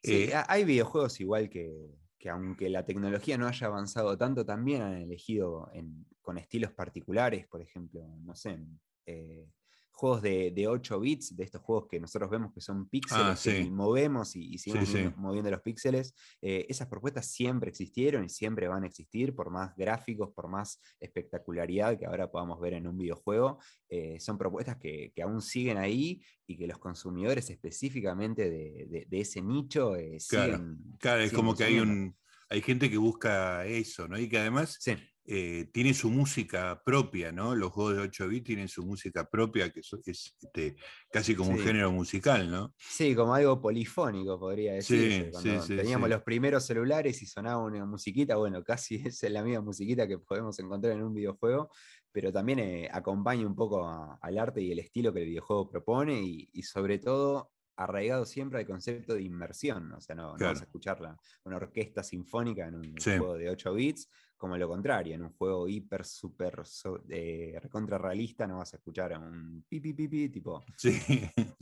Sí, 0.03 0.23
Eh, 0.29 0.34
ha- 0.36 0.45
hay 0.47 0.65
videojuegos 0.65 1.19
igual 1.19 1.49
que, 1.49 1.71
que 2.17 2.29
aunque 2.29 2.69
la 2.69 2.86
tecnología 2.86 3.38
no 3.38 3.47
haya 3.47 3.67
avanzado 3.67 4.17
tanto, 4.17 4.45
también 4.45 4.81
han 4.81 4.93
elegido 4.95 5.69
en- 5.73 6.05
con 6.21 6.38
estilos 6.38 6.71
particulares, 6.73 7.47
por 7.47 7.62
ejemplo, 7.62 8.01
no 8.23 8.36
sé, 8.36 8.58
eh, 9.05 9.47
juegos 9.95 10.21
de, 10.21 10.51
de 10.51 10.67
8 10.67 10.99
bits, 10.99 11.36
de 11.36 11.43
estos 11.43 11.62
juegos 11.62 11.88
que 11.89 11.99
nosotros 11.99 12.29
vemos 12.29 12.53
que 12.53 12.62
son 12.62 12.88
píxeles, 12.89 13.34
Ah, 13.34 13.36
que 13.41 13.51
sí. 13.51 13.69
movemos 13.71 14.36
y, 14.36 14.53
y 14.53 14.58
seguimos 14.60 14.86
Sí, 14.86 14.91
moviendo, 14.91 15.12
sí. 15.12 15.21
moviendo 15.21 15.51
los 15.51 15.62
píxeles. 15.62 16.13
eh, 16.41 16.65
esas 16.69 16.88
propuestas 16.88 17.27
siempre 17.31 17.69
existieron 17.69 18.23
y 18.25 18.29
siempre 18.29 18.67
van 18.67 18.84
a 18.84 18.88
existir, 18.88 19.34
por 19.36 19.49
más 19.49 19.75
gráficos, 19.75 20.29
por 20.36 20.47
más 20.49 20.79
espectacularidad 20.99 21.97
que 21.97 22.05
ahora 22.05 22.29
podamos 22.29 22.60
ver 22.60 22.73
en 22.73 22.88
un 22.88 22.97
videojuego. 22.97 23.60
eh, 23.89 24.19
son 24.19 24.38
propuestas 24.38 24.77
que, 24.77 25.12
que 25.15 25.21
aún 25.23 25.41
siguen 25.41 25.77
ahí 25.77 26.21
y 26.47 26.58
que 26.58 26.67
los 26.67 26.77
consumidores 26.79 27.49
específicamente 27.49 28.49
de, 28.49 28.86
de- 28.89 29.05
de 29.08 29.19
ese 29.21 29.41
nicho 29.41 29.95
eh, 29.95 30.17
Claro, 30.27 30.53
siguen. 30.58 30.77
Claro, 30.99 31.21
es 31.21 31.29
siguen 31.29 31.45
como 31.45 31.55
que 31.55 31.63
hay 31.63 31.79
un 31.79 32.15
hay 32.47 32.62
gente 32.62 32.89
que 32.91 32.97
busca 32.97 33.65
eso, 33.65 34.08
¿no? 34.08 34.19
Y 34.19 34.29
que 34.29 34.38
además 34.38 34.77
Sí, 34.79 34.93
eh, 35.27 35.69
tiene 35.73 35.93
su 35.93 36.09
música 36.11 36.81
propia, 36.85 37.31
¿no? 37.31 37.55
Los 37.55 37.71
juegos 37.71 37.95
de 37.95 38.01
8 38.03 38.27
bits 38.27 38.45
tienen 38.45 38.67
su 38.67 38.85
música 38.85 39.27
propia, 39.29 39.71
que 39.71 39.81
so- 39.81 39.99
es 40.05 40.35
este, 40.41 40.75
casi 41.11 41.35
como 41.35 41.51
un 41.51 41.57
Sí. 41.57 41.63
género 41.63 41.91
musical, 41.91 42.49
¿no? 42.51 42.73
sí, 42.77 43.15
como 43.15 43.33
algo 43.33 43.59
polifónico, 43.59 44.39
podría 44.39 44.73
decirse. 44.73 45.31
Sí, 45.33 45.59
sí, 45.61 45.75
teníamos 45.75 46.09
los 46.09 46.21
primeros 46.23 46.63
celulares 46.65 47.21
y 47.21 47.25
sonaba 47.25 47.63
una 47.63 47.85
musiquita, 47.85 48.35
bueno, 48.35 48.63
casi 48.63 48.95
es 49.11 49.23
la 49.23 49.43
misma 49.43 49.61
musiquita 49.61 50.07
que 50.07 50.19
podemos 50.19 50.57
encontrar 50.59 50.93
en 50.93 51.03
un 51.03 51.13
videojuego, 51.13 51.69
pero 52.11 52.31
también 52.31 52.59
eh, 52.59 52.89
acompaña 52.91 53.45
un 53.47 53.55
poco 53.55 53.85
a- 53.85 54.17
al 54.21 54.38
arte 54.38 54.61
y 54.61 54.71
el 54.71 54.79
estilo 54.79 55.11
que 55.13 55.21
el 55.21 55.27
videojuego 55.29 55.67
propone 55.69 56.21
y, 56.21 56.49
y 56.53 56.61
sobre 56.63 56.99
todo 56.99 57.51
arraigado 57.77 58.25
siempre 58.25 58.59
al 58.59 58.65
concepto 58.67 59.15
de 59.15 59.23
inmersión, 59.23 59.91
o 59.91 59.99
sea, 59.99 60.15
no, 60.15 60.31
no 60.31 60.35
Claro. 60.38 60.53
vas 60.53 60.61
a 60.61 60.65
escuchar 60.65 61.01
la- 61.01 61.17
una 61.43 61.57
orquesta 61.57 62.03
sinfónica 62.03 62.67
en 62.67 62.75
un 62.75 62.93
Sí. 62.99 63.17
juego 63.17 63.33
de 63.38 63.49
8 63.49 63.73
bits, 63.73 64.09
como 64.37 64.57
lo 64.57 64.67
contrario, 64.67 65.15
en 65.15 65.23
un 65.23 65.33
juego 65.33 65.67
hiper, 65.67 66.05
super, 66.05 66.61
so- 66.65 67.01
eh, 67.09 67.57
recontra 67.61 67.97
realista 67.97 68.47
no 68.47 68.57
vas 68.59 68.73
a 68.73 68.77
escuchar 68.77 69.13
a 69.13 69.19
un 69.19 69.65
pi, 69.67 69.79
pi, 69.79 69.93
pi, 69.93 70.07
pi, 70.07 70.29
tipo, 70.29 70.63
Sí. 70.77 70.99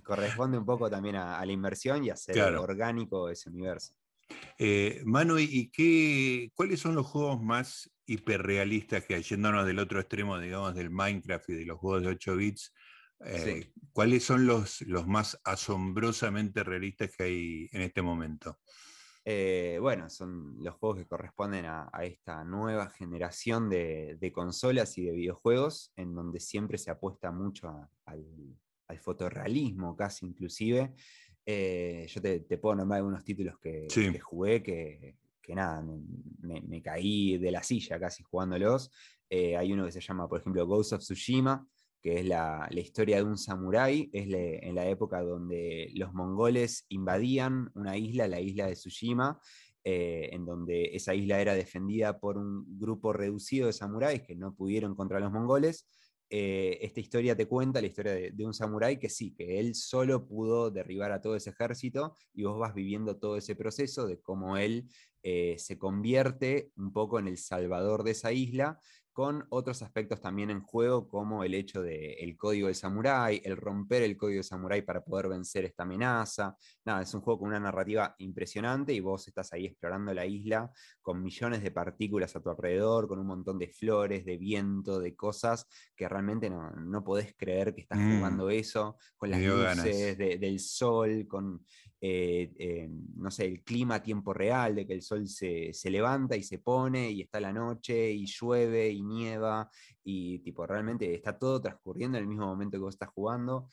corresponde 0.04 0.58
un 0.58 0.66
poco 0.66 0.90
también 0.90 1.16
a, 1.16 1.40
a 1.40 1.46
la 1.46 1.52
inversión 1.52 2.04
y 2.04 2.10
a 2.10 2.14
hacer 2.14 2.36
Claro. 2.36 2.62
orgánico 2.62 3.30
ese 3.30 3.50
universo. 3.50 3.94
Eh, 4.58 5.02
Manu, 5.06 5.40
¿y 5.40 5.70
qué, 5.72 6.52
cuáles 6.54 6.80
son 6.80 6.96
los 6.96 7.06
juegos 7.08 7.42
más 7.42 7.90
hiperrealistas 8.06 9.06
que 9.06 9.22
yéndonos 9.22 9.66
del 9.66 9.80
otro 9.80 10.00
extremo, 10.00 10.40
digamos, 10.40 10.76
del 10.76 10.90
Minecraft 10.90 11.50
y 11.50 11.54
de 11.54 11.66
los 11.66 11.80
juegos 11.80 12.04
de 12.04 12.10
8 12.10 12.36
bits? 12.36 12.74
eh, 13.26 13.72
¿Cuáles 13.92 14.24
son 14.24 14.46
los, 14.46 14.82
los 14.82 15.08
más 15.08 15.40
asombrosamente 15.44 16.64
realistas 16.64 17.12
que 17.16 17.24
hay 17.24 17.70
en 17.72 17.82
este 17.82 18.02
momento? 18.02 18.60
Eh, 19.26 19.78
bueno, 19.80 20.10
son 20.10 20.58
los 20.62 20.76
juegos 20.76 20.98
que 21.00 21.06
corresponden 21.08 21.66
a, 21.66 21.90
a 21.94 22.04
esta 22.04 22.44
nueva 22.44 22.90
generación 22.90 23.70
de, 23.70 24.18
de 24.20 24.32
consolas 24.34 24.98
y 24.98 25.06
de 25.06 25.14
videojuegos, 25.14 25.94
en 25.96 26.14
donde 26.14 26.40
siempre 26.42 26.78
se 26.78 26.92
apuesta 26.92 27.32
mucho 27.32 27.70
a- 27.70 27.90
al, 28.06 28.26
al 28.88 29.00
fotorrealismo, 29.00 29.96
casi 29.96 30.26
inclusive. 30.26 30.94
Eh, 31.46 32.06
yo 32.10 32.22
te, 32.22 32.42
te 32.42 32.58
puedo 32.58 32.76
nombrar 32.76 32.98
algunos 33.00 33.24
títulos 33.24 33.58
que, 33.60 33.88
Sí. 33.90 34.12
que 34.12 34.20
jugué 34.20 34.62
que, 34.62 35.16
que 35.42 35.56
nada, 35.56 35.82
me, 35.82 36.00
me- 36.42 36.62
me 36.62 36.82
caí 36.82 37.38
de 37.38 37.52
la 37.52 37.64
silla 37.64 38.00
casi 38.00 38.24
jugándolos. 38.24 38.92
Eh, 39.30 39.56
hay 39.58 39.72
uno 39.74 39.86
que 39.86 39.92
se 39.92 40.02
llama, 40.02 40.28
por 40.28 40.40
ejemplo, 40.42 40.66
Ghost 40.68 40.94
of 40.94 41.00
Tsushima, 41.02 41.66
que 42.04 42.20
es 42.20 42.26
la, 42.26 42.70
historia 42.72 43.16
de 43.16 43.24
un 43.24 43.38
samurái, 43.38 44.10
es 44.12 44.28
en 44.28 44.76
la 44.76 44.88
época 44.90 45.22
donde 45.22 45.90
los 45.96 46.14
mongoles 46.14 46.86
invadían 46.90 47.72
una 47.76 47.98
isla, 47.98 48.28
la 48.28 48.42
isla 48.42 48.68
de 48.68 48.74
Tsushima, 48.74 49.40
eh, 49.86 50.30
en 50.34 50.46
donde 50.46 50.92
esa 50.94 51.16
isla 51.16 51.40
era 51.40 51.54
defendida 51.54 52.20
por 52.20 52.38
un 52.38 52.78
grupo 52.78 53.14
reducido 53.14 53.68
de 53.68 53.74
samuráis 53.74 54.22
que 54.24 54.36
no 54.36 54.54
pudieron 54.54 54.96
contra 54.96 55.22
los 55.22 55.32
mongoles. 55.32 55.88
Eh, 56.30 56.78
esta 56.82 57.00
historia 57.00 57.38
te 57.38 57.48
cuenta 57.48 57.80
la 57.80 57.88
historia 57.88 58.14
de, 58.14 58.32
de 58.32 58.46
un 58.46 58.54
samurái 58.54 59.00
que 59.00 59.10
sí, 59.10 59.34
que 59.34 59.60
él 59.60 59.74
solo 59.74 60.28
pudo 60.28 60.72
derribar 60.72 61.14
a 61.14 61.22
todo 61.22 61.38
ese 61.38 61.52
ejército 61.52 62.16
y 62.34 62.44
vos 62.44 62.60
vas 62.60 62.74
viviendo 62.74 63.18
todo 63.18 63.38
ese 63.38 63.56
proceso 63.56 64.08
de 64.08 64.20
cómo 64.20 64.58
él 64.58 64.90
eh, 65.24 65.56
se 65.58 65.78
convierte 65.78 66.72
un 66.76 66.92
poco 66.92 67.18
en 67.18 67.28
el 67.28 67.38
salvador 67.38 68.04
de 68.04 68.12
esa 68.12 68.34
isla 68.34 68.78
con 69.14 69.46
otros 69.50 69.84
aspectos 69.84 70.20
también 70.20 70.50
en 70.50 70.62
juego, 70.62 71.08
como 71.08 71.44
el 71.44 71.54
hecho 71.54 71.84
del 71.84 72.36
código 72.36 72.66
del 72.66 72.76
samurái, 72.76 73.42
el 73.46 73.56
romper 73.56 74.02
el 74.02 74.18
código 74.18 74.38
del 74.38 74.44
samurái 74.44 74.82
para 74.82 75.04
poder 75.04 75.30
vencer 75.30 75.66
esta 75.66 75.84
amenaza. 75.84 76.58
Nada, 76.84 77.04
es 77.04 77.14
un 77.14 77.22
juego 77.22 77.42
con 77.42 77.50
una 77.50 77.60
narrativa 77.60 78.16
impresionante 78.18 78.92
y 78.92 79.00
vos 79.00 79.28
estás 79.28 79.54
ahí 79.54 79.68
explorando 79.68 80.14
la 80.16 80.26
isla 80.26 80.70
con 81.00 81.22
millones 81.22 81.62
de 81.62 81.70
partículas 81.70 82.36
a 82.36 82.42
tu 82.42 82.50
alrededor, 82.50 83.08
con 83.08 83.20
un 83.20 83.28
montón 83.28 83.60
de 83.60 83.68
flores, 83.68 84.26
de 84.26 84.38
viento, 84.38 85.00
de 85.00 85.16
cosas 85.16 85.68
que 85.96 86.10
realmente 86.10 86.50
no, 86.50 87.04
podés 87.04 87.36
creer 87.38 87.76
que 87.76 87.82
estás 87.82 88.00
mm. 88.00 88.18
jugando 88.18 88.50
eso, 88.50 88.98
con 89.16 89.30
las 89.30 89.42
luces 89.42 90.18
del 90.18 90.60
sol, 90.60 91.28
con 91.28 91.64
eh, 92.06 92.52
eh, 92.60 92.90
no 93.16 93.32
sé, 93.32 93.46
el 93.46 93.64
clima 93.64 93.96
a 93.96 94.04
tiempo 94.04 94.34
real, 94.34 94.76
de 94.76 94.86
que 94.86 94.92
el 94.92 95.02
sol 95.02 95.13
se, 95.26 95.74
levanta 95.90 96.36
y 96.36 96.44
se 96.44 96.60
pone 96.60 97.12
y 97.12 97.22
está 97.22 97.40
la 97.40 97.54
noche 97.54 98.12
y 98.12 98.26
llueve 98.26 98.90
y 98.90 99.02
nieva 99.02 99.70
y 100.04 100.40
tipo 100.40 100.66
realmente 100.66 101.14
está 101.14 101.38
todo 101.38 101.62
transcurriendo 101.62 102.18
en 102.18 102.24
el 102.24 102.28
mismo 102.28 102.46
momento 102.46 102.78
que 102.78 102.84
vos 102.84 102.96
estás 102.96 103.10
jugando. 103.10 103.68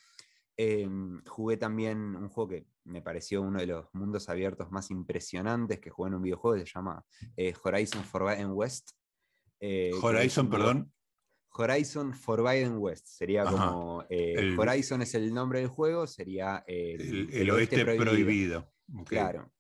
Em, 0.57 1.23
jugué 1.25 1.57
también 1.57 1.99
un 2.17 2.29
juego 2.29 2.51
que 2.51 2.67
me 2.85 3.01
pareció 3.01 3.41
uno 3.43 3.61
de 3.61 3.67
los 3.67 3.87
mundos 3.95 4.29
abiertos 4.29 4.71
más 4.71 4.91
impresionantes 4.91 5.81
que 5.81 5.91
jugué 5.91 6.09
en 6.09 6.15
un 6.15 6.23
videojuego, 6.23 6.59
se 6.59 6.73
llama 6.73 7.05
eh, 7.37 7.55
Horizon 7.63 8.05
Forbidden 8.05 8.51
West. 8.53 8.91
Horizon, 10.03 10.49
perdón. 10.49 10.93
Horizon 11.53 12.15
Forbidden 12.15 12.79
West. 12.79 13.07
Sería 13.07 13.45
como. 13.45 14.05
Eh, 14.09 14.57
Horizon 14.57 15.03
es 15.03 15.15
el 15.15 15.33
nombre 15.33 15.61
del 15.61 15.69
juego, 15.69 16.07
sería 16.07 16.65
el, 16.67 17.51
oeste, 17.51 17.85
prohibido. 17.85 18.73
Claro. 19.07 19.51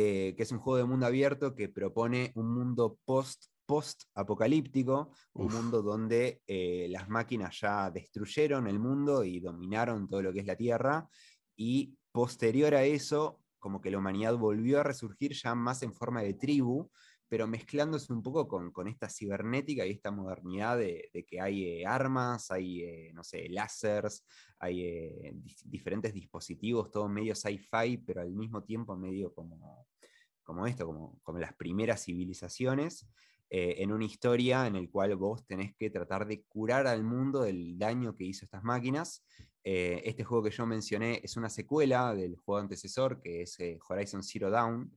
Eh, 0.00 0.36
que 0.36 0.44
es 0.44 0.52
un 0.52 0.60
juego 0.60 0.76
de 0.76 0.84
mundo 0.84 1.06
abierto 1.06 1.56
que 1.56 1.68
propone 1.68 2.30
un 2.36 2.54
mundo 2.54 3.00
post 3.04 3.46
post 3.66 4.04
apocalíptico, 4.14 5.10
un 5.34 5.52
mundo 5.52 5.82
donde 5.82 6.40
eh, 6.46 6.86
las 6.88 7.08
máquinas 7.08 7.60
ya 7.60 7.90
destruyeron 7.90 8.68
el 8.68 8.78
mundo 8.78 9.24
y 9.24 9.40
dominaron 9.40 10.08
todo 10.08 10.22
lo 10.22 10.32
que 10.32 10.40
es 10.40 10.46
la 10.46 10.54
Tierra, 10.56 11.08
y 11.56 11.98
posterior 12.12 12.76
a 12.76 12.84
eso, 12.84 13.42
como 13.58 13.80
que 13.80 13.90
la 13.90 13.98
humanidad 13.98 14.36
volvió 14.36 14.80
a 14.80 14.84
resurgir 14.84 15.34
ya 15.34 15.56
más 15.56 15.82
en 15.82 15.92
forma 15.92 16.22
de 16.22 16.34
tribu, 16.34 16.88
pero 17.28 17.46
mezclándose 17.48 18.12
un 18.12 18.22
poco 18.22 18.46
con, 18.46 18.88
esta 18.88 19.10
cibernética 19.10 19.84
y 19.84 19.90
esta 19.90 20.12
modernidad 20.12 20.78
de, 20.78 21.10
que 21.26 21.40
hay 21.40 21.64
eh, 21.66 21.86
armas, 21.86 22.52
hay, 22.52 22.84
eh, 22.84 23.12
no 23.12 23.22
sé, 23.22 23.48
láseres, 23.50 24.24
hay 24.60 25.34
diferentes 25.64 26.14
dispositivos, 26.14 26.90
todo 26.90 27.08
medio 27.08 27.34
sci-fi, 27.34 27.98
pero 27.98 28.22
al 28.22 28.32
mismo 28.32 28.62
tiempo 28.62 28.96
medio 28.96 29.34
como, 29.34 29.87
como 30.48 30.66
esto, 30.66 30.86
como, 30.86 31.20
como 31.22 31.38
las 31.38 31.54
primeras 31.54 32.04
civilizaciones, 32.04 33.06
en 33.50 33.92
una 33.92 34.04
historia 34.04 34.66
en 34.66 34.76
el 34.76 34.90
cual 34.90 35.16
vos 35.16 35.46
tenés 35.46 35.74
que 35.74 35.88
tratar 35.88 36.26
de 36.26 36.42
curar 36.42 36.86
al 36.86 37.02
mundo 37.02 37.40
del 37.40 37.78
daño 37.78 38.14
que 38.14 38.24
hizo 38.24 38.44
estas 38.44 38.62
máquinas. 38.62 39.24
este 39.62 40.22
juego 40.22 40.44
que 40.44 40.50
yo 40.50 40.66
mencioné 40.66 41.22
es 41.24 41.34
una 41.38 41.48
secuela 41.48 42.14
del 42.14 42.36
juego 42.36 42.60
antecesor, 42.60 43.22
que 43.22 43.40
es 43.40 43.56
Horizon 43.88 44.22
Zero 44.22 44.50
Dawn, 44.50 44.92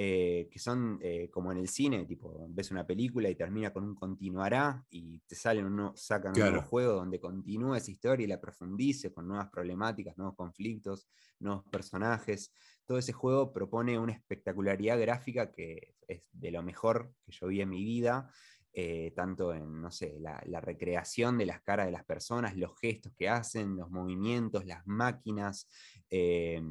eh, 0.00 0.48
que 0.48 0.60
son 0.60 1.00
eh, 1.02 1.28
como 1.28 1.50
en 1.50 1.58
el 1.58 1.66
cine, 1.66 2.06
tipo, 2.06 2.46
ves 2.50 2.70
una 2.70 2.86
película 2.86 3.28
y 3.28 3.34
termina 3.34 3.72
con 3.72 3.82
un 3.82 3.96
continuará 3.96 4.86
y 4.90 5.18
te 5.26 5.34
salen 5.34 5.64
uno, 5.64 5.92
sacan 5.96 6.34
un 6.34 6.38
nuevo 6.38 6.62
juego 6.62 6.92
donde 6.92 7.18
continúa 7.18 7.78
esa 7.78 7.90
historia 7.90 8.22
y 8.22 8.28
la 8.28 8.40
profundice 8.40 9.12
con 9.12 9.26
nuevas 9.26 9.48
problemáticas, 9.50 10.16
nuevos 10.16 10.36
conflictos, 10.36 11.08
nuevos 11.40 11.64
personajes. 11.64 12.52
Todo 12.88 12.96
ese 12.96 13.12
juego 13.12 13.52
propone 13.52 13.98
una 13.98 14.14
espectacularidad 14.14 14.98
gráfica 14.98 15.52
que 15.52 15.94
es 16.08 16.26
de 16.32 16.50
lo 16.50 16.62
mejor 16.62 17.12
que 17.22 17.32
yo 17.32 17.48
vi 17.48 17.60
en 17.60 17.68
mi 17.68 17.84
vida. 17.84 18.30
Eh, 18.72 19.12
tanto 19.14 19.52
en, 19.52 19.82
no 19.82 19.90
sé, 19.90 20.18
la, 20.20 20.60
recreación 20.60 21.36
de 21.36 21.44
las 21.44 21.60
caras 21.62 21.84
de 21.84 21.92
las 21.92 22.04
personas, 22.04 22.56
los 22.56 22.78
gestos 22.78 23.12
que 23.14 23.28
hacen, 23.28 23.76
los 23.76 23.90
movimientos, 23.90 24.64
las 24.64 24.86
máquinas, 24.86 25.68
eh, 26.08 26.62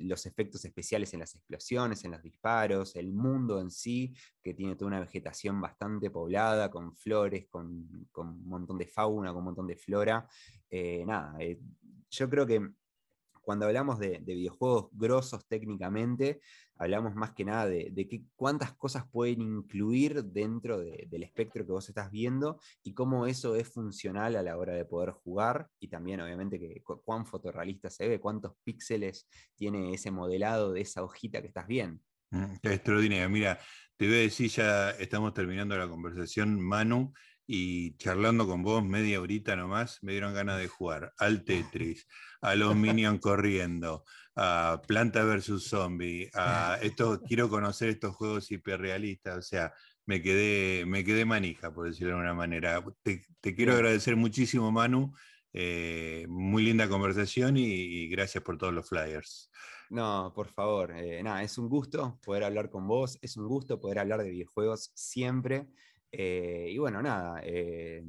los 0.00 0.26
efectos 0.26 0.64
especiales 0.66 1.14
en 1.14 1.20
las 1.20 1.34
explosiones, 1.34 2.04
en 2.04 2.10
los 2.10 2.22
disparos, 2.22 2.94
el 2.96 3.14
mundo 3.14 3.58
en 3.60 3.70
sí, 3.70 4.14
que 4.42 4.52
tiene 4.52 4.74
toda 4.74 4.88
una 4.88 5.00
vegetación 5.00 5.60
bastante 5.62 6.10
poblada, 6.10 6.70
con 6.70 6.94
flores, 6.94 7.46
con, 7.48 8.08
un 8.16 8.48
montón 8.48 8.76
de 8.76 8.86
fauna, 8.86 9.28
con 9.28 9.38
un 9.38 9.44
montón 9.44 9.66
de 9.66 9.76
flora. 9.76 10.28
Eh, 10.68 11.04
nada, 11.06 11.38
yo 12.10 12.28
creo 12.28 12.46
que 12.46 12.68
cuando 13.48 13.64
hablamos 13.64 13.98
de, 13.98 14.18
videojuegos 14.18 14.90
grosos 14.92 15.48
técnicamente, 15.48 16.42
hablamos 16.76 17.14
más 17.14 17.32
que 17.32 17.46
nada 17.46 17.66
de, 17.66 18.26
cuántas 18.36 18.74
cosas 18.74 19.08
pueden 19.10 19.40
incluir 19.40 20.22
dentro 20.22 20.78
del 20.78 21.22
espectro 21.22 21.64
que 21.64 21.72
vos 21.72 21.88
estás 21.88 22.10
viendo 22.10 22.60
y 22.82 22.92
cómo 22.92 23.26
eso 23.26 23.56
es 23.56 23.66
funcional 23.66 24.36
a 24.36 24.42
la 24.42 24.58
hora 24.58 24.74
de 24.74 24.84
poder 24.84 25.12
jugar 25.12 25.66
y 25.80 25.88
también 25.88 26.20
obviamente 26.20 26.58
que 26.58 26.82
cuán 26.82 27.24
fotorrealista 27.24 27.88
se 27.88 28.06
ve, 28.06 28.20
cuántos 28.20 28.52
píxeles 28.64 29.26
tiene 29.56 29.94
ese 29.94 30.10
modelado 30.10 30.74
de 30.74 30.82
esa 30.82 31.02
hojita 31.02 31.40
que 31.40 31.48
estás 31.48 31.66
viendo. 31.66 32.02
Mm, 32.30 32.56
extraordinario. 32.64 33.30
Mira, 33.30 33.58
te 33.96 34.08
voy 34.08 34.16
a 34.16 34.20
decir, 34.20 34.50
ya 34.50 34.90
estamos 34.90 35.32
terminando 35.32 35.74
la 35.74 35.88
conversación, 35.88 36.60
Manu, 36.60 37.14
y 37.50 37.96
charlando 37.96 38.46
con 38.46 38.62
vos 38.62 38.84
media 38.84 39.22
horita 39.22 39.56
nomás, 39.56 40.02
me 40.02 40.12
dieron 40.12 40.34
ganas 40.34 40.58
de 40.58 40.68
jugar 40.68 41.14
al 41.16 41.44
Tetris, 41.44 42.06
a 42.42 42.54
los 42.54 42.76
Minions 42.76 43.20
corriendo, 43.20 44.04
a 44.36 44.82
Planta 44.86 45.24
vs 45.24 45.62
Zombie, 45.66 46.30
a 46.34 46.78
esto, 46.82 47.22
quiero 47.26 47.48
conocer 47.48 47.88
estos 47.88 48.14
juegos 48.14 48.52
hiperrealistas, 48.52 49.38
o 49.38 49.42
sea, 49.42 49.72
me 50.04 50.20
quedé, 50.20 50.84
me 50.84 51.04
quedé 51.04 51.24
manija, 51.24 51.72
por 51.72 51.86
decirlo 51.86 52.08
de 52.08 52.12
alguna 52.20 52.34
manera. 52.34 52.84
Te, 53.02 53.26
quiero 53.54 53.72
agradecer 53.72 54.14
muchísimo, 54.16 54.70
Manu. 54.70 55.12
Eh, 55.52 56.26
muy 56.28 56.62
linda 56.62 56.88
conversación 56.88 57.56
y, 57.56 58.08
gracias 58.08 58.44
por 58.44 58.58
todos 58.58 58.74
los 58.74 58.88
flyers. 58.88 59.50
No, 59.90 60.32
por 60.34 60.48
favor, 60.48 60.92
eh, 60.92 61.22
nada, 61.22 61.42
es 61.42 61.56
un 61.56 61.68
gusto 61.68 62.18
poder 62.22 62.44
hablar 62.44 62.68
con 62.68 62.86
vos, 62.86 63.18
es 63.22 63.38
un 63.38 63.48
gusto 63.48 63.80
poder 63.80 63.98
hablar 63.98 64.22
de 64.22 64.30
videojuegos 64.30 64.92
siempre. 64.94 65.66
Eh, 66.10 66.68
y 66.70 66.78
bueno, 66.78 67.02
nada, 67.02 67.40
eh, 67.44 68.02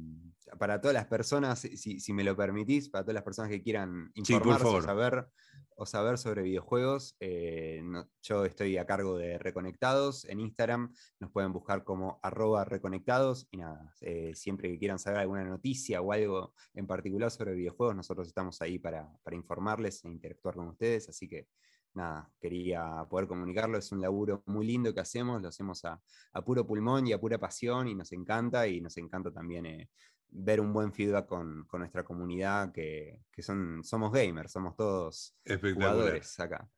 para 0.58 0.80
todas 0.80 0.94
las 0.94 1.06
personas, 1.06 1.60
si, 1.60 2.12
me 2.12 2.24
lo 2.24 2.36
permitís, 2.36 2.88
para 2.88 3.04
todas 3.04 3.14
las 3.14 3.22
personas 3.22 3.50
que 3.50 3.62
quieran 3.62 4.10
informarse 4.14 4.66
o, 4.66 4.82
saber, 4.82 5.28
o 5.76 5.86
saber 5.86 6.18
sobre 6.18 6.42
videojuegos, 6.42 7.16
eh, 7.20 7.82
yo 8.22 8.44
estoy 8.44 8.78
a 8.78 8.86
cargo 8.86 9.16
de 9.16 9.38
Reconectados 9.38 10.24
en 10.24 10.40
Instagram, 10.40 10.92
nos 11.20 11.30
pueden 11.30 11.52
buscar 11.52 11.84
como 11.84 12.18
arroba 12.22 12.64
reconectados 12.64 13.46
y 13.50 13.58
nada, 13.58 13.94
siempre 14.34 14.70
que 14.70 14.78
quieran 14.78 14.98
saber 14.98 15.20
alguna 15.20 15.44
noticia 15.44 16.00
o 16.00 16.12
algo 16.12 16.54
en 16.74 16.86
particular 16.86 17.30
sobre 17.30 17.54
videojuegos, 17.54 17.94
nosotros 17.94 18.26
estamos 18.26 18.60
ahí 18.62 18.78
para, 18.78 19.08
para 19.22 19.36
informarles 19.36 20.04
e 20.04 20.08
interactuar 20.08 20.56
con 20.56 20.68
ustedes, 20.68 21.08
así 21.08 21.28
que 21.28 21.46
nada, 21.94 22.30
quería 22.40 23.04
poder 23.08 23.26
comunicarlo. 23.26 23.78
Es 23.78 23.92
un 23.92 24.00
laburo 24.00 24.42
muy 24.46 24.66
lindo 24.66 24.94
que 24.94 25.00
hacemos, 25.00 25.40
lo 25.40 25.48
hacemos 25.48 25.84
a, 25.84 26.00
puro 26.44 26.66
pulmón 26.66 27.06
y 27.06 27.12
a 27.12 27.20
pura 27.20 27.38
pasión 27.38 27.88
y 27.88 27.94
nos 27.94 28.12
encanta 28.12 28.66
y 28.66 28.80
nos 28.80 28.96
encanta 28.96 29.30
también 29.30 29.66
eh, 29.66 29.88
ver 30.28 30.60
un 30.60 30.72
buen 30.72 30.92
feedback 30.92 31.26
con, 31.26 31.66
nuestra 31.72 32.04
comunidad 32.04 32.72
que, 32.72 33.20
son, 33.38 33.82
somos 33.84 34.12
gamers, 34.12 34.52
somos 34.52 34.76
todos 34.76 35.36
jugadores 35.44 36.38
acá. 36.40 36.68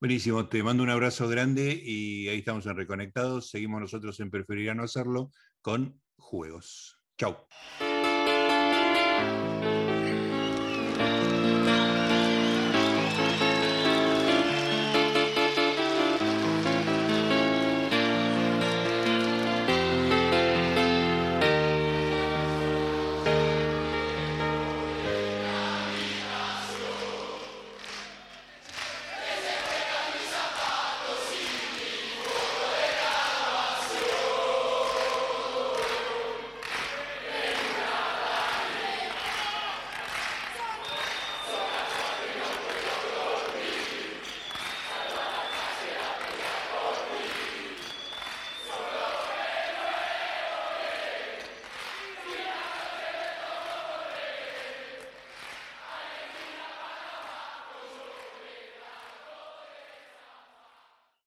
Buenísimo, 0.00 0.48
te 0.48 0.62
mando 0.62 0.82
un 0.82 0.90
abrazo 0.90 1.28
grande 1.28 1.80
y 1.82 2.28
ahí 2.28 2.38
estamos 2.38 2.66
en 2.66 2.76
Reconectados. 2.76 3.48
Seguimos 3.48 3.80
nosotros 3.80 4.18
en 4.20 4.30
Preferiría 4.30 4.74
no 4.74 4.82
hacerlo 4.82 5.30
con 5.62 6.00
juegos. 6.16 7.00
Chau. 7.16 7.36